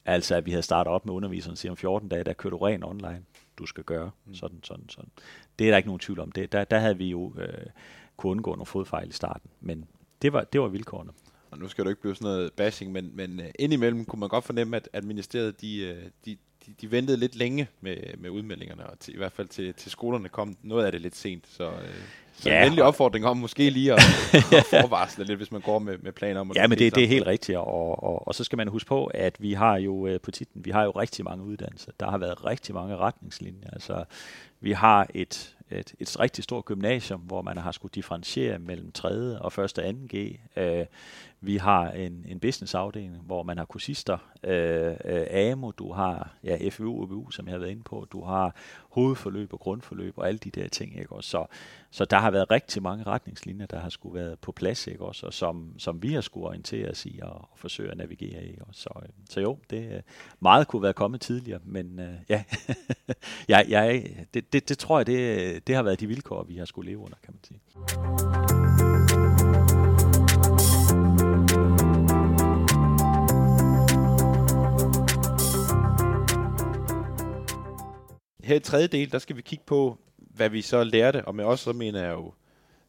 Altså, 0.04 0.34
at 0.34 0.46
vi 0.46 0.50
havde 0.50 0.62
startet 0.62 0.92
op 0.92 1.06
med 1.06 1.14
underviseren 1.14 1.56
siger 1.56 1.72
om 1.72 1.76
14 1.76 2.08
dage, 2.08 2.24
der 2.24 2.32
kører 2.32 2.50
du 2.50 2.56
ren 2.56 2.84
online. 2.84 3.22
Du 3.58 3.66
skal 3.66 3.84
gøre 3.84 4.10
mm. 4.26 4.34
sådan, 4.34 4.58
sådan, 4.62 4.88
sådan. 4.88 5.10
Det 5.58 5.66
er 5.66 5.70
der 5.70 5.76
ikke 5.76 5.88
nogen 5.88 6.00
tvivl 6.00 6.20
om. 6.20 6.32
Det, 6.32 6.52
der, 6.52 6.64
der 6.64 6.78
havde 6.78 6.98
vi 6.98 7.08
jo 7.08 7.34
øh, 7.38 7.66
kunne 8.16 8.30
undgå 8.30 8.50
nogle 8.50 8.66
fodfejl 8.66 9.08
i 9.08 9.12
starten, 9.12 9.50
men 9.60 9.84
det 10.22 10.32
var, 10.32 10.44
det 10.44 10.60
var 10.60 10.68
vilkårene. 10.68 11.10
Og 11.50 11.58
nu 11.58 11.68
skal 11.68 11.84
du 11.84 11.88
ikke 11.88 12.00
blive 12.00 12.14
sådan 12.14 12.24
noget 12.24 12.52
bashing, 12.52 12.92
men, 12.92 13.10
men 13.14 13.40
uh, 13.40 13.46
indimellem 13.58 14.04
kunne 14.04 14.20
man 14.20 14.28
godt 14.28 14.44
fornemme, 14.44 14.76
at, 14.76 14.88
at 14.92 15.04
ministeriet 15.04 15.60
de, 15.60 15.96
uh, 15.98 16.10
de, 16.24 16.36
de, 16.66 16.74
de 16.80 16.90
ventede 16.90 17.16
lidt 17.16 17.36
længe 17.36 17.68
med, 17.80 17.96
med 18.18 18.30
udmeldingerne, 18.30 18.86
og 18.86 18.98
til, 18.98 19.14
i 19.14 19.16
hvert 19.16 19.32
fald 19.32 19.48
til, 19.48 19.74
til 19.74 19.90
skolerne 19.90 20.28
kom 20.28 20.56
noget 20.62 20.86
af 20.86 20.92
det 20.92 21.00
lidt 21.00 21.16
sent. 21.16 21.46
Så, 21.46 21.68
uh, 21.68 21.74
så 22.40 22.50
ja, 22.50 22.58
en 22.58 22.64
endelig 22.64 22.84
opfordring 22.84 23.26
om 23.26 23.36
måske 23.36 23.70
lige 23.70 23.92
at, 23.92 23.98
at 24.58 24.82
forvarsle 24.82 25.24
lidt, 25.24 25.38
hvis 25.38 25.52
man 25.52 25.60
går 25.60 25.78
med, 25.78 25.98
med 25.98 26.12
planer 26.12 26.40
om 26.40 26.50
at 26.50 26.56
Ja, 26.56 26.66
men 26.66 26.78
det, 26.78 26.94
det 26.94 27.04
er 27.04 27.08
helt 27.08 27.26
rigtigt, 27.26 27.58
og, 27.58 28.02
og, 28.04 28.28
og 28.28 28.34
så 28.34 28.44
skal 28.44 28.56
man 28.56 28.68
huske 28.68 28.88
på, 28.88 29.04
at 29.04 29.36
vi 29.38 29.52
har 29.52 29.76
jo 29.76 30.18
på 30.22 30.30
titlen, 30.30 30.64
vi 30.64 30.70
har 30.70 30.84
jo 30.84 30.90
rigtig 30.90 31.24
mange 31.24 31.44
uddannelser. 31.44 31.92
Der 32.00 32.10
har 32.10 32.18
været 32.18 32.44
rigtig 32.44 32.74
mange 32.74 32.96
retningslinjer. 32.96 33.70
Altså, 33.72 34.04
vi 34.60 34.72
har 34.72 35.06
et, 35.14 35.56
et, 35.70 35.94
et 35.98 36.20
rigtig 36.20 36.44
stort 36.44 36.64
gymnasium, 36.64 37.20
hvor 37.20 37.42
man 37.42 37.56
har 37.56 37.72
skulle 37.72 37.92
differentiere 37.94 38.58
mellem 38.58 38.92
3. 38.92 39.08
og 39.40 39.52
1. 39.52 39.58
og 39.58 39.70
2. 39.70 39.82
G. 40.14 40.40
Øh, 40.56 40.86
vi 41.42 41.56
har 41.56 41.90
en, 41.90 42.24
en 42.28 42.40
businessafdeling, 42.40 43.16
hvor 43.16 43.42
man 43.42 43.58
har 43.58 43.64
kursister, 43.64 44.18
øh, 44.44 44.94
øh, 45.04 45.26
AMO, 45.30 45.70
du 45.70 45.92
har 45.92 46.34
ja, 46.44 46.68
FU 46.68 46.88
og 46.88 46.98
UBU, 46.98 47.30
som 47.30 47.46
jeg 47.46 47.54
har 47.54 47.58
været 47.58 47.70
inde 47.70 47.82
på, 47.82 48.06
du 48.12 48.24
har 48.24 48.54
hovedforløb 48.90 49.52
og 49.52 49.60
grundforløb 49.60 50.18
og 50.18 50.28
alle 50.28 50.38
de 50.38 50.50
der 50.50 50.68
ting. 50.68 50.98
Ikke? 50.98 51.12
Og 51.12 51.24
så, 51.24 51.46
så 51.90 52.04
der 52.04 52.18
har 52.18 52.30
været 52.30 52.50
rigtig 52.50 52.82
mange 52.82 53.04
retningslinjer, 53.04 53.66
der 53.66 53.78
har 53.78 53.88
skulle 53.88 54.14
været 54.14 54.38
på 54.38 54.52
plads, 54.52 54.86
ikke? 54.86 55.04
Også, 55.04 55.26
og 55.26 55.34
som, 55.34 55.74
som 55.78 56.02
vi 56.02 56.12
har 56.12 56.20
skulle 56.20 56.46
orientere 56.46 56.90
os 56.90 57.06
i 57.06 57.20
og, 57.22 57.32
og 57.32 57.58
forsøge 57.58 57.90
at 57.90 57.96
navigere 57.96 58.44
i. 58.44 58.58
Og 58.60 58.68
så, 58.72 58.90
øh, 59.02 59.08
så 59.30 59.40
jo, 59.40 59.58
det 59.70 59.92
øh, 59.92 60.02
meget 60.40 60.68
kunne 60.68 60.82
være 60.82 60.92
kommet 60.92 61.20
tidligere, 61.20 61.60
men 61.64 62.00
øh, 62.00 62.14
ja, 62.28 62.44
jeg, 63.48 63.66
jeg, 63.68 64.14
det, 64.34 64.52
det, 64.52 64.68
det 64.68 64.78
tror 64.78 64.98
jeg, 64.98 65.06
det, 65.06 65.66
det 65.66 65.74
har 65.74 65.82
været 65.82 66.00
de 66.00 66.06
vilkår, 66.06 66.42
vi 66.42 66.56
har 66.56 66.64
skulle 66.64 66.90
leve 66.90 66.98
under, 66.98 67.16
kan 67.22 67.34
man 67.34 67.44
sige. 67.44 68.59
Her 78.50 78.56
i 78.56 78.60
tredje 78.60 78.86
del, 78.86 79.12
der 79.12 79.18
skal 79.18 79.36
vi 79.36 79.42
kigge 79.42 79.64
på, 79.66 79.98
hvad 80.16 80.48
vi 80.48 80.62
så 80.62 80.84
lærte, 80.84 81.24
og 81.24 81.34
med 81.34 81.44
os 81.44 81.60
så 81.60 81.72
mener 81.72 82.02
jeg 82.02 82.12
jo 82.12 82.32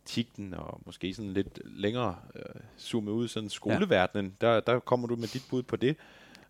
tikten 0.05 0.53
og 0.53 0.81
måske 0.85 1.13
sådan 1.13 1.33
lidt 1.33 1.59
længere 1.65 2.15
øh, 2.35 2.61
zoome 2.79 3.11
ud, 3.11 3.27
sådan 3.27 3.49
skoleverdenen, 3.49 4.35
ja. 4.41 4.47
der, 4.47 4.59
der 4.59 4.79
kommer 4.79 5.07
du 5.07 5.15
med 5.15 5.27
dit 5.27 5.43
bud 5.49 5.63
på 5.63 5.75
det. 5.75 5.95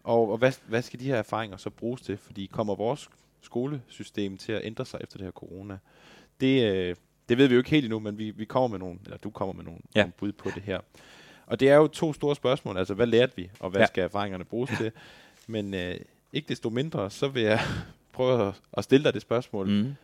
Og, 0.04 0.32
og 0.32 0.38
hvad, 0.38 0.52
hvad 0.67 0.82
skal 0.82 1.00
de 1.00 1.06
her 1.06 1.15
erfaringer 1.15 1.58
så 1.58 1.69
bruges 1.69 2.02
til? 2.02 2.17
Fordi 2.17 2.45
kommer 2.45 2.76
vores 2.76 3.10
skolesystem 3.41 4.38
til 4.38 4.52
at 4.52 4.62
ændre 4.63 4.86
sig 4.86 5.00
efter 5.04 5.17
det 5.17 5.26
her 5.26 5.32
corona? 5.32 5.78
Det, 6.41 6.74
øh, 6.74 6.95
det 7.30 7.38
ved 7.38 7.47
vi 7.47 7.54
jo 7.54 7.60
ikke 7.60 7.69
helt 7.69 7.86
endnu, 7.86 8.00
men 8.00 8.17
vi, 8.17 8.32
vi 8.32 8.45
kommer 8.45 8.67
med 8.67 8.80
nogle, 8.80 9.00
eller 9.04 9.17
du 9.17 9.30
kommer 9.30 9.54
med 9.54 9.63
nogle, 9.63 9.80
ja. 9.95 10.02
nogle 10.02 10.13
bud 10.17 10.32
på 10.32 10.50
det 10.56 10.63
her. 10.63 10.80
Og 11.45 11.60
det 11.60 11.69
er 11.69 11.76
jo 11.76 11.88
to 11.88 12.13
store 12.13 12.36
spørgsmål, 12.36 12.78
altså 12.78 12.93
hvad 12.93 13.08
lærte 13.08 13.34
vi, 13.36 13.50
og 13.60 13.69
hvad 13.69 13.82
ja. 13.82 13.88
skal 13.88 14.04
erfaringerne 14.04 14.45
bruges 14.45 14.71
til? 14.78 14.91
Men 15.47 15.74
øh, 15.74 15.95
ikke 16.34 16.50
desto 16.50 16.69
mindre, 16.69 17.10
så 17.10 17.28
vil 17.28 17.43
jeg 17.43 17.60
prøve 18.13 18.54
at 18.74 18.84
stille 18.84 19.04
dig 19.04 19.13
det 19.13 19.21
spørgsmål. 19.21 19.67
Mm. 19.67 19.95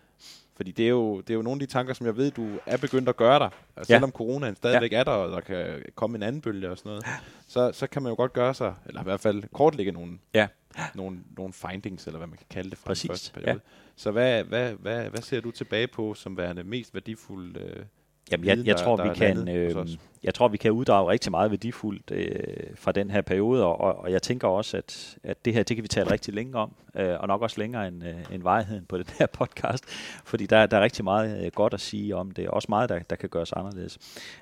Fordi 0.55 0.71
det 0.71 0.85
er, 0.85 0.89
jo, 0.89 1.21
det 1.21 1.29
er 1.29 1.33
jo 1.33 1.41
nogle 1.41 1.61
af 1.61 1.67
de 1.67 1.73
tanker, 1.73 1.93
som 1.93 2.05
jeg 2.05 2.17
ved, 2.17 2.31
du 2.31 2.47
er 2.65 2.77
begyndt 2.77 3.09
at 3.09 3.17
gøre 3.17 3.39
dig. 3.39 3.49
Ja. 3.77 3.83
Selvom 3.83 4.11
coronaen 4.11 4.55
stadigvæk 4.55 4.91
ja. 4.91 4.99
er 4.99 5.03
der, 5.03 5.11
og 5.11 5.31
der 5.31 5.39
kan 5.39 5.83
komme 5.95 6.15
en 6.15 6.23
anden 6.23 6.41
bølge 6.41 6.71
og 6.71 6.77
sådan 6.77 6.89
noget, 6.89 7.05
så, 7.47 7.71
så 7.71 7.87
kan 7.87 8.03
man 8.03 8.09
jo 8.09 8.15
godt 8.15 8.33
gøre 8.33 8.53
sig, 8.53 8.75
eller 8.85 9.01
i 9.01 9.03
hvert 9.03 9.19
fald 9.19 9.43
kortlægge 9.53 9.91
nogle, 9.91 10.17
ja. 10.33 10.47
nogle, 10.95 11.19
nogle 11.37 11.53
findings, 11.53 12.07
eller 12.07 12.17
hvad 12.17 12.27
man 12.27 12.37
kan 12.37 12.47
kalde 12.49 12.69
det 12.69 12.77
fra 12.77 12.87
Præcis. 12.87 13.01
den 13.01 13.09
første 13.09 13.33
periode. 13.33 13.51
Ja. 13.51 13.57
Så 13.95 14.11
hvad, 14.11 14.43
hvad, 14.43 14.73
hvad, 14.73 15.09
hvad 15.09 15.21
ser 15.21 15.41
du 15.41 15.51
tilbage 15.51 15.87
på 15.87 16.13
som 16.13 16.37
værende 16.37 16.63
mest 16.63 16.93
værdifuldt 16.93 17.57
øh, 17.57 17.85
Jamen, 18.31 18.45
jeg, 18.45 18.65
jeg, 18.65 18.77
tror, 18.77 19.09
vi 19.09 19.09
kan, 19.15 19.47
øh, 19.47 19.87
jeg 20.23 20.33
tror, 20.33 20.47
vi 20.47 20.57
kan 20.57 20.71
uddrage 20.71 21.11
rigtig 21.11 21.31
meget 21.31 21.51
værdifuldt 21.51 22.11
øh, 22.11 22.75
fra 22.75 22.91
den 22.91 23.11
her 23.11 23.21
periode, 23.21 23.65
og, 23.65 23.99
og 23.99 24.11
jeg 24.11 24.21
tænker 24.21 24.47
også, 24.47 24.77
at, 24.77 25.17
at 25.23 25.45
det 25.45 25.53
her, 25.53 25.63
det 25.63 25.77
kan 25.77 25.83
vi 25.83 25.87
tale 25.87 26.11
rigtig 26.11 26.33
længe 26.33 26.57
om, 26.57 26.75
øh, 26.95 27.19
og 27.19 27.27
nok 27.27 27.41
også 27.41 27.59
længere 27.59 27.87
end, 27.87 28.03
øh, 28.03 28.15
end 28.31 28.43
vejheden 28.43 28.85
på 28.85 28.97
den 29.03 29.05
her 29.19 29.25
podcast, 29.25 29.85
fordi 30.25 30.45
der, 30.45 30.65
der 30.65 30.77
er 30.77 30.81
rigtig 30.81 31.03
meget 31.03 31.45
øh, 31.45 31.51
godt 31.51 31.73
at 31.73 31.81
sige 31.81 32.15
om 32.15 32.31
det, 32.31 32.47
og 32.47 32.53
også 32.53 32.65
meget, 32.69 32.89
der, 32.89 32.99
der 32.99 33.15
kan 33.15 33.29
gøres 33.29 33.53
anderledes. 33.53 33.97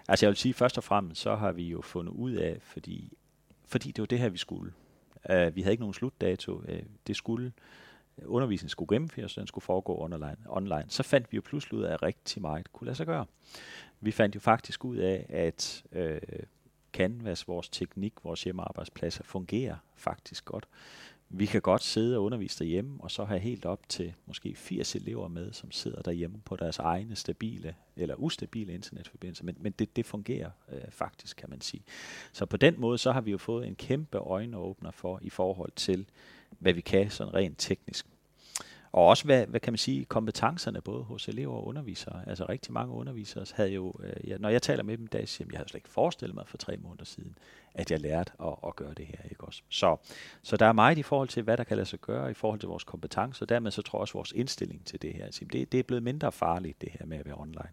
Altså 0.07 0.25
jeg 0.25 0.29
vil 0.29 0.37
sige, 0.37 0.53
først 0.53 0.77
og 0.77 0.83
fremmest, 0.83 1.21
så 1.21 1.35
har 1.35 1.51
vi 1.51 1.63
jo 1.63 1.81
fundet 1.81 2.13
ud 2.13 2.31
af, 2.31 2.57
fordi, 2.61 3.13
fordi 3.67 3.91
det 3.91 4.01
var 4.01 4.07
det 4.07 4.19
her, 4.19 4.29
vi 4.29 4.37
skulle. 4.37 4.71
Uh, 5.29 5.55
vi 5.55 5.61
havde 5.61 5.73
ikke 5.73 5.81
nogen 5.81 5.93
slutdato. 5.93 6.53
Uh, 6.53 6.79
det 7.07 7.15
skulle 7.15 7.51
undervisningen 8.25 8.69
skulle 8.69 8.95
gennemføres, 8.95 9.33
den 9.33 9.47
skulle 9.47 9.65
foregå 9.65 10.01
online, 10.01 10.37
online, 10.47 10.85
så 10.87 11.03
fandt 11.03 11.31
vi 11.31 11.35
jo 11.35 11.41
pludselig 11.45 11.79
ud 11.79 11.83
af, 11.83 11.93
at 11.93 12.03
rigtig 12.03 12.41
meget 12.41 12.73
kunne 12.73 12.85
lade 12.85 12.95
sig 12.95 13.05
gøre. 13.05 13.25
Vi 14.01 14.11
fandt 14.11 14.35
jo 14.35 14.39
faktisk 14.39 14.85
ud 14.85 14.97
af, 14.97 15.25
at 15.29 15.83
øh, 15.91 16.21
Canvas, 16.93 17.47
vores 17.47 17.69
teknik, 17.69 18.13
vores 18.23 18.43
hjemmearbejdspladser 18.43 19.23
fungerer 19.23 19.75
faktisk 19.95 20.45
godt. 20.45 20.67
Vi 21.29 21.45
kan 21.45 21.61
godt 21.61 21.83
sidde 21.83 22.17
og 22.17 22.23
undervise 22.23 22.59
derhjemme, 22.59 23.03
og 23.03 23.11
så 23.11 23.25
have 23.25 23.39
helt 23.39 23.65
op 23.65 23.89
til 23.89 24.13
måske 24.25 24.55
80 24.55 24.95
elever 24.95 25.27
med, 25.27 25.53
som 25.53 25.71
sidder 25.71 26.01
derhjemme 26.01 26.37
på 26.45 26.55
deres 26.55 26.79
egne 26.79 27.15
stabile 27.15 27.75
eller 27.95 28.15
ustabile 28.15 28.73
internetforbindelser. 28.73 29.43
Men, 29.43 29.55
men 29.59 29.71
det, 29.71 29.95
det 29.95 30.05
fungerer 30.05 30.49
øh, 30.71 30.81
faktisk, 30.89 31.37
kan 31.37 31.49
man 31.49 31.61
sige. 31.61 31.83
Så 32.31 32.45
på 32.45 32.57
den 32.57 32.75
måde, 32.77 32.97
så 32.97 33.11
har 33.11 33.21
vi 33.21 33.31
jo 33.31 33.37
fået 33.37 33.67
en 33.67 33.75
kæmpe 33.75 34.17
øjenåbner 34.17 34.91
for 34.91 35.19
i 35.21 35.29
forhold 35.29 35.71
til, 35.75 36.05
hvad 36.59 36.73
vi 36.73 36.81
kan 36.81 37.09
sådan 37.09 37.33
rent 37.33 37.55
teknisk. 37.57 38.05
Og 38.95 39.05
også, 39.05 39.25
hvad, 39.25 39.47
hvad 39.47 39.59
kan 39.59 39.73
man 39.73 39.77
sige, 39.77 40.05
kompetencerne 40.05 40.81
både 40.81 41.03
hos 41.03 41.27
elever 41.27 41.53
og 41.53 41.67
undervisere. 41.67 42.23
Altså 42.27 42.45
rigtig 42.49 42.73
mange 42.73 42.93
undervisere 42.93 43.45
havde 43.53 43.69
jo, 43.69 43.93
øh, 44.03 44.29
ja, 44.29 44.37
når 44.37 44.49
jeg 44.49 44.61
taler 44.61 44.83
med 44.83 44.97
dem 44.97 45.05
i 45.05 45.07
dag, 45.07 45.27
siger 45.27 45.47
jeg 45.51 45.57
havde 45.57 45.69
slet 45.69 45.77
ikke 45.77 45.89
forestillet 45.89 46.35
mig 46.35 46.47
for 46.47 46.57
tre 46.57 46.77
måneder 46.77 47.05
siden, 47.05 47.37
at 47.73 47.91
jeg 47.91 47.99
lærte 47.99 48.31
at, 48.43 48.55
at 48.67 48.75
gøre 48.75 48.93
det 48.93 49.05
her. 49.05 49.17
Ikke 49.29 49.43
også? 49.43 49.61
Så, 49.69 49.97
så 50.43 50.57
der 50.57 50.65
er 50.65 50.71
meget 50.71 50.97
i 50.97 51.03
forhold 51.03 51.27
til, 51.27 51.43
hvad 51.43 51.57
der 51.57 51.63
kan 51.63 51.77
lade 51.77 51.85
sig 51.87 51.99
gøre 51.99 52.31
i 52.31 52.33
forhold 52.33 52.59
til 52.59 52.69
vores 52.69 52.83
kompetencer, 52.83 53.45
og 53.45 53.49
dermed 53.49 53.71
så 53.71 53.81
tror 53.81 53.97
jeg 53.97 54.01
også 54.01 54.13
vores 54.13 54.31
indstilling 54.31 54.85
til 54.85 55.01
det 55.01 55.13
her. 55.13 55.25
Altså, 55.25 55.45
det, 55.53 55.71
det 55.71 55.79
er 55.79 55.83
blevet 55.83 56.03
mindre 56.03 56.31
farligt, 56.31 56.81
det 56.81 56.89
her 56.99 57.05
med 57.05 57.17
at 57.17 57.25
være 57.25 57.35
online. 57.37 57.69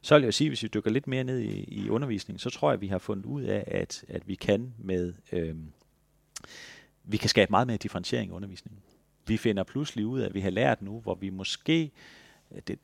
Så 0.00 0.14
vil 0.14 0.24
jeg 0.24 0.34
sige, 0.34 0.50
hvis 0.50 0.62
vi 0.62 0.68
dykker 0.68 0.90
lidt 0.90 1.06
mere 1.06 1.24
ned 1.24 1.38
i, 1.38 1.64
i 1.64 1.88
undervisningen, 1.88 2.38
så 2.38 2.50
tror 2.50 2.70
jeg, 2.70 2.74
at 2.74 2.80
vi 2.80 2.88
har 2.88 2.98
fundet 2.98 3.26
ud 3.26 3.42
af, 3.42 3.64
at, 3.66 4.04
at 4.08 4.28
vi 4.28 4.34
kan 4.34 4.74
med... 4.78 5.14
Øh, 5.32 5.56
vi 7.04 7.16
kan 7.16 7.28
skabe 7.28 7.50
meget 7.50 7.66
mere 7.66 7.76
differentiering 7.76 8.30
i 8.30 8.34
undervisningen. 8.34 8.82
Vi 9.26 9.36
finder 9.36 9.62
pludselig 9.62 10.06
ud 10.06 10.20
af, 10.20 10.26
at 10.26 10.34
vi 10.34 10.40
har 10.40 10.50
lært 10.50 10.82
nu, 10.82 11.00
hvor 11.00 11.14
vi 11.14 11.30
måske, 11.30 11.90
øh, 12.50 12.60
det, 12.66 12.78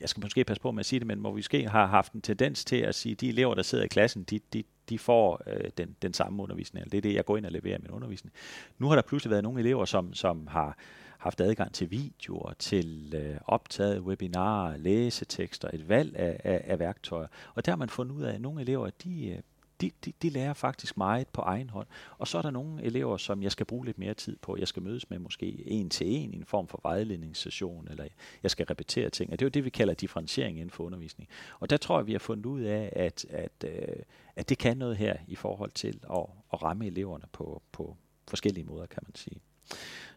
jeg 0.00 0.08
skal 0.08 0.20
måske 0.20 0.44
passe 0.44 0.60
på 0.60 0.70
med 0.70 0.80
at 0.80 0.86
sige 0.86 1.00
det, 1.00 1.06
men 1.06 1.18
hvor 1.18 1.32
vi 1.32 1.38
måske 1.38 1.68
har 1.68 1.86
haft 1.86 2.12
en 2.12 2.20
tendens 2.20 2.64
til 2.64 2.76
at 2.76 2.94
sige, 2.94 3.12
at 3.12 3.20
de 3.20 3.28
elever, 3.28 3.54
der 3.54 3.62
sidder 3.62 3.84
i 3.84 3.88
klassen, 3.88 4.24
de, 4.24 4.40
de, 4.52 4.64
de 4.88 4.98
får 4.98 5.42
øh, 5.46 5.70
den, 5.78 5.96
den 6.02 6.14
samme 6.14 6.42
undervisning. 6.42 6.92
Det 6.92 6.98
er 6.98 7.02
det, 7.02 7.14
jeg 7.14 7.24
går 7.24 7.36
ind 7.36 7.46
og 7.46 7.52
leverer 7.52 7.78
min 7.78 7.90
undervisning. 7.90 8.34
Nu 8.78 8.88
har 8.88 8.94
der 8.94 9.02
pludselig 9.02 9.30
været 9.30 9.42
nogle 9.42 9.60
elever, 9.60 9.84
som, 9.84 10.14
som 10.14 10.46
har 10.46 10.78
haft 11.18 11.40
adgang 11.40 11.72
til 11.72 11.90
videoer, 11.90 12.52
til 12.58 13.14
øh, 13.16 13.36
optaget 13.46 14.00
webinarer, 14.00 14.76
læsetekster, 14.76 15.68
et 15.72 15.88
valg 15.88 16.16
af, 16.16 16.40
af, 16.44 16.64
af 16.64 16.78
værktøjer. 16.78 17.26
Og 17.54 17.66
der 17.66 17.72
har 17.72 17.76
man 17.76 17.88
fundet 17.88 18.14
ud 18.14 18.22
af, 18.22 18.34
at 18.34 18.40
nogle 18.40 18.60
elever, 18.60 18.90
de, 18.90 19.28
øh, 19.28 19.38
de, 19.80 19.90
de, 20.04 20.12
de 20.22 20.30
lærer 20.30 20.52
faktisk 20.52 20.96
meget 20.96 21.28
på 21.28 21.40
egen 21.40 21.70
hånd. 21.70 21.86
Og 22.18 22.28
så 22.28 22.38
er 22.38 22.42
der 22.42 22.50
nogle 22.50 22.82
elever, 22.82 23.16
som 23.16 23.42
jeg 23.42 23.52
skal 23.52 23.66
bruge 23.66 23.86
lidt 23.86 23.98
mere 23.98 24.14
tid 24.14 24.36
på. 24.36 24.56
Jeg 24.56 24.68
skal 24.68 24.82
mødes 24.82 25.10
med 25.10 25.18
måske 25.18 25.68
en 25.68 25.90
til 25.90 26.06
en 26.06 26.34
i 26.34 26.36
en 26.36 26.44
form 26.44 26.68
for 26.68 26.80
vejledningssession, 26.82 27.88
eller 27.90 28.04
jeg 28.42 28.50
skal 28.50 28.66
repetere 28.66 29.10
ting. 29.10 29.32
Og 29.32 29.38
det 29.38 29.44
er 29.44 29.46
jo 29.46 29.50
det, 29.50 29.64
vi 29.64 29.70
kalder 29.70 29.94
differentiering 29.94 30.56
inden 30.56 30.70
for 30.70 30.84
undervisning. 30.84 31.28
Og 31.60 31.70
der 31.70 31.76
tror 31.76 31.98
jeg, 31.98 32.06
vi 32.06 32.12
har 32.12 32.18
fundet 32.18 32.46
ud 32.46 32.60
af, 32.60 32.92
at, 32.96 33.24
at, 33.30 33.64
øh, 33.64 33.96
at 34.36 34.48
det 34.48 34.58
kan 34.58 34.76
noget 34.76 34.96
her 34.96 35.16
i 35.28 35.34
forhold 35.34 35.70
til 35.70 36.00
at, 36.10 36.26
at 36.52 36.62
ramme 36.62 36.86
eleverne 36.86 37.24
på, 37.32 37.62
på 37.72 37.96
forskellige 38.28 38.64
måder, 38.64 38.86
kan 38.86 39.02
man 39.06 39.14
sige 39.14 39.40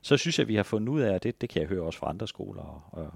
så 0.02 0.18
synes 0.18 0.40
jeg, 0.40 0.44
at 0.44 0.48
vi 0.48 0.56
har 0.56 0.64
fundet 0.64 0.90
ud 0.90 1.02
af, 1.02 1.14
og 1.14 1.24
det, 1.24 1.42
det 1.42 1.50
kan 1.50 1.62
jeg 1.62 1.70
høre 1.70 1.84
også 1.84 2.00
fra 2.00 2.10
andre 2.10 2.28
skoler, 2.28 2.90
og 2.92 3.12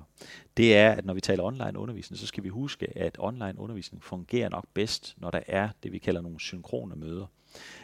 det 0.57 0.77
er, 0.77 0.91
at 0.91 1.05
når 1.05 1.13
vi 1.13 1.21
taler 1.21 1.43
online 1.43 1.79
undervisning, 1.79 2.19
så 2.19 2.27
skal 2.27 2.43
vi 2.43 2.49
huske, 2.49 2.97
at 2.97 3.15
online 3.19 3.59
undervisning 3.59 4.03
fungerer 4.03 4.49
nok 4.49 4.65
bedst, 4.73 5.15
når 5.17 5.31
der 5.31 5.41
er 5.47 5.69
det, 5.83 5.91
vi 5.91 5.97
kalder 5.97 6.21
nogle 6.21 6.39
synkrone 6.39 6.95
møder. 6.95 7.25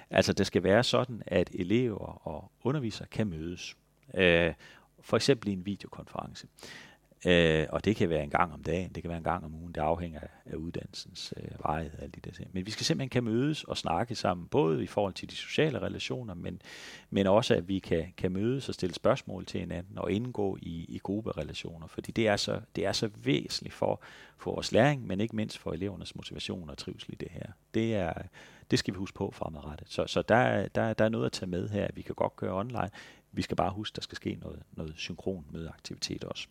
Altså 0.10 0.34
det 0.34 0.48
skal 0.48 0.64
være 0.64 0.84
sådan, 0.84 1.22
at 1.28 1.50
elever 1.54 2.28
og 2.28 2.52
undervisere 2.64 3.08
kan 3.08 3.28
mødes. 3.28 3.76
Øh, 4.14 4.54
for 5.02 5.18
eksempel 5.18 5.50
i 5.50 5.54
en 5.54 5.66
videokonference. 5.66 6.48
Øh, 7.26 7.66
og 7.70 7.86
det 7.86 7.96
kan 7.96 8.10
være 8.10 8.24
en 8.24 8.30
gang 8.30 8.54
om 8.54 8.64
dagen, 8.64 8.92
det 8.96 9.04
kan 9.04 9.10
være 9.10 9.18
en 9.18 9.24
gang 9.24 9.46
om 9.46 9.56
ugen, 9.56 9.74
det 9.74 9.82
afhænger 9.82 10.20
af 10.46 10.56
uddannelsens 10.56 11.34
øh, 11.38 11.50
varighed 11.64 11.94
og 11.94 12.04
alle 12.04 12.12
de 12.12 12.20
der 12.20 12.32
ting. 12.32 12.50
Men 12.54 12.66
vi 12.66 12.72
skal 12.72 12.86
simpelthen 12.86 13.10
kan 13.10 13.24
mødes 13.24 13.64
og 13.64 13.78
snakke 13.78 14.16
sammen, 14.16 14.48
både 14.48 14.84
i 14.84 14.88
forhold 14.88 15.14
til 15.14 15.30
de 15.30 15.36
sociale 15.36 15.80
relationer, 15.80 16.34
men, 16.34 16.62
men 17.10 17.28
også 17.28 17.56
at 17.56 17.68
vi 17.68 17.80
kan, 17.80 18.14
kan 18.18 18.32
mødes 18.32 18.70
og 18.70 18.76
stille 18.76 18.96
spørgsmål 18.96 19.46
til 19.46 19.60
hinanden 19.60 19.98
og 19.98 20.12
indgå 20.12 20.58
i, 20.62 20.86
i 20.90 21.00
grupperelationer, 21.04 21.88
fordi 21.88 22.12
det 22.12 22.28
er, 22.28 22.36
så, 22.36 22.62
det 22.76 22.86
er 22.86 22.92
så 22.92 23.10
væsentligt 23.24 23.74
for, 23.74 24.02
for 24.38 24.52
vores 24.52 24.72
læring, 24.72 25.08
men 25.08 25.20
ikke 25.20 25.36
mindst 25.36 25.58
for 25.58 25.74
elevernes 25.74 26.16
motivation 26.16 26.70
og 26.70 26.78
trivsel 26.78 27.14
i 27.14 27.16
det 27.16 27.32
her. 27.32 27.52
Det 27.74 27.96
er, 27.96 28.14
Det 28.72 28.80
skal 28.80 28.94
vi 28.94 28.98
huske 28.98 29.16
på 29.16 29.32
fremadrettet. 29.32 29.90
Så, 29.90 30.08
så 30.08 30.22
der, 30.22 30.68
der, 30.68 30.94
der 30.94 31.06
er 31.06 31.10
noget 31.10 31.26
at 31.26 31.32
tage 31.32 31.50
med 31.50 31.70
her. 31.70 31.88
Vi 31.94 32.02
kan 32.02 32.16
godt 32.16 32.36
køre 32.36 32.54
online. 32.54 32.90
Vi 33.32 33.42
skal 33.42 33.58
bare 33.58 33.72
huske, 33.72 33.94
at 33.94 33.96
der 33.96 34.02
skal 34.02 34.16
ske 34.16 34.38
noget, 34.42 34.64
noget 34.72 34.94
synkron 34.98 35.46
mødeaktivitet 35.52 36.24
også. 36.24 36.48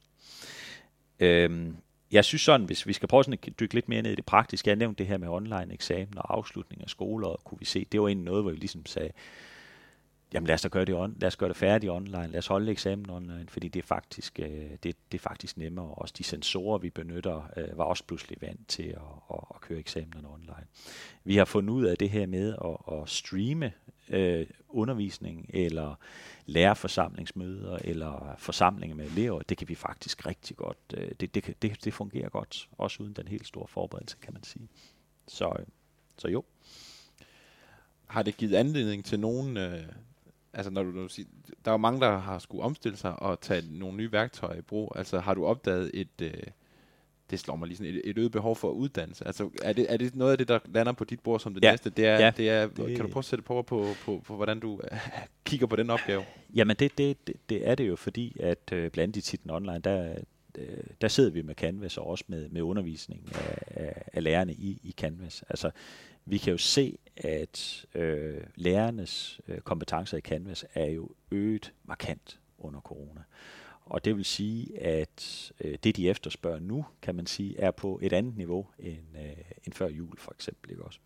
Øhm, 1.20 1.76
jeg 2.12 2.24
synes 2.24 2.42
sådan, 2.42 2.66
hvis 2.66 2.86
vi 2.86 2.92
skal 2.92 3.08
prøve 3.08 3.24
sådan 3.24 3.38
at 3.46 3.60
dykke 3.60 3.74
lidt 3.74 3.88
mere 3.88 4.02
ned 4.02 4.12
i 4.12 4.14
det 4.14 4.26
praktiske, 4.26 4.68
jeg 4.68 4.76
nævnte 4.76 4.98
det 4.98 5.06
her 5.06 5.18
med 5.18 5.28
online 5.28 5.72
eksamen 5.72 6.18
og 6.18 6.34
afslutning 6.36 6.82
af 6.82 6.88
skoler, 6.88 7.40
kunne 7.44 7.58
vi 7.58 7.64
se, 7.64 7.86
det 7.92 8.00
var 8.00 8.08
egentlig 8.08 8.24
noget, 8.24 8.42
hvor 8.44 8.50
vi 8.50 8.56
ligesom 8.56 8.86
sagde, 8.86 9.10
jamen 10.34 10.46
lad 10.46 10.54
os 10.54 10.62
da 10.62 10.68
gøre 10.68 10.84
det, 10.84 10.94
on, 10.94 11.16
lad 11.20 11.26
os 11.26 11.36
gøre 11.36 11.48
det 11.48 11.56
færdigt 11.56 11.92
online, 11.92 12.26
lad 12.26 12.38
os 12.38 12.46
holde 12.46 12.72
eksamen 12.72 13.10
online, 13.10 13.46
fordi 13.48 13.68
det 13.68 13.82
er 13.82 13.86
faktisk, 13.86 14.40
øh, 14.40 14.70
det, 14.82 14.82
det 14.82 14.94
er 15.12 15.18
faktisk 15.18 15.56
nemmere. 15.56 15.94
Også 15.94 16.14
de 16.18 16.24
sensorer, 16.24 16.78
vi 16.78 16.90
benytter, 16.90 17.50
øh, 17.56 17.78
var 17.78 17.84
også 17.84 18.04
pludselig 18.04 18.38
vant 18.40 18.68
til 18.68 18.82
at, 18.82 19.00
at, 19.30 19.40
at 19.54 19.60
køre 19.60 19.78
eksamenerne 19.78 20.28
online. 20.28 20.66
Vi 21.24 21.36
har 21.36 21.44
fundet 21.44 21.74
ud 21.74 21.84
af 21.84 21.96
det 21.96 22.10
her 22.10 22.26
med 22.26 22.54
at, 22.64 22.96
at 22.98 23.08
streame 23.08 23.72
øh, 24.10 24.46
undervisning 24.68 25.50
eller 25.54 25.94
lærerforsamlingsmøder 26.46 27.78
eller 27.84 28.34
forsamlinger 28.38 28.96
med 28.96 29.06
elever, 29.06 29.42
det 29.42 29.58
kan 29.58 29.68
vi 29.68 29.74
faktisk 29.74 30.26
rigtig 30.26 30.56
godt, 30.56 30.78
øh, 30.94 31.10
det, 31.20 31.34
det, 31.34 31.62
det, 31.62 31.84
det 31.84 31.94
fungerer 31.94 32.28
godt, 32.28 32.68
også 32.78 33.02
uden 33.02 33.12
den 33.12 33.28
helt 33.28 33.46
store 33.46 33.68
forberedelse, 33.68 34.16
kan 34.22 34.32
man 34.32 34.42
sige. 34.42 34.68
Så, 35.28 35.56
øh, 35.58 35.66
så 36.18 36.28
jo. 36.28 36.44
Har 38.06 38.22
det 38.22 38.36
givet 38.36 38.54
anledning 38.54 39.04
til 39.04 39.20
nogen, 39.20 39.56
øh, 39.56 39.82
altså 40.52 40.70
når 40.70 40.82
du, 40.82 40.90
når 40.90 41.02
du 41.02 41.08
siger, 41.08 41.28
der 41.64 41.70
er 41.70 41.72
jo 41.72 41.78
mange, 41.78 42.00
der 42.00 42.18
har 42.18 42.38
skulle 42.38 42.62
omstille 42.62 42.96
sig 42.96 43.22
og 43.22 43.40
tage 43.40 43.78
nogle 43.78 43.96
nye 43.96 44.12
værktøjer 44.12 44.58
i 44.58 44.62
brug. 44.62 44.92
Altså 44.96 45.20
har 45.20 45.34
du 45.34 45.46
opdaget 45.46 45.90
et, 45.94 46.20
øh, 46.22 46.42
det 47.30 47.40
slår 47.40 47.56
mig 47.56 47.68
lige 47.68 47.76
sådan, 47.76 47.94
et, 47.94 48.00
et 48.04 48.18
øget 48.18 48.32
behov 48.32 48.56
for 48.56 48.70
uddannelse. 48.70 49.26
Altså 49.26 49.50
er 49.62 49.72
det, 49.72 49.86
er 49.88 49.96
det 49.96 50.16
noget 50.16 50.32
af 50.32 50.38
det, 50.38 50.48
der 50.48 50.58
lander 50.64 50.92
på 50.92 51.04
dit 51.04 51.20
bord 51.20 51.40
som 51.40 51.54
det 51.54 51.64
ja. 51.64 51.70
næste? 51.70 51.90
Det 51.90 52.06
er, 52.06 52.18
ja. 52.18 52.30
det 52.36 52.50
er, 52.50 52.66
det, 52.66 52.96
kan 52.96 53.04
du 53.04 53.08
prøve 53.12 53.20
at 53.20 53.24
sætte 53.24 53.42
på, 53.42 53.62
på, 53.62 53.86
på, 54.04 54.22
på 54.26 54.36
hvordan 54.36 54.60
du 54.60 54.80
kigger 55.46 55.66
på 55.66 55.76
den 55.76 55.90
opgave? 55.90 56.24
Jamen 56.54 56.76
det, 56.76 56.98
det, 56.98 57.26
det, 57.26 57.36
det 57.48 57.68
er 57.68 57.74
det 57.74 57.88
jo, 57.88 57.96
fordi 57.96 58.36
at 58.40 58.72
øh, 58.72 58.90
blandt 58.90 59.16
i 59.16 59.20
titlen 59.20 59.50
online, 59.50 59.78
der, 59.78 60.14
øh, 60.58 60.66
der 61.00 61.08
sidder 61.08 61.30
vi 61.30 61.42
med 61.42 61.54
Canvas 61.54 61.98
og 61.98 62.06
også 62.06 62.24
med, 62.28 62.48
med 62.48 62.62
undervisning 62.62 63.28
af, 63.34 63.58
af, 63.66 64.02
af 64.12 64.22
lærerne 64.22 64.52
i, 64.52 64.80
i 64.82 64.94
Canvas. 64.98 65.44
Altså 65.48 65.70
vi 66.24 66.38
kan 66.38 66.50
jo 66.50 66.58
se, 66.58 66.98
at 67.16 67.86
øh, 67.94 68.40
lærernes 68.54 69.40
øh, 69.48 69.60
kompetencer 69.60 70.18
i 70.18 70.20
Canvas 70.20 70.64
er 70.74 70.90
jo 70.90 71.10
øget 71.30 71.72
markant 71.84 72.38
under 72.58 72.80
corona. 72.80 73.20
Og 73.86 74.04
det 74.04 74.16
vil 74.16 74.24
sige, 74.24 74.80
at 74.80 75.52
øh, 75.60 75.78
det, 75.84 75.96
de 75.96 76.08
efterspørger 76.08 76.60
nu, 76.60 76.86
kan 77.02 77.14
man 77.14 77.26
sige, 77.26 77.60
er 77.60 77.70
på 77.70 77.98
et 78.02 78.12
andet 78.12 78.36
niveau 78.36 78.66
end, 78.78 79.16
øh, 79.16 79.44
end 79.64 79.74
før 79.74 79.88
jul 79.88 80.18
for 80.18 80.32
eksempel. 80.32 80.70
Ikke 80.70 80.84
også? 80.84 80.98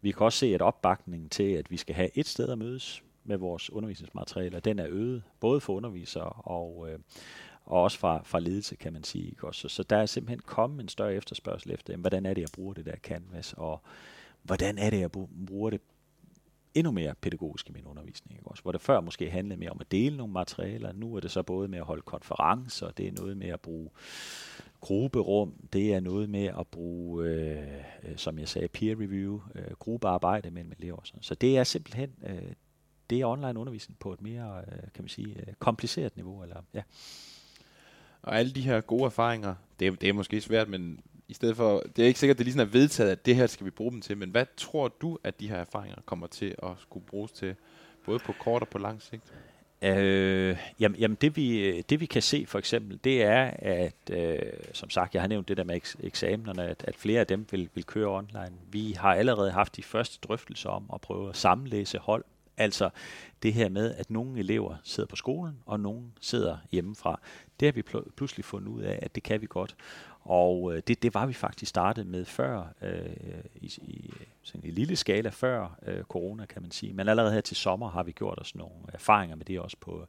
Vi 0.00 0.10
kan 0.10 0.20
også 0.20 0.38
se, 0.38 0.54
at 0.54 0.62
opbakningen 0.62 1.28
til, 1.28 1.52
at 1.52 1.70
vi 1.70 1.76
skal 1.76 1.94
have 1.94 2.10
et 2.18 2.26
sted 2.26 2.48
at 2.48 2.58
mødes 2.58 3.02
med 3.24 3.36
vores 3.36 3.70
undervisningsmaterialer, 3.70 4.60
den 4.60 4.78
er 4.78 4.86
øget, 4.88 5.22
både 5.40 5.60
for 5.60 5.72
undervisere 5.72 6.28
og, 6.28 6.88
øh, 6.90 6.98
og 7.64 7.82
også 7.82 7.98
fra, 7.98 8.22
fra 8.24 8.40
ledelse, 8.40 8.76
kan 8.76 8.92
man 8.92 9.04
sige. 9.04 9.28
Ikke 9.28 9.46
også? 9.46 9.60
Så, 9.60 9.68
så 9.68 9.82
der 9.82 9.96
er 9.96 10.06
simpelthen 10.06 10.40
kommet 10.40 10.82
en 10.82 10.88
større 10.88 11.14
efterspørgsel 11.14 11.70
efter, 11.70 11.92
jamen, 11.92 12.00
hvordan 12.00 12.26
er 12.26 12.34
det, 12.34 12.40
jeg 12.40 12.50
bruger 12.54 12.74
det 12.74 12.86
der 12.86 12.96
canvas, 12.96 13.54
og 13.56 13.80
hvordan 14.42 14.78
er 14.78 14.90
det, 14.90 15.00
jeg 15.00 15.10
bruger 15.46 15.70
det 15.70 15.80
endnu 16.74 16.92
mere 16.92 17.14
pædagogisk 17.20 17.68
i 17.68 17.72
min 17.72 17.86
undervisning. 17.86 18.38
Ikke? 18.38 18.48
Også, 18.48 18.62
hvor 18.62 18.72
det 18.72 18.80
før 18.80 19.00
måske 19.00 19.30
handlede 19.30 19.60
mere 19.60 19.70
om 19.70 19.80
at 19.80 19.92
dele 19.92 20.16
nogle 20.16 20.32
materialer, 20.32 20.92
nu 20.92 21.14
er 21.14 21.20
det 21.20 21.30
så 21.30 21.42
både 21.42 21.68
med 21.68 21.78
at 21.78 21.84
holde 21.84 22.02
konferencer, 22.02 22.90
det 22.90 23.08
er 23.08 23.12
noget 23.12 23.36
med 23.36 23.48
at 23.48 23.60
bruge 23.60 23.90
grupperum, 24.80 25.54
det 25.72 25.94
er 25.94 26.00
noget 26.00 26.30
med 26.30 26.44
at 26.44 26.66
bruge, 26.66 27.24
øh, 27.24 28.16
som 28.16 28.38
jeg 28.38 28.48
sagde, 28.48 28.68
peer 28.68 29.00
review, 29.00 29.40
øh, 29.54 29.70
gruppearbejde 29.78 30.50
mellem 30.50 30.72
elever. 30.78 31.00
Sådan. 31.04 31.22
Så 31.22 31.34
det 31.34 31.58
er 31.58 31.64
simpelthen, 31.64 32.10
øh, 32.26 32.52
det 33.10 33.20
er 33.20 33.26
online 33.26 33.58
undervisning 33.58 33.98
på 33.98 34.12
et 34.12 34.22
mere, 34.22 34.58
øh, 34.58 34.78
kan 34.94 35.02
man 35.02 35.08
sige, 35.08 35.36
øh, 35.38 35.54
kompliceret 35.58 36.16
niveau. 36.16 36.42
Eller, 36.42 36.56
ja. 36.74 36.82
Og 38.22 38.38
alle 38.38 38.52
de 38.52 38.60
her 38.60 38.80
gode 38.80 39.04
erfaringer, 39.04 39.54
det 39.80 39.86
er, 39.86 39.92
det 39.92 40.08
er 40.08 40.12
måske 40.12 40.40
svært, 40.40 40.68
men 40.68 41.00
i 41.32 41.34
stedet 41.34 41.56
for, 41.56 41.82
det 41.96 42.02
er 42.02 42.06
ikke 42.06 42.20
sikkert, 42.20 42.34
at 42.34 42.38
det 42.38 42.54
lige 42.54 42.62
er 42.62 42.64
vedtaget, 42.64 43.10
at 43.10 43.26
det 43.26 43.36
her 43.36 43.46
skal 43.46 43.66
vi 43.66 43.70
bruge 43.70 43.92
dem 43.92 44.00
til, 44.00 44.16
men 44.16 44.30
hvad 44.30 44.46
tror 44.56 44.88
du, 44.88 45.18
at 45.24 45.40
de 45.40 45.48
her 45.48 45.56
erfaringer 45.56 45.96
kommer 46.04 46.26
til 46.26 46.54
at 46.62 46.70
skulle 46.78 47.06
bruges 47.06 47.32
til, 47.32 47.54
både 48.06 48.18
på 48.18 48.32
kort 48.40 48.62
og 48.62 48.68
på 48.68 48.78
lang 48.78 49.02
sigt? 49.02 49.22
Øh, 49.82 50.56
jamen, 50.80 50.98
jamen 50.98 51.16
det, 51.20 51.36
vi, 51.36 51.80
det 51.80 52.00
vi 52.00 52.06
kan 52.06 52.22
se 52.22 52.46
for 52.46 52.58
eksempel, 52.58 53.00
det 53.04 53.22
er, 53.22 53.50
at 53.58 54.10
øh, 54.10 54.38
som 54.72 54.90
sagt, 54.90 55.14
jeg 55.14 55.22
har 55.22 55.28
nævnt 55.28 55.48
det 55.48 55.56
der 55.56 55.64
med 55.64 55.76
eks- 55.76 56.06
eksamenerne, 56.06 56.64
at, 56.64 56.84
at 56.88 56.96
flere 56.96 57.20
af 57.20 57.26
dem 57.26 57.46
vil, 57.50 57.68
vil 57.74 57.84
køre 57.84 58.08
online. 58.08 58.52
Vi 58.70 58.92
har 58.92 59.14
allerede 59.14 59.50
haft 59.50 59.76
de 59.76 59.82
første 59.82 60.18
drøftelser 60.28 60.70
om 60.70 60.90
at 60.94 61.00
prøve 61.00 61.28
at 61.28 61.36
sammenlæse 61.36 61.98
hold. 61.98 62.24
Altså 62.56 62.90
det 63.42 63.52
her 63.54 63.68
med, 63.68 63.94
at 63.94 64.10
nogle 64.10 64.38
elever 64.38 64.76
sidder 64.84 65.06
på 65.06 65.16
skolen, 65.16 65.58
og 65.66 65.80
nogle 65.80 66.02
sidder 66.20 66.56
hjemmefra. 66.72 67.20
Det 67.60 67.66
har 67.66 67.72
vi 67.72 67.82
pl- 67.90 68.10
pludselig 68.16 68.44
fundet 68.44 68.68
ud 68.68 68.82
af, 68.82 68.98
at 69.02 69.14
det 69.14 69.22
kan 69.22 69.40
vi 69.40 69.46
godt. 69.50 69.76
Og 70.24 70.74
øh, 70.74 70.82
det, 70.86 71.02
det 71.02 71.14
var 71.14 71.26
vi 71.26 71.32
faktisk 71.32 71.70
startet 71.70 72.06
med 72.06 72.24
før, 72.24 72.74
øh, 72.82 73.06
i, 73.54 73.66
i 73.66 74.14
sådan 74.42 74.68
en 74.68 74.74
lille 74.74 74.96
skala 74.96 75.28
før 75.28 75.78
øh, 75.86 76.02
corona, 76.04 76.46
kan 76.46 76.62
man 76.62 76.70
sige. 76.70 76.92
Men 76.92 77.08
allerede 77.08 77.32
her 77.32 77.40
til 77.40 77.56
sommer 77.56 77.90
har 77.90 78.02
vi 78.02 78.12
gjort 78.12 78.38
os 78.38 78.54
nogle 78.54 78.74
erfaringer 78.92 79.36
med 79.36 79.44
det 79.44 79.60
også 79.60 79.76
på 79.80 80.06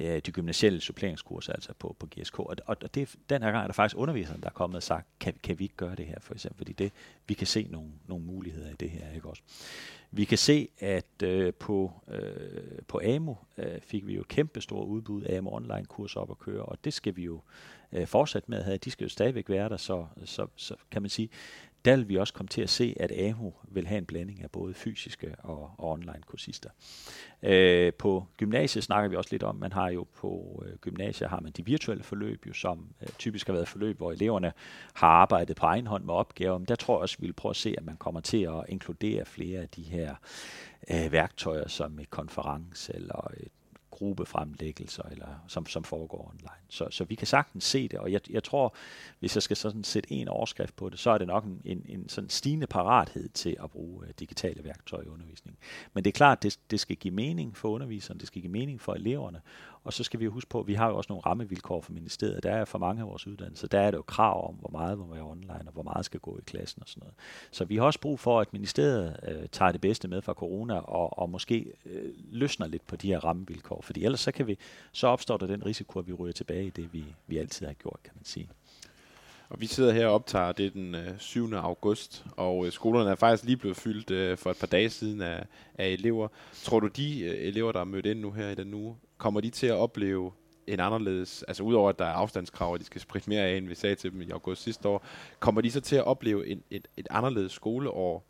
øh, 0.00 0.20
de 0.26 0.32
gymnasielle 0.32 0.80
suppleringskurser, 0.80 1.52
altså 1.52 1.72
på, 1.78 1.96
på 1.98 2.06
GSK. 2.06 2.38
Og, 2.38 2.56
og 2.66 2.94
det, 2.94 3.14
den 3.30 3.42
her 3.42 3.50
gang 3.50 3.62
er 3.62 3.66
der 3.66 3.74
faktisk 3.74 3.98
underviseren, 3.98 4.40
der 4.40 4.46
er 4.46 4.52
kommet 4.52 4.76
og 4.76 4.82
sagt, 4.82 5.06
kan, 5.20 5.34
kan 5.42 5.58
vi 5.58 5.64
ikke 5.64 5.76
gøre 5.76 5.94
det 5.94 6.06
her 6.06 6.20
for 6.20 6.34
eksempel? 6.34 6.58
Fordi 6.58 6.72
det, 6.72 6.92
vi 7.26 7.34
kan 7.34 7.46
se 7.46 7.66
nogle, 7.70 7.90
nogle 8.06 8.24
muligheder 8.24 8.70
i 8.70 8.74
det 8.80 8.90
her, 8.90 9.12
ikke 9.14 9.28
også? 9.28 9.42
Vi 10.10 10.24
kan 10.24 10.38
se, 10.38 10.68
at 10.78 11.22
øh, 11.22 11.54
på, 11.54 11.92
øh, 12.08 12.82
på 12.88 13.00
AMO 13.04 13.34
øh, 13.58 13.80
fik 13.80 14.06
vi 14.06 14.14
jo 14.14 14.24
kæmpe 14.28 14.60
store 14.60 14.86
udbud 14.86 15.22
af 15.22 15.36
AMO 15.36 15.50
online 15.56 15.84
kurser 15.84 16.20
op 16.20 16.30
at 16.30 16.38
køre, 16.38 16.62
og 16.62 16.78
det 16.84 16.92
skal 16.92 17.16
vi 17.16 17.24
jo 17.24 17.40
øh, 17.92 18.06
fortsætte 18.06 18.50
med 18.50 18.58
at 18.58 18.64
have. 18.64 18.76
De 18.76 18.90
skal 18.90 19.04
jo 19.04 19.08
stadigvæk 19.08 19.48
være 19.48 19.68
der, 19.68 19.76
så, 19.76 20.06
så, 20.24 20.46
så 20.56 20.74
kan 20.90 21.02
man 21.02 21.08
sige, 21.08 21.28
der 21.84 21.96
vil 21.96 22.08
vi 22.08 22.16
også 22.16 22.34
komme 22.34 22.48
til 22.48 22.62
at 22.62 22.70
se, 22.70 22.96
at 23.00 23.12
AHU 23.12 23.52
vil 23.68 23.86
have 23.86 23.98
en 23.98 24.06
blanding 24.06 24.42
af 24.42 24.50
både 24.50 24.74
fysiske 24.74 25.34
og, 25.38 25.70
og 25.78 25.90
online 25.90 26.22
kursister. 26.26 26.70
Øh, 27.42 27.92
på 27.92 28.26
gymnasiet 28.36 28.84
snakker 28.84 29.10
vi 29.10 29.16
også 29.16 29.28
lidt 29.30 29.42
om, 29.42 29.56
man 29.56 29.72
har 29.72 29.88
jo 29.88 30.06
på 30.16 30.62
øh, 30.66 30.76
gymnasiet 30.76 31.30
har 31.30 31.40
man 31.40 31.52
de 31.52 31.64
virtuelle 31.64 32.04
forløb, 32.04 32.46
jo, 32.46 32.52
som 32.52 32.88
øh, 33.02 33.08
typisk 33.18 33.46
har 33.46 33.54
været 33.54 33.68
forløb, 33.68 33.96
hvor 33.96 34.12
eleverne 34.12 34.52
har 34.94 35.08
arbejdet 35.08 35.56
på 35.56 35.66
egen 35.66 35.86
hånd 35.86 36.04
med 36.04 36.14
opgaver. 36.14 36.58
Men 36.58 36.68
der 36.68 36.76
tror 36.76 36.94
jeg 36.94 37.02
også, 37.02 37.16
vi 37.20 37.26
vil 37.26 37.32
prøve 37.32 37.50
at 37.50 37.56
se, 37.56 37.74
at 37.78 37.84
man 37.84 37.96
kommer 37.96 38.20
til 38.20 38.42
at 38.42 38.64
inkludere 38.68 39.24
flere 39.24 39.60
af 39.60 39.68
de 39.68 39.82
her 39.82 40.14
øh, 40.90 41.12
værktøjer, 41.12 41.68
som 41.68 41.98
et 41.98 42.10
konference 42.10 42.94
eller 42.94 43.30
et 43.36 43.52
gruppefremlæggelser, 43.94 45.02
eller 45.02 45.44
som, 45.48 45.66
som 45.66 45.84
foregår 45.84 46.28
online. 46.28 46.64
Så, 46.68 46.86
så 46.90 47.04
vi 47.04 47.14
kan 47.14 47.26
sagtens 47.26 47.64
se 47.64 47.88
det, 47.88 47.98
og 47.98 48.12
jeg, 48.12 48.30
jeg 48.30 48.44
tror, 48.44 48.74
hvis 49.18 49.36
jeg 49.36 49.42
skal 49.42 49.56
sådan 49.56 49.84
sætte 49.84 50.12
en 50.12 50.28
overskrift 50.28 50.76
på 50.76 50.88
det, 50.88 50.98
så 50.98 51.10
er 51.10 51.18
det 51.18 51.26
nok 51.26 51.44
en, 51.44 51.60
en, 51.64 51.86
en 51.88 52.08
sådan 52.08 52.30
stigende 52.30 52.66
parathed 52.66 53.28
til 53.28 53.56
at 53.62 53.70
bruge 53.70 54.06
uh, 54.06 54.10
digitale 54.18 54.64
værktøjer 54.64 55.04
i 55.04 55.08
undervisningen. 55.08 55.58
Men 55.92 56.04
det 56.04 56.10
er 56.10 56.12
klart, 56.12 56.42
det, 56.42 56.58
det 56.70 56.80
skal 56.80 56.96
give 56.96 57.14
mening 57.14 57.56
for 57.56 57.68
underviseren, 57.68 58.20
det 58.20 58.26
skal 58.26 58.42
give 58.42 58.52
mening 58.52 58.80
for 58.80 58.94
eleverne, 58.94 59.40
og 59.84 59.92
så 59.92 60.04
skal 60.04 60.20
vi 60.20 60.24
jo 60.24 60.30
huske 60.30 60.50
på, 60.50 60.60
at 60.60 60.66
vi 60.66 60.74
har 60.74 60.88
jo 60.88 60.96
også 60.96 61.12
nogle 61.12 61.22
rammevilkår 61.26 61.80
for 61.80 61.92
ministeriet. 61.92 62.42
Der 62.42 62.50
er 62.50 62.64
for 62.64 62.78
mange 62.78 63.02
af 63.02 63.08
vores 63.08 63.26
uddannelser, 63.26 63.68
der 63.68 63.80
er 63.80 63.90
det 63.90 63.98
jo 63.98 64.02
krav 64.02 64.48
om, 64.48 64.54
hvor 64.54 64.70
meget 64.72 64.98
må 64.98 65.06
være 65.06 65.22
online, 65.22 65.62
og 65.66 65.72
hvor 65.72 65.82
meget 65.82 66.04
skal 66.04 66.20
gå 66.20 66.38
i 66.38 66.42
klassen 66.46 66.82
og 66.82 66.88
sådan 66.88 67.00
noget. 67.00 67.14
Så 67.50 67.64
vi 67.64 67.76
har 67.76 67.84
også 67.84 68.00
brug 68.00 68.20
for, 68.20 68.40
at 68.40 68.52
ministeriet 68.52 69.16
øh, 69.28 69.48
tager 69.52 69.72
det 69.72 69.80
bedste 69.80 70.08
med 70.08 70.22
fra 70.22 70.32
corona, 70.32 70.74
og, 70.74 71.18
og 71.18 71.30
måske 71.30 71.72
øh, 71.86 72.12
løsner 72.30 72.66
lidt 72.66 72.86
på 72.86 72.96
de 72.96 73.08
her 73.08 73.24
rammevilkår. 73.24 73.80
Fordi 73.82 74.04
ellers 74.04 74.20
så, 74.20 74.32
kan 74.32 74.46
vi, 74.46 74.58
så 74.92 75.06
opstår 75.06 75.36
der 75.36 75.46
den 75.46 75.66
risiko, 75.66 75.98
at 75.98 76.06
vi 76.06 76.12
ryger 76.12 76.32
tilbage 76.32 76.66
i 76.66 76.70
det, 76.70 76.92
vi, 76.92 77.04
vi 77.26 77.38
altid 77.38 77.66
har 77.66 77.72
gjort, 77.72 78.00
kan 78.04 78.12
man 78.14 78.24
sige. 78.24 78.48
Og 79.48 79.60
vi 79.60 79.66
sidder 79.66 79.92
her 79.92 80.06
og 80.06 80.14
optager, 80.14 80.52
det 80.52 80.66
er 80.66 80.70
den 80.70 80.94
øh, 80.94 81.18
7. 81.18 81.54
august, 81.54 82.24
og 82.36 82.66
øh, 82.66 82.72
skolerne 82.72 83.10
er 83.10 83.14
faktisk 83.14 83.44
lige 83.44 83.56
blevet 83.56 83.76
fyldt 83.76 84.10
øh, 84.10 84.38
for 84.38 84.50
et 84.50 84.56
par 84.56 84.66
dage 84.66 84.90
siden 84.90 85.20
af, 85.20 85.46
af 85.78 85.88
elever. 85.88 86.28
Tror 86.62 86.80
du, 86.80 86.86
de 86.86 87.20
øh, 87.20 87.46
elever, 87.48 87.72
der 87.72 87.80
er 87.80 87.84
mødt 87.84 88.06
ind 88.06 88.20
nu 88.20 88.30
her 88.30 88.48
i 88.48 88.54
den 88.54 88.74
uge, 88.74 88.96
kommer 89.18 89.40
de 89.40 89.50
til 89.50 89.66
at 89.66 89.74
opleve 89.74 90.32
en 90.66 90.80
anderledes, 90.80 91.42
altså 91.42 91.62
udover 91.62 91.88
at 91.88 91.98
der 91.98 92.04
er 92.04 92.12
afstandskrav, 92.12 92.72
og 92.72 92.78
de 92.78 92.84
skal 92.84 93.00
spritte 93.00 93.30
mere 93.30 93.42
af, 93.42 93.56
end 93.56 93.68
vi 93.68 93.74
sagde 93.74 93.94
til 93.94 94.12
dem 94.12 94.22
i 94.22 94.30
august 94.30 94.62
sidste 94.62 94.88
år, 94.88 95.04
kommer 95.40 95.60
de 95.60 95.70
så 95.70 95.80
til 95.80 95.96
at 95.96 96.04
opleve 96.04 96.46
en, 96.46 96.62
et, 96.70 96.88
et 96.96 97.06
anderledes 97.10 97.52
skoleår, 97.52 98.24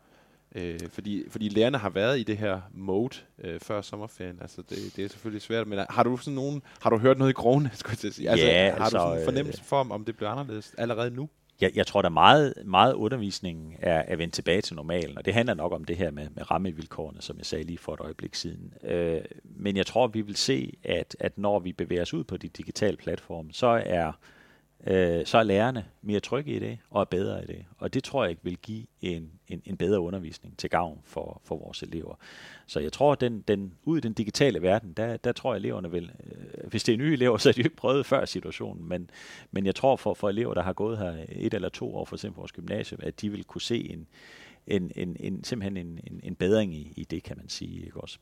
Øh, 0.55 0.79
fordi, 0.89 1.23
fordi 1.29 1.49
lærerne 1.49 1.77
har 1.77 1.89
været 1.89 2.19
i 2.19 2.23
det 2.23 2.37
her 2.37 2.61
mode 2.73 3.15
øh, 3.43 3.59
før 3.59 3.81
sommerferien. 3.81 4.37
Altså 4.41 4.61
det, 4.61 4.77
det 4.95 5.05
er 5.05 5.09
selvfølgelig 5.09 5.41
svært, 5.41 5.67
men 5.67 5.79
har 5.89 6.03
du 6.03 6.17
sådan 6.17 6.33
nogen, 6.33 6.61
har 6.81 6.89
du 6.89 6.97
hørt 6.97 7.17
noget 7.17 7.31
i 7.31 7.33
krogene, 7.33 7.71
skulle 7.75 7.97
jeg 8.03 8.13
sige? 8.13 8.29
Altså, 8.29 8.45
ja, 8.45 8.71
har 8.71 8.83
altså, 8.83 8.97
du 8.97 9.03
sådan 9.03 9.17
en 9.19 9.25
fornemmelse 9.25 9.63
for, 9.63 9.87
om 9.91 10.05
det 10.05 10.15
bliver 10.15 10.29
anderledes 10.29 10.75
allerede 10.77 11.11
nu? 11.11 11.29
Jeg, 11.61 11.71
jeg 11.75 11.87
tror, 11.87 12.01
der 12.01 12.09
meget, 12.09 12.53
meget 12.65 12.93
undervisning 12.93 13.75
er, 13.81 14.03
er 14.07 14.15
vendt 14.15 14.33
tilbage 14.33 14.61
til 14.61 14.75
normalen, 14.75 15.17
og 15.17 15.25
det 15.25 15.33
handler 15.33 15.53
nok 15.53 15.71
om 15.71 15.83
det 15.83 15.97
her 15.97 16.11
med, 16.11 16.27
med 16.35 16.51
rammevilkårene, 16.51 17.21
som 17.21 17.37
jeg 17.37 17.45
sagde 17.45 17.63
lige 17.63 17.77
for 17.77 17.93
et 17.93 17.99
øjeblik 17.99 18.35
siden. 18.35 18.73
Øh, 18.83 19.21
men 19.43 19.77
jeg 19.77 19.85
tror, 19.85 20.07
vi 20.07 20.21
vil 20.21 20.35
se, 20.35 20.77
at, 20.83 21.15
at 21.19 21.37
når 21.37 21.59
vi 21.59 21.73
bevæger 21.73 22.01
os 22.01 22.13
ud 22.13 22.23
på 22.23 22.37
de 22.37 22.47
digitale 22.47 22.97
platforme, 22.97 23.49
så 23.53 23.81
er 23.85 24.07
øh, 24.07 24.13
øh, 24.85 25.25
så 25.25 25.37
er 25.37 25.43
lærerne 25.43 25.85
mere 26.01 26.19
trygge 26.19 26.51
i 26.51 26.59
det 26.59 26.77
og 26.89 27.01
er 27.01 27.05
bedre 27.05 27.43
i 27.43 27.47
det. 27.47 27.65
Og 27.77 27.93
det 27.93 28.03
tror 28.03 28.23
jeg 28.23 28.29
ikke 28.29 28.43
vil 28.43 28.57
give 28.57 28.85
en, 29.01 29.31
en, 29.47 29.61
en 29.65 29.77
bedre 29.77 29.99
undervisning 29.99 30.57
til 30.57 30.69
gavn 30.69 31.01
for, 31.03 31.41
for 31.43 31.57
vores 31.57 31.83
elever. 31.83 32.15
Så 32.67 32.79
jeg 32.79 32.93
tror, 32.93 33.11
at 33.11 33.21
den, 33.21 33.41
den, 33.47 33.73
ud 33.83 33.97
i 33.97 34.01
den 34.01 34.13
digitale 34.13 34.61
verden, 34.61 34.93
der, 34.93 35.17
der 35.17 35.31
tror 35.31 35.53
jeg, 35.53 35.59
eleverne 35.59 35.91
vil, 35.91 36.11
øh, 36.23 36.69
hvis 36.69 36.83
det 36.83 36.93
er 36.93 36.97
nye 36.97 37.13
elever, 37.13 37.37
så 37.45 37.49
har 37.49 37.53
de 37.53 37.61
jo 37.61 37.65
ikke 37.65 37.75
prøvet 37.75 38.05
før 38.05 38.25
situationen, 38.25 38.89
men, 38.89 39.09
men 39.51 39.65
jeg 39.65 39.75
tror 39.75 39.95
for, 39.95 40.13
for 40.13 40.29
elever, 40.29 40.53
der 40.53 40.63
har 40.63 40.73
gået 40.73 40.97
her 40.97 41.25
et 41.29 41.53
eller 41.53 41.69
to 41.69 41.95
år, 41.95 42.05
for 42.05 42.15
eksempel 42.15 42.37
vores 42.37 42.51
gymnasium, 42.51 42.99
at 43.03 43.21
de 43.21 43.29
vil 43.29 43.43
kunne 43.43 43.61
se 43.61 43.91
en, 43.91 44.07
en, 44.67 44.91
en, 44.95 45.17
en 45.19 45.43
simpelthen 45.43 45.77
en, 45.77 45.99
en, 46.07 46.19
en 46.23 46.35
bedring 46.35 46.75
i, 46.75 46.93
i 46.95 47.03
det, 47.03 47.23
kan 47.23 47.37
man 47.37 47.49
sige. 47.49 47.85
Ikke 47.85 48.01
også? 48.01 48.17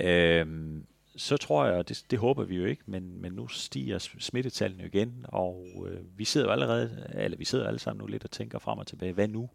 Øhm, 0.00 0.86
så 1.16 1.36
tror 1.36 1.66
jeg, 1.66 1.88
det, 1.88 2.04
det 2.10 2.18
håber 2.18 2.44
vi 2.44 2.56
jo 2.56 2.64
ikke, 2.64 2.82
men, 2.86 3.20
men 3.20 3.32
nu 3.32 3.48
stiger 3.48 3.98
smittetallene 4.18 4.86
igen, 4.86 5.26
og 5.28 5.66
øh, 5.86 6.18
vi 6.18 6.24
sidder 6.24 6.46
jo 6.46 6.52
allerede, 6.52 7.10
eller 7.14 7.38
vi 7.38 7.44
sidder 7.44 7.66
alle 7.66 7.78
sammen 7.78 7.98
nu 7.98 8.06
lidt 8.06 8.24
og 8.24 8.30
tænker 8.30 8.58
frem 8.58 8.78
og 8.78 8.86
tilbage, 8.86 9.12
hvad 9.12 9.28
nu, 9.28 9.50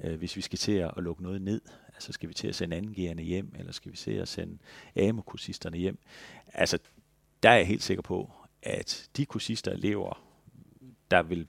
øh, 0.00 0.18
hvis 0.18 0.36
vi 0.36 0.40
skal 0.40 0.58
til 0.58 0.72
at, 0.72 0.90
at 0.96 1.02
lukke 1.02 1.22
noget 1.22 1.42
ned? 1.42 1.60
Altså 1.94 2.12
skal 2.12 2.28
vi 2.28 2.34
til 2.34 2.48
at 2.48 2.54
sende 2.54 2.76
angiverne 2.76 3.22
hjem, 3.22 3.52
eller 3.58 3.72
skal 3.72 3.92
vi 3.92 3.96
til 3.96 4.10
at 4.10 4.28
sende 4.28 4.58
amokursisterne 4.96 5.76
hjem? 5.76 5.98
Altså, 6.54 6.78
der 7.42 7.50
er 7.50 7.56
jeg 7.56 7.66
helt 7.66 7.82
sikker 7.82 8.02
på, 8.02 8.30
at 8.62 9.08
de 9.16 9.26
kursister 9.26 9.72
elever, 9.72 10.24
der 11.10 11.22
vil, 11.22 11.46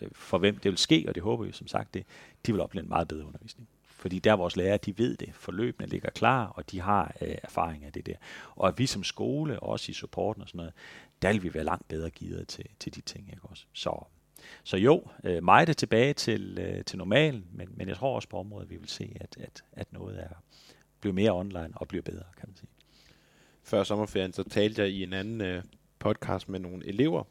øh, 0.00 0.08
for 0.12 0.38
hvem 0.38 0.56
det 0.56 0.70
vil 0.70 0.78
ske, 0.78 1.04
og 1.08 1.14
det 1.14 1.22
håber 1.22 1.44
vi 1.44 1.52
som 1.52 1.66
sagt 1.66 1.94
det, 1.94 2.04
de 2.46 2.52
vil 2.52 2.60
opleve 2.60 2.82
en 2.82 2.88
meget 2.88 3.08
bedre 3.08 3.26
undervisning. 3.26 3.68
Fordi 3.96 4.18
der 4.18 4.32
vores 4.32 4.56
lærere, 4.56 4.76
de 4.76 4.98
ved 4.98 5.16
det, 5.16 5.34
forløbene 5.34 5.88
ligger 5.88 6.10
klar, 6.10 6.46
og 6.46 6.70
de 6.70 6.80
har 6.80 7.14
øh, 7.20 7.34
erfaring 7.42 7.84
af 7.84 7.92
det 7.92 8.06
der. 8.06 8.16
Og 8.56 8.68
at 8.68 8.78
vi 8.78 8.86
som 8.86 9.04
skole, 9.04 9.60
også 9.60 9.90
i 9.90 9.92
supporten 9.92 10.42
og 10.42 10.48
sådan 10.48 10.56
noget, 10.56 10.72
der 11.22 11.32
vil 11.32 11.42
vi 11.42 11.54
være 11.54 11.64
langt 11.64 11.88
bedre 11.88 12.10
givet 12.10 12.48
til, 12.48 12.64
til 12.80 12.94
de 12.94 13.00
ting. 13.00 13.28
Ikke 13.28 13.42
også? 13.42 13.64
Så, 13.72 14.04
så 14.64 14.76
jo, 14.76 15.04
øh, 15.24 15.44
meget 15.44 15.68
er 15.68 15.72
tilbage 15.72 16.12
til, 16.12 16.58
øh, 16.58 16.84
til 16.84 16.98
normalen, 16.98 17.46
men, 17.52 17.68
men 17.76 17.88
jeg 17.88 17.96
tror 17.96 18.14
også 18.14 18.28
på 18.28 18.38
området, 18.38 18.70
vi 18.70 18.76
vil 18.76 18.88
se, 18.88 19.16
at, 19.20 19.36
at, 19.40 19.64
at 19.72 19.92
noget 19.92 20.20
er 20.22 20.28
bliver 21.00 21.14
mere 21.14 21.30
online 21.30 21.70
og 21.74 21.88
bliver 21.88 22.02
bedre, 22.02 22.24
kan 22.36 22.48
man 22.48 22.56
sige. 22.56 22.68
Før 23.62 23.84
sommerferien, 23.84 24.32
så 24.32 24.42
talte 24.42 24.82
jeg 24.82 24.90
i 24.90 25.02
en 25.02 25.12
anden 25.12 25.40
øh, 25.40 25.62
podcast 25.98 26.48
med 26.48 26.60
nogle 26.60 26.86
elever, 26.86 27.24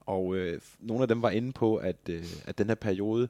og 0.00 0.36
øh, 0.36 0.60
nogle 0.80 1.02
af 1.02 1.08
dem 1.08 1.22
var 1.22 1.30
inde 1.30 1.52
på, 1.52 1.76
at, 1.76 2.08
øh, 2.10 2.24
at 2.44 2.58
den 2.58 2.68
her 2.68 2.74
periode, 2.74 3.28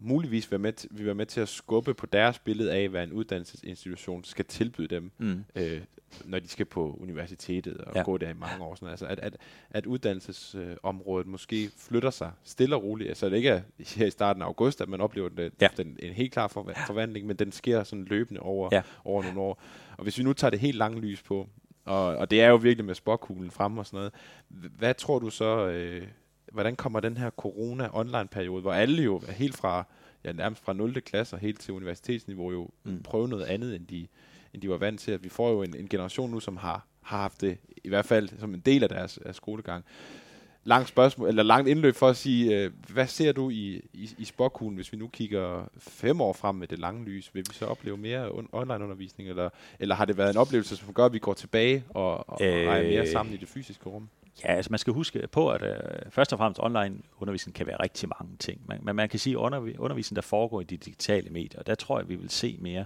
muligvis 0.00 0.50
være 0.50 0.58
med 0.58 0.72
til, 0.72 0.90
vil 0.92 1.06
være 1.06 1.14
med 1.14 1.26
til 1.26 1.40
at 1.40 1.48
skubbe 1.48 1.94
på 1.94 2.06
deres 2.06 2.38
billede 2.38 2.72
af, 2.72 2.88
hvad 2.88 3.04
en 3.04 3.12
uddannelsesinstitution 3.12 4.24
skal 4.24 4.44
tilbyde 4.44 4.88
dem, 4.88 5.10
mm. 5.18 5.44
øh, 5.54 5.80
når 6.24 6.38
de 6.38 6.48
skal 6.48 6.66
på 6.66 6.98
universitetet 7.00 7.78
og 7.78 7.94
ja. 7.94 8.02
gå 8.02 8.18
der 8.18 8.30
i 8.30 8.34
mange 8.34 8.64
år. 8.64 8.74
Sådan. 8.74 8.88
Altså, 8.88 9.06
at, 9.06 9.18
at, 9.18 9.36
at 9.70 9.86
uddannelsesområdet 9.86 11.26
øh, 11.26 11.30
måske 11.30 11.70
flytter 11.76 12.10
sig 12.10 12.32
stille 12.44 12.76
og 12.76 12.82
roligt. 12.82 13.08
Altså 13.08 13.28
det 13.28 13.36
ikke 13.36 13.48
er 13.48 13.60
her 13.96 14.06
i 14.06 14.10
starten 14.10 14.42
af 14.42 14.46
august, 14.46 14.80
at 14.80 14.88
man 14.88 15.00
oplever 15.00 15.28
den, 15.28 15.50
ja. 15.60 15.68
den, 15.76 15.96
en 16.02 16.12
helt 16.12 16.32
klar 16.32 16.48
for, 16.48 16.72
forvandling, 16.86 17.26
men 17.26 17.36
den 17.36 17.52
sker 17.52 17.84
sådan 17.84 18.04
løbende 18.04 18.40
over, 18.40 18.68
ja. 18.72 18.82
over 19.04 19.22
nogle 19.22 19.40
år. 19.40 19.62
Og 19.96 20.02
hvis 20.02 20.18
vi 20.18 20.22
nu 20.22 20.32
tager 20.32 20.50
det 20.50 20.60
helt 20.60 20.76
lange 20.76 21.00
lys 21.00 21.22
på, 21.22 21.48
og, 21.84 22.06
og 22.16 22.30
det 22.30 22.42
er 22.42 22.48
jo 22.48 22.56
virkelig 22.56 22.84
med 22.84 22.94
spokkuglen 22.94 23.50
frem 23.50 23.78
og 23.78 23.86
sådan 23.86 23.96
noget, 23.96 24.12
hvad 24.78 24.94
tror 24.94 25.18
du 25.18 25.30
så... 25.30 25.66
Øh, 25.66 26.06
hvordan 26.52 26.76
kommer 26.76 27.00
den 27.00 27.16
her 27.16 27.30
corona-online-periode, 27.30 28.62
hvor 28.62 28.72
alle 28.72 29.02
jo 29.02 29.16
er 29.28 29.32
helt 29.32 29.56
fra, 29.56 29.84
ja, 30.24 30.32
nærmest 30.32 30.64
fra 30.64 30.72
0. 30.72 31.00
klasse 31.00 31.36
og 31.36 31.40
helt 31.40 31.60
til 31.60 31.74
universitetsniveau 31.74 32.52
jo 32.52 32.70
mm. 32.84 33.02
prøve 33.02 33.28
noget 33.28 33.44
andet, 33.44 33.74
end 33.74 33.86
de, 33.86 34.06
end 34.54 34.62
de 34.62 34.70
var 34.70 34.76
vant 34.76 35.00
til. 35.00 35.12
At 35.12 35.24
vi 35.24 35.28
får 35.28 35.50
jo 35.50 35.62
en, 35.62 35.76
en 35.76 35.88
generation 35.88 36.30
nu, 36.30 36.40
som 36.40 36.56
har, 36.56 36.86
har 37.02 37.18
haft 37.18 37.40
det, 37.40 37.58
i 37.84 37.88
hvert 37.88 38.04
fald 38.04 38.28
som 38.38 38.54
en 38.54 38.60
del 38.60 38.82
af 38.82 38.88
deres 38.88 39.18
af 39.18 39.34
skolegang. 39.34 39.84
Langt 40.64 40.88
spørgsmål, 40.88 41.28
eller 41.28 41.42
langt 41.42 41.68
indløb 41.68 41.94
for 41.94 42.08
at 42.08 42.16
sige, 42.16 42.58
øh, 42.58 42.70
hvad 42.88 43.06
ser 43.06 43.32
du 43.32 43.50
i, 43.50 43.82
i, 43.92 44.14
i 44.18 44.24
spokkuglen, 44.24 44.76
hvis 44.76 44.92
vi 44.92 44.96
nu 44.96 45.08
kigger 45.08 45.70
fem 45.78 46.20
år 46.20 46.32
frem 46.32 46.54
med 46.54 46.66
det 46.68 46.78
lange 46.78 47.04
lys? 47.04 47.34
Vil 47.34 47.44
vi 47.48 47.54
så 47.54 47.66
opleve 47.66 47.96
mere 47.96 48.28
on- 48.28 48.48
online-undervisning, 48.52 49.28
eller, 49.28 49.50
eller 49.80 49.94
har 49.94 50.04
det 50.04 50.16
været 50.16 50.30
en 50.30 50.36
oplevelse, 50.36 50.76
som 50.76 50.94
gør, 50.94 51.04
at 51.04 51.12
vi 51.12 51.18
går 51.18 51.34
tilbage 51.34 51.84
og, 51.88 52.28
og, 52.30 52.38
øh, 52.40 52.64
er 52.64 52.82
mere 52.82 53.06
sammen 53.06 53.34
i 53.34 53.36
det 53.36 53.48
fysiske 53.48 53.88
rum? 53.88 54.08
Ja, 54.44 54.52
altså 54.54 54.70
man 54.70 54.78
skal 54.78 54.92
huske 54.92 55.28
på, 55.32 55.50
at 55.50 55.62
øh, 55.62 56.10
først 56.10 56.32
og 56.32 56.38
fremmest 56.38 56.60
online 56.62 56.98
undervisning 57.20 57.54
kan 57.54 57.66
være 57.66 57.82
rigtig 57.82 58.08
mange 58.20 58.36
ting. 58.36 58.60
Men 58.68 58.78
man, 58.82 58.96
man 58.96 59.08
kan 59.08 59.18
sige, 59.18 59.38
at 59.38 59.40
undervi- 59.40 59.78
undervisning, 59.78 60.16
der 60.16 60.22
foregår 60.22 60.60
i 60.60 60.64
de 60.64 60.76
digitale 60.76 61.30
medier, 61.30 61.62
der 61.62 61.74
tror 61.74 61.98
jeg, 61.98 62.08
vi 62.08 62.14
vil 62.14 62.30
se 62.30 62.56
mere. 62.60 62.84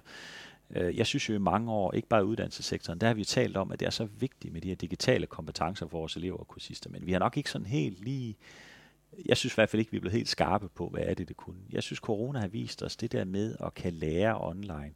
Øh, 0.70 0.96
jeg 0.96 1.07
synes 1.07 1.28
jo 1.28 1.34
i 1.34 1.38
mange 1.38 1.72
år, 1.72 1.92
ikke 1.92 2.09
bare 2.09 2.20
i 2.20 2.24
uddannelsessektoren, 2.24 3.00
der 3.00 3.07
har 3.07 3.14
vi 3.14 3.24
talt 3.24 3.57
om, 3.57 3.72
at 3.72 3.80
det 3.80 3.86
er 3.86 3.90
så 3.90 4.05
vigtigt 4.05 4.53
med 4.53 4.61
de 4.61 4.68
her 4.68 4.74
digitale 4.74 5.26
kompetencer 5.26 5.86
for 5.86 5.98
vores 5.98 6.16
elever 6.16 6.36
og 6.38 6.48
kursister, 6.48 6.90
men 6.90 7.07
vi 7.07 7.12
har 7.12 7.18
nok 7.18 7.36
ikke 7.36 7.50
sådan 7.50 7.66
helt 7.66 8.05
lige 8.05 8.36
jeg 9.26 9.36
synes 9.36 9.55
i 9.55 9.57
hvert 9.57 9.68
fald 9.68 9.80
ikke, 9.80 9.90
vi 9.90 9.96
er 9.96 10.00
blevet 10.00 10.16
helt 10.16 10.28
skarpe 10.28 10.68
på, 10.68 10.88
hvad 10.88 11.03
er 11.03 11.14
det, 11.14 11.28
det 11.28 11.36
kunne. 11.36 11.61
Jeg 11.72 11.82
synes, 11.82 11.98
corona 11.98 12.40
har 12.40 12.48
vist 12.48 12.82
os 12.82 12.96
det 12.96 13.12
der 13.12 13.24
med 13.24 13.57
at 13.61 13.74
kan 13.74 13.92
lære 13.92 14.40
online, 14.40 14.92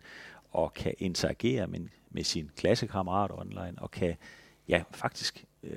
og 0.50 0.74
kan 0.74 0.94
interagere 0.98 1.66
med, 1.66 1.80
med 2.10 2.24
sin 2.24 2.50
klassekammerat 2.56 3.30
online, 3.34 3.74
og 3.76 3.90
kan 3.90 4.16
ja, 4.68 4.82
faktisk 4.90 5.44
øh, 5.62 5.70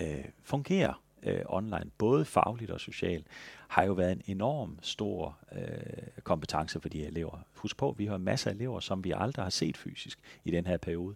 øh, 0.00 0.24
fungerer 0.42 1.02
øh, 1.22 1.42
online, 1.46 1.90
både 1.98 2.24
fagligt 2.24 2.70
og 2.70 2.80
socialt, 2.80 3.26
har 3.68 3.84
jo 3.84 3.92
været 3.92 4.12
en 4.12 4.22
enorm 4.26 4.78
stor 4.82 5.38
øh, 5.52 6.22
kompetence 6.22 6.80
for 6.80 6.88
de 6.88 6.98
her 6.98 7.06
elever. 7.06 7.38
Husk 7.54 7.76
på, 7.76 7.94
vi 7.98 8.06
har 8.06 8.18
masser 8.18 8.50
af 8.50 8.54
elever, 8.54 8.80
som 8.80 9.04
vi 9.04 9.12
aldrig 9.16 9.44
har 9.44 9.50
set 9.50 9.76
fysisk 9.76 10.18
i 10.44 10.50
den 10.50 10.66
her 10.66 10.76
periode, 10.76 11.14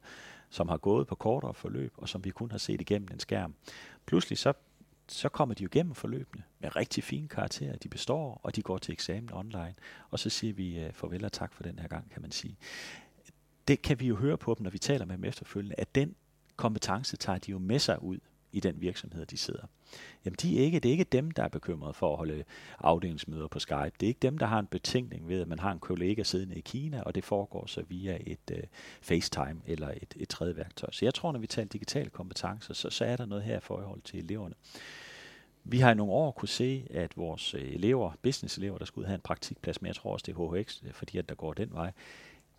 som 0.50 0.68
har 0.68 0.76
gået 0.76 1.06
på 1.06 1.14
kortere 1.14 1.54
forløb, 1.54 1.92
og 1.96 2.08
som 2.08 2.24
vi 2.24 2.30
kun 2.30 2.50
har 2.50 2.58
set 2.58 2.80
igennem 2.80 3.08
en 3.12 3.20
skærm. 3.20 3.54
Pludselig 4.06 4.38
så, 4.38 4.52
så 5.08 5.28
kommer 5.28 5.54
de 5.54 5.62
jo 5.62 5.68
igennem 5.72 5.94
forløbene 5.94 6.42
med 6.60 6.76
rigtig 6.76 7.04
fine 7.04 7.28
karakterer. 7.28 7.76
De 7.76 7.88
består, 7.88 8.40
og 8.42 8.56
de 8.56 8.62
går 8.62 8.78
til 8.78 8.92
eksamen 8.92 9.30
online. 9.32 9.74
Og 10.10 10.18
så 10.18 10.30
siger 10.30 10.52
vi 10.52 10.78
øh, 10.78 10.92
farvel 10.92 11.24
og 11.24 11.32
tak 11.32 11.52
for 11.52 11.62
den 11.62 11.78
her 11.78 11.88
gang, 11.88 12.10
kan 12.10 12.22
man 12.22 12.30
sige. 12.30 12.56
Det 13.68 13.82
kan 13.82 14.00
vi 14.00 14.06
jo 14.06 14.16
høre 14.16 14.38
på 14.38 14.54
dem, 14.58 14.64
når 14.64 14.70
vi 14.70 14.78
taler 14.78 15.04
med 15.04 15.16
dem 15.16 15.24
efterfølgende, 15.24 15.74
at 15.78 15.94
den 15.94 16.14
kompetence 16.56 17.16
tager 17.16 17.38
de 17.38 17.50
jo 17.50 17.58
med 17.58 17.78
sig 17.78 18.02
ud 18.02 18.18
i 18.54 18.60
den 18.60 18.80
virksomhed, 18.80 19.26
de 19.26 19.36
sidder. 19.36 19.66
Jamen 20.24 20.36
de 20.42 20.58
er 20.58 20.64
ikke, 20.64 20.80
det 20.80 20.88
er 20.88 20.92
ikke 20.92 21.04
dem, 21.04 21.30
der 21.30 21.42
er 21.42 21.48
bekymret 21.48 21.96
for 21.96 22.10
at 22.10 22.16
holde 22.16 22.44
afdelingsmøder 22.78 23.48
på 23.48 23.58
Skype. 23.58 23.92
Det 24.00 24.06
er 24.06 24.08
ikke 24.08 24.20
dem, 24.22 24.38
der 24.38 24.46
har 24.46 24.58
en 24.58 24.66
betænkning 24.66 25.28
ved, 25.28 25.40
at 25.40 25.48
man 25.48 25.58
har 25.58 25.72
en 25.72 25.78
kollega 25.78 26.22
siddende 26.22 26.56
i 26.56 26.60
Kina, 26.60 27.02
og 27.02 27.14
det 27.14 27.24
foregår 27.24 27.66
så 27.66 27.82
via 27.88 28.18
et 28.26 28.50
uh, 28.50 28.58
FaceTime 29.02 29.60
eller 29.66 29.88
et, 29.88 30.14
et 30.16 30.28
tredje 30.28 30.56
værktøj. 30.56 30.88
Så 30.92 31.04
jeg 31.04 31.14
tror, 31.14 31.32
når 31.32 31.38
vi 31.38 31.46
taler 31.46 31.68
digitale 31.68 32.10
kompetencer, 32.10 32.74
så, 32.74 32.90
så 32.90 33.04
er 33.04 33.16
der 33.16 33.26
noget 33.26 33.44
her 33.44 33.56
i 33.56 33.60
forhold 33.60 34.00
til 34.02 34.18
eleverne. 34.18 34.54
Vi 35.64 35.78
har 35.78 35.90
i 35.90 35.94
nogle 35.94 36.12
år 36.12 36.30
kunne 36.30 36.48
se, 36.48 36.86
at 36.90 37.16
vores 37.16 37.54
øh, 37.54 37.62
elever, 37.62 38.12
business-elever, 38.22 38.78
der 38.78 38.84
skulle 38.84 39.06
have 39.06 39.14
en 39.14 39.20
praktikplads, 39.20 39.82
men 39.82 39.86
jeg 39.86 39.96
tror 39.96 40.12
også, 40.12 40.24
det 40.26 40.36
er 40.36 40.62
HHX, 40.62 40.82
øh, 40.84 40.92
fordi 40.92 41.18
at 41.18 41.28
der 41.28 41.34
går 41.34 41.52
den 41.52 41.72
vej, 41.72 41.92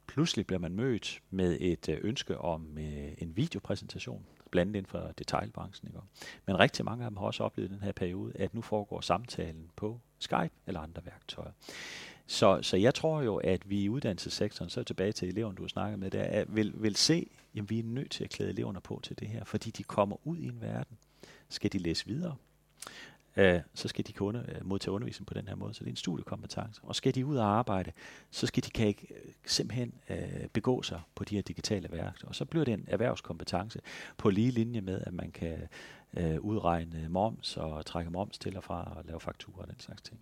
pludselig 0.08 0.48
bliver 0.48 0.60
man 0.60 0.74
mødt 0.74 1.22
med 1.30 1.58
et 1.62 2.00
ønske 2.02 2.38
om 2.38 2.78
øh, 2.78 3.12
en 3.18 3.38
videopræsentation, 3.38 4.26
blandt 4.56 4.76
inden 4.76 4.90
for 4.90 5.12
detailbranchen. 5.18 5.88
Ikke? 5.88 6.00
Men 6.46 6.60
rigtig 6.60 6.86
mange 6.86 7.06
af 7.06 7.12
dem 7.12 7.18
har 7.18 7.26
også 7.26 7.44
oplevet 7.44 7.70
i 7.70 7.74
den 7.74 7.84
her 7.84 7.92
periode, 7.92 8.32
at 8.36 8.54
nu 8.54 8.62
foregår 8.62 9.02
samtalen 9.02 9.70
på 9.76 10.00
Skype 10.20 10.50
eller 10.68 10.80
andre 10.80 11.02
værktøjer. 11.06 11.52
Så, 12.28 12.60
så 12.62 12.78
jeg 12.78 12.94
tror 12.94 13.22
jo, 13.22 13.36
at 13.36 13.70
vi 13.70 13.82
i 13.82 13.90
uddannelsessektoren, 13.90 14.70
så 14.70 14.84
tilbage 14.84 15.12
til 15.12 15.28
eleverne, 15.28 15.56
du 15.56 15.64
har 15.64 15.68
snakket 15.68 16.00
med, 16.00 16.12
der, 16.12 16.46
vil, 16.48 16.74
vil 16.76 16.96
se, 16.96 17.30
at 17.58 17.70
vi 17.70 17.80
er 17.80 17.84
nødt 17.84 18.12
til 18.12 18.24
at 18.24 18.30
klæde 18.30 18.50
eleverne 18.50 18.82
på 18.82 19.00
til 19.04 19.20
det 19.20 19.28
her, 19.28 19.44
fordi 19.44 19.70
de 19.70 19.84
kommer 19.84 20.28
ud 20.28 20.38
i 20.38 20.46
en 20.46 20.62
verden. 20.62 20.98
Skal 21.50 21.74
de 21.74 21.78
læse 21.78 22.06
videre? 22.06 22.36
Øh, 23.36 23.60
så 23.74 23.88
skal 23.88 24.08
de 24.08 24.14
kunne 24.14 24.56
øh, 24.56 24.66
modtage 24.66 24.92
undervisning 24.92 25.28
på 25.28 25.34
den 25.34 25.48
her 25.48 25.56
måde. 25.56 25.74
Så 25.74 25.80
det 25.80 25.88
er 25.88 25.92
en 25.92 25.96
studiekompetence. 25.96 26.82
Og 26.84 26.96
skal 26.96 27.16
de 27.16 27.26
ud 27.26 27.38
og 27.38 27.46
arbejde, 27.46 27.92
så 28.32 28.48
skal 28.48 28.64
de 28.64 28.70
kan 28.70 28.88
ikke 28.88 29.08
øh, 29.14 29.32
simpelthen 29.46 29.94
øh, 30.10 30.48
begå 30.54 30.82
sig 30.82 31.02
på 31.16 31.24
de 31.24 31.36
her 31.36 31.42
digitale 31.42 31.92
værktøjer. 31.92 32.30
Og 32.30 32.36
så 32.36 32.46
bliver 32.46 32.66
det 32.66 32.74
en 32.74 32.86
erhvervskompetence 32.88 33.80
på 34.18 34.30
lige 34.30 34.52
linje 34.52 34.82
med, 34.82 35.02
at 35.02 35.14
man 35.14 35.32
kan 35.32 35.68
øh, 36.18 36.40
udregne 36.40 37.10
moms 37.10 37.58
og 37.58 37.86
trække 37.86 38.12
moms 38.12 38.38
til 38.38 38.58
og 38.58 38.64
fra 38.64 38.94
og 38.98 39.06
lave 39.06 39.20
fakturer 39.20 39.62
og 39.62 39.68
den 39.68 39.80
slags 39.80 40.02
ting. 40.02 40.20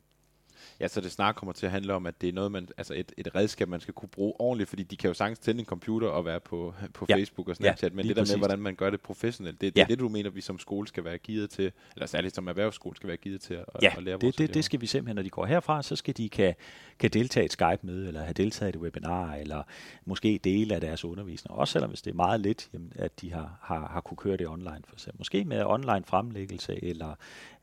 Ja, 0.80 0.88
så 0.88 1.01
det 1.01 1.11
snart 1.11 1.36
kommer 1.36 1.53
til 1.53 1.65
at 1.65 1.71
handle 1.71 1.93
om, 1.93 2.05
at 2.05 2.21
det 2.21 2.30
er 2.30 2.34
noget, 2.34 2.51
man, 2.51 2.67
altså 2.78 2.93
et, 2.93 3.11
et 3.17 3.36
redskab, 3.36 3.67
man 3.67 3.80
skal 3.80 3.93
kunne 3.93 4.09
bruge 4.09 4.34
ordentligt, 4.39 4.69
fordi 4.69 4.84
de 4.84 4.97
kan 4.97 5.07
jo 5.07 5.13
sagtens 5.13 5.39
tænde 5.39 5.59
en 5.59 5.65
computer 5.65 6.07
og 6.07 6.26
være 6.26 6.39
på, 6.39 6.74
på 6.93 7.05
ja. 7.09 7.15
Facebook 7.15 7.49
og 7.49 7.55
Snapchat, 7.55 7.91
ja, 7.91 7.95
men 7.95 8.07
det 8.07 8.15
der 8.15 8.21
præcis. 8.21 8.36
med, 8.36 8.39
hvordan 8.39 8.59
man 8.59 8.76
gør 8.76 8.89
det 8.89 9.01
professionelt, 9.01 9.61
det, 9.61 9.76
det 9.76 9.80
ja. 9.80 9.84
er 9.84 9.88
det, 9.88 9.99
du 9.99 10.09
mener, 10.09 10.30
vi 10.30 10.41
som 10.41 10.59
skole 10.59 10.88
skal 10.88 11.03
være 11.03 11.17
givet 11.17 11.49
til, 11.49 11.71
eller 11.95 12.07
særligt 12.07 12.36
som 12.36 12.47
erhvervsskole 12.47 12.95
skal 12.95 13.07
være 13.07 13.17
givet 13.17 13.41
til 13.41 13.53
at, 13.53 13.65
ja, 13.82 13.93
at 13.97 14.03
lære 14.03 14.17
det, 14.17 14.38
det, 14.38 14.53
det 14.53 14.65
skal 14.65 14.82
vi 14.82 14.88
simpelthen, 14.88 15.15
når 15.15 15.24
de 15.24 15.30
går 15.30 15.45
herfra, 15.45 15.84
så 15.84 15.95
skal 15.95 16.17
de 16.17 16.30
kan, 16.30 16.55
kan 16.99 17.09
deltage 17.09 17.43
i 17.43 17.45
et 17.45 17.51
Skype-møde, 17.51 18.07
eller 18.07 18.21
have 18.21 18.34
deltaget 18.34 18.76
i 18.76 18.78
et 18.78 18.82
webinar, 18.82 19.34
eller 19.34 19.63
måske 20.05 20.39
dele 20.43 20.76
af 20.76 20.82
deres 20.82 21.05
undervisning, 21.05 21.57
også 21.57 21.71
selvom 21.71 21.89
hvis 21.89 22.01
det 22.01 22.11
er 22.11 22.15
meget 22.15 22.41
lidt, 22.41 22.69
jamen, 22.74 22.91
at 22.95 23.21
de 23.21 23.34
har, 23.34 23.57
har, 23.61 23.88
har 23.88 24.01
kunne 24.01 24.17
køre 24.17 24.38
det 24.38 24.47
online 24.47 24.82
for 24.88 24.95
eksempel. 24.95 25.19
Måske 25.19 25.45
med 25.45 25.63
online 25.65 26.03
fremlæggelse, 26.05 26.84
eller 26.84 27.15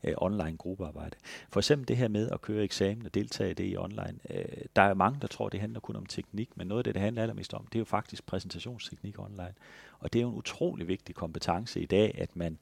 øh, 0.03 0.13
online 0.17 0.57
gruppearbejde. 0.57 1.15
For 1.49 1.59
eksempel 1.59 1.87
det 1.87 1.97
her 1.97 2.07
med 2.07 2.29
at 2.29 2.41
køre 2.41 2.63
eksamen 2.63 3.00
og 3.05 3.13
deltage 3.13 3.51
i 3.51 3.53
det 3.53 3.71
i 3.71 3.77
online. 3.77 4.15
Øh, 4.29 4.45
der 4.75 4.81
er 4.81 4.93
mange, 4.93 5.19
der 5.21 5.27
tror, 5.27 5.49
det 5.49 5.59
handler 5.59 5.79
kun 5.79 5.95
om 5.95 6.05
teknik, 6.05 6.57
men 6.57 6.67
noget 6.67 6.79
af 6.79 6.83
det, 6.83 6.93
det 6.93 7.01
handler 7.01 7.21
allermest 7.21 7.53
om, 7.53 7.67
det 7.67 7.75
er 7.75 7.79
jo 7.79 7.85
faktisk 7.85 8.25
præsentationsteknik 8.25 9.19
online. 9.19 9.53
Og 9.99 10.13
det 10.13 10.19
er 10.19 10.23
jo 10.23 10.29
en 10.29 10.35
utrolig 10.35 10.87
vigtig 10.87 11.15
kompetence 11.15 11.81
i 11.81 11.85
dag, 11.85 12.15
at 12.17 12.35
man, 12.35 12.57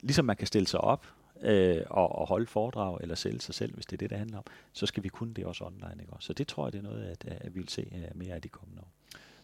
ligesom 0.00 0.24
man 0.24 0.36
kan 0.36 0.46
stille 0.46 0.66
sig 0.66 0.80
op 0.80 1.06
øh, 1.42 1.82
og, 1.90 2.18
og 2.18 2.26
holde 2.26 2.46
foredrag 2.46 2.98
eller 3.00 3.14
sælge 3.14 3.40
sig 3.40 3.54
selv, 3.54 3.74
hvis 3.74 3.86
det 3.86 3.92
er 3.92 3.98
det, 3.98 4.10
det 4.10 4.18
handler 4.18 4.38
om, 4.38 4.44
så 4.72 4.86
skal 4.86 5.02
vi 5.02 5.08
kunne 5.08 5.34
det 5.34 5.44
også 5.44 5.64
online. 5.64 5.96
Ikke? 6.00 6.12
Så 6.20 6.32
det 6.32 6.48
tror 6.48 6.66
jeg, 6.66 6.72
det 6.72 6.78
er 6.78 6.82
noget, 6.82 7.04
at, 7.04 7.24
at 7.24 7.54
vi 7.54 7.60
vil 7.60 7.68
se 7.68 7.86
uh, 7.92 8.18
mere 8.18 8.34
af 8.34 8.42
de 8.42 8.48
kommende 8.48 8.82
år. 8.82 8.88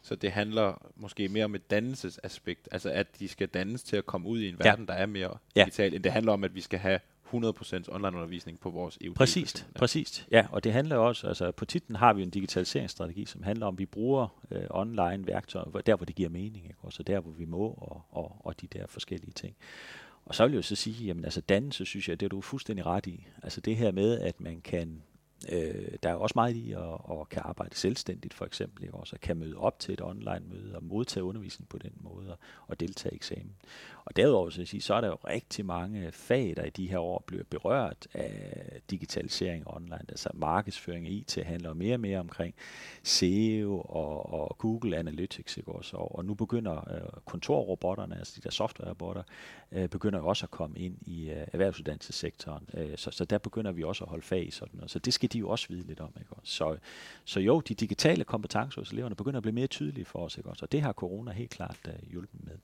Så 0.03 0.14
det 0.14 0.33
handler 0.33 0.93
måske 0.97 1.29
mere 1.29 1.45
om 1.45 1.55
et 1.55 1.70
dannelsesaspekt, 1.70 2.68
altså 2.73 2.91
at 2.91 3.07
de 3.18 3.29
skal 3.29 3.49
dannes 3.49 3.83
til 3.83 3.97
at 3.97 4.07
komme 4.07 4.29
ud 4.29 4.41
i 4.41 4.49
en 4.49 4.59
verden, 4.59 4.85
ja. 4.89 4.93
der 4.93 4.99
er 4.99 5.07
mere 5.07 5.39
ja. 5.57 5.61
digital, 5.61 5.95
end 5.95 6.03
det 6.03 6.12
handler 6.12 6.33
om, 6.33 6.45
at 6.45 6.55
vi 6.55 6.61
skal 6.61 6.79
have 6.79 7.01
100% 7.35 7.95
online-undervisning 7.95 8.61
på 8.61 8.70
vores 8.70 8.99
EU. 9.01 9.14
Præcis, 9.14 9.66
ja. 9.74 9.78
præcis. 9.78 10.26
Ja, 10.30 10.47
og 10.51 10.64
det 10.64 10.72
handler 10.72 10.97
også, 10.97 11.26
altså 11.26 11.51
på 11.51 11.64
titlen 11.64 11.97
har 11.97 12.12
vi 12.12 12.22
en 12.22 12.30
digitaliseringsstrategi, 12.30 13.24
som 13.24 13.43
handler 13.43 13.66
om, 13.66 13.74
at 13.74 13.78
vi 13.78 13.87
bruger 13.87 14.28
øh, 14.51 14.62
online 14.70 15.26
værktøjer, 15.26 15.80
der 15.87 15.97
hvor 15.97 16.07
det 16.07 16.14
giver 16.14 16.28
mening, 16.28 16.64
ikke? 16.64 16.78
også 16.83 17.03
der 17.03 17.20
hvor 17.20 17.33
vi 17.33 17.45
må, 17.45 17.68
og, 17.68 18.03
og, 18.11 18.37
og 18.45 18.61
de 18.61 18.66
der 18.66 18.87
forskellige 18.87 19.33
ting. 19.33 19.57
Og 20.24 20.35
så 20.35 20.45
vil 20.45 20.53
jeg 20.53 20.57
jo 20.57 20.62
så 20.62 20.76
sige, 20.76 21.07
jamen 21.07 21.24
altså 21.24 21.41
dannelse, 21.41 21.85
synes 21.85 22.09
jeg, 22.09 22.20
det 22.20 22.26
er 22.26 22.30
du 22.30 22.41
fuldstændig 22.41 22.87
ret 22.87 23.07
i. 23.07 23.26
Altså 23.43 23.61
det 23.61 23.76
her 23.76 23.93
med, 23.93 24.18
at 24.18 24.41
man 24.41 24.61
kan 24.61 25.03
Øh, 25.53 25.99
der 26.03 26.11
er 26.11 26.14
også 26.14 26.32
meget 26.36 26.57
i 26.57 26.72
at, 26.72 26.78
at 27.11 27.28
kan 27.28 27.43
arbejde 27.45 27.76
selvstændigt, 27.76 28.34
for 28.34 28.45
eksempel, 28.45 28.84
ikke? 28.84 28.95
også 28.95 29.16
at 29.16 29.20
kan 29.20 29.36
møde 29.36 29.57
op 29.57 29.78
til 29.78 29.93
et 29.93 30.01
online-møde 30.01 30.76
og 30.76 30.84
modtage 30.84 31.24
undervisning 31.24 31.68
på 31.68 31.78
den 31.78 31.93
måde 32.01 32.32
og, 32.32 32.38
og 32.66 32.80
deltage 32.80 33.12
i 33.12 33.16
eksamen. 33.16 33.53
Og 34.05 34.16
derudover 34.16 34.51
så, 34.51 34.64
sige, 34.64 34.80
så 34.80 34.95
er 34.95 35.01
der 35.01 35.09
jo 35.09 35.18
rigtig 35.28 35.66
mange 35.66 36.12
fag, 36.12 36.55
der 36.57 36.64
i 36.64 36.70
de 36.70 36.88
her 36.88 36.99
år 36.99 37.24
bliver 37.26 37.45
berørt 37.51 38.07
af 38.14 38.80
digitalisering 38.90 39.64
online. 39.66 40.05
Altså 40.09 40.28
markedsføring 40.34 41.07
og 41.07 41.12
IT 41.12 41.38
handler 41.45 41.74
mere 41.74 41.95
og 41.95 42.01
mere 42.01 42.20
omkring 42.20 42.55
SEO 43.03 43.80
og, 43.80 44.32
og 44.32 44.59
Google 44.59 44.97
Analytics. 44.97 45.57
Ikke 45.57 45.72
også? 45.72 45.97
Og, 45.97 46.14
og 46.18 46.24
nu 46.24 46.34
begynder 46.34 46.95
øh, 46.95 47.22
kontorrobotterne, 47.24 48.18
altså 48.18 48.32
de 48.36 48.40
der 48.40 48.51
softwarerobotter, 48.51 49.22
øh, 49.72 49.88
begynder 49.88 50.20
også 50.20 50.47
at 50.47 50.51
komme 50.51 50.78
ind 50.78 50.97
i 51.01 51.30
øh, 51.30 51.47
erhvervsuddannelsessektoren. 51.53 52.68
Øh, 52.74 52.97
så, 52.97 53.11
så 53.11 53.24
der 53.24 53.38
begynder 53.38 53.72
vi 53.72 53.82
også 53.82 54.05
at 54.05 54.11
holde 54.11 54.24
fag 54.24 54.47
i 54.47 54.51
sådan 54.51 54.76
noget. 54.76 54.90
Så 54.90 54.99
det 54.99 55.14
skal 55.14 55.32
de 55.33 55.39
jo 55.39 55.49
også 55.49 55.66
vide 55.68 55.87
lidt 55.87 56.01
om. 56.01 56.12
Ikke? 56.20 56.30
Så, 56.43 56.76
så 57.24 57.41
jo, 57.41 57.61
de 57.61 57.74
digitale 57.74 58.24
kompetencer 58.24 58.80
hos 58.80 58.91
eleverne 58.91 59.14
begynder 59.14 59.37
at 59.37 59.43
blive 59.43 59.55
mere 59.55 59.66
tydelige 59.66 60.05
for 60.05 60.18
os. 60.18 60.37
Ikke? 60.37 60.51
Og 60.51 60.72
det 60.72 60.83
har 60.83 60.93
corona 60.93 61.33
helt 61.33 61.51
klart 61.51 61.78
uh, 61.89 62.11
hjulpet 62.11 62.45
med. 62.45 62.55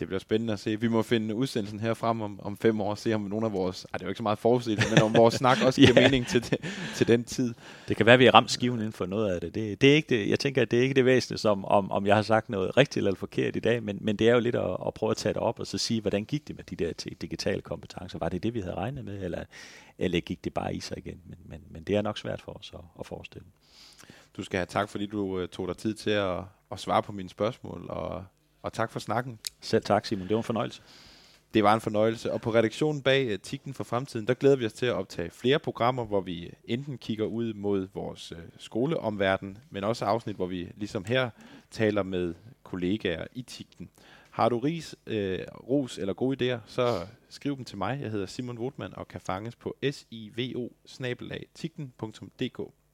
Det 0.00 0.08
bliver 0.08 0.20
spændende 0.20 0.52
at 0.52 0.60
se. 0.60 0.80
Vi 0.80 0.88
må 0.88 1.02
finde 1.02 1.34
udsendelsen 1.34 1.80
her 1.80 1.94
frem 1.94 2.20
om, 2.20 2.40
om 2.42 2.56
fem 2.56 2.80
år 2.80 2.90
og 2.90 2.98
se, 2.98 3.14
om 3.14 3.20
nogle 3.20 3.46
af 3.46 3.52
vores, 3.52 3.84
ej, 3.84 3.98
det 3.98 4.02
er 4.02 4.06
jo 4.06 4.10
ikke 4.10 4.16
så 4.16 4.22
meget 4.22 4.38
forudsigelse, 4.38 4.94
men 4.94 5.02
om 5.02 5.14
vores 5.14 5.34
snak 5.34 5.58
også 5.64 5.80
giver 5.80 5.92
ja. 6.00 6.08
mening 6.08 6.26
til, 6.26 6.42
til, 6.42 6.58
til 6.94 7.08
den 7.08 7.24
tid. 7.24 7.54
Det 7.88 7.96
kan 7.96 8.06
være, 8.06 8.12
at 8.12 8.18
vi 8.18 8.24
har 8.24 8.34
ramt 8.34 8.50
skiven 8.50 8.78
inden 8.78 8.92
for 8.92 9.06
noget 9.06 9.34
af 9.34 9.40
det. 9.40 9.54
det. 9.54 9.80
Det, 9.80 9.90
er 9.90 9.94
ikke 9.94 10.08
det. 10.08 10.30
Jeg 10.30 10.38
tænker, 10.38 10.62
at 10.62 10.70
det 10.70 10.78
er 10.78 10.82
ikke 10.82 10.94
det 10.94 11.04
væsentlige, 11.04 11.38
som 11.38 11.64
om, 11.64 11.90
om 11.90 12.06
jeg 12.06 12.14
har 12.14 12.22
sagt 12.22 12.48
noget 12.48 12.76
rigtigt 12.76 12.96
eller 12.96 13.14
forkert 13.14 13.56
i 13.56 13.60
dag, 13.60 13.82
men, 13.82 13.98
men 14.00 14.16
det 14.16 14.28
er 14.28 14.34
jo 14.34 14.40
lidt 14.40 14.54
at, 14.56 14.76
at 14.86 14.94
prøve 14.94 15.10
at 15.10 15.16
tage 15.16 15.32
det 15.32 15.42
op 15.42 15.60
og 15.60 15.66
så 15.66 15.78
sige, 15.78 16.00
hvordan 16.00 16.24
gik 16.24 16.48
det 16.48 16.56
med 16.56 16.64
de 16.64 16.76
der 16.76 16.92
digitale 17.20 17.60
kompetencer? 17.60 18.18
Var 18.18 18.28
det 18.28 18.42
det, 18.42 18.54
vi 18.54 18.60
havde 18.60 18.74
regnet 18.74 19.04
med, 19.04 19.22
eller, 19.22 19.44
eller 19.98 20.20
gik 20.20 20.44
det 20.44 20.54
bare 20.54 20.74
i 20.74 20.80
sig 20.80 20.98
igen? 20.98 21.20
Men, 21.26 21.38
men, 21.44 21.60
men 21.70 21.82
det 21.82 21.96
er 21.96 22.02
nok 22.02 22.18
svært 22.18 22.40
for 22.40 22.52
os 22.52 22.72
at, 22.74 22.80
at 23.00 23.06
forestille. 23.06 23.46
Du 24.36 24.42
skal 24.42 24.58
have 24.58 24.66
tak, 24.66 24.88
fordi 24.88 25.06
du 25.06 25.42
uh, 25.42 25.48
tog 25.48 25.68
dig 25.68 25.76
tid 25.76 25.94
til 25.94 26.10
at, 26.10 26.38
at 26.72 26.80
svare 26.80 27.02
på 27.02 27.12
mine 27.12 27.28
spørgsmål, 27.28 27.86
og 27.88 28.24
og 28.62 28.72
tak 28.72 28.90
for 28.90 29.00
snakken. 29.00 29.38
Selv 29.60 29.82
tak, 29.82 30.06
Simon. 30.06 30.28
Det 30.28 30.34
var 30.34 30.40
en 30.40 30.44
fornøjelse. 30.44 30.82
Det 31.54 31.64
var 31.64 31.74
en 31.74 31.80
fornøjelse. 31.80 32.32
Og 32.32 32.40
på 32.40 32.54
redaktionen 32.54 33.02
bag 33.02 33.32
uh, 33.32 33.38
Tikken 33.42 33.74
for 33.74 33.84
Fremtiden, 33.84 34.26
der 34.26 34.34
glæder 34.34 34.56
vi 34.56 34.66
os 34.66 34.72
til 34.72 34.86
at 34.86 34.94
optage 34.94 35.30
flere 35.30 35.58
programmer, 35.58 36.04
hvor 36.04 36.20
vi 36.20 36.52
enten 36.64 36.98
kigger 36.98 37.24
ud 37.24 37.54
mod 37.54 37.88
vores 37.94 38.32
uh, 38.32 38.38
skoleomverden, 38.58 39.58
men 39.70 39.84
også 39.84 40.04
afsnit, 40.04 40.36
hvor 40.36 40.46
vi 40.46 40.72
ligesom 40.76 41.04
her 41.04 41.30
taler 41.70 42.02
med 42.02 42.34
kollegaer 42.62 43.26
i 43.32 43.42
Tikken. 43.42 43.90
Har 44.30 44.48
du 44.48 44.58
ris, 44.58 44.96
øh, 45.06 45.38
ros 45.68 45.98
eller 45.98 46.14
gode 46.14 46.54
idéer, 46.54 46.58
så 46.66 47.06
skriv 47.28 47.56
dem 47.56 47.64
til 47.64 47.78
mig. 47.78 47.98
Jeg 48.02 48.10
hedder 48.10 48.26
Simon 48.26 48.58
Wotman 48.58 48.96
og 48.96 49.08
kan 49.08 49.20
fanges 49.20 49.56
på 49.56 49.76
sivo 49.82 50.68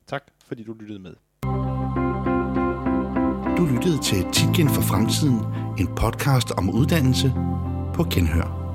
Tak 0.07 0.25
fordi 0.45 0.65
du 0.65 0.73
lyttede 0.73 0.99
med. 0.99 1.15
Du 3.57 3.65
lyttede 3.65 3.99
til 3.99 4.27
Titgen 4.33 4.69
for 4.69 4.83
Fremtiden, 4.83 5.41
en 5.79 5.89
podcast 5.97 6.51
om 6.51 6.71
uddannelse 6.71 7.33
på 7.95 8.05
Genhør. 8.13 8.66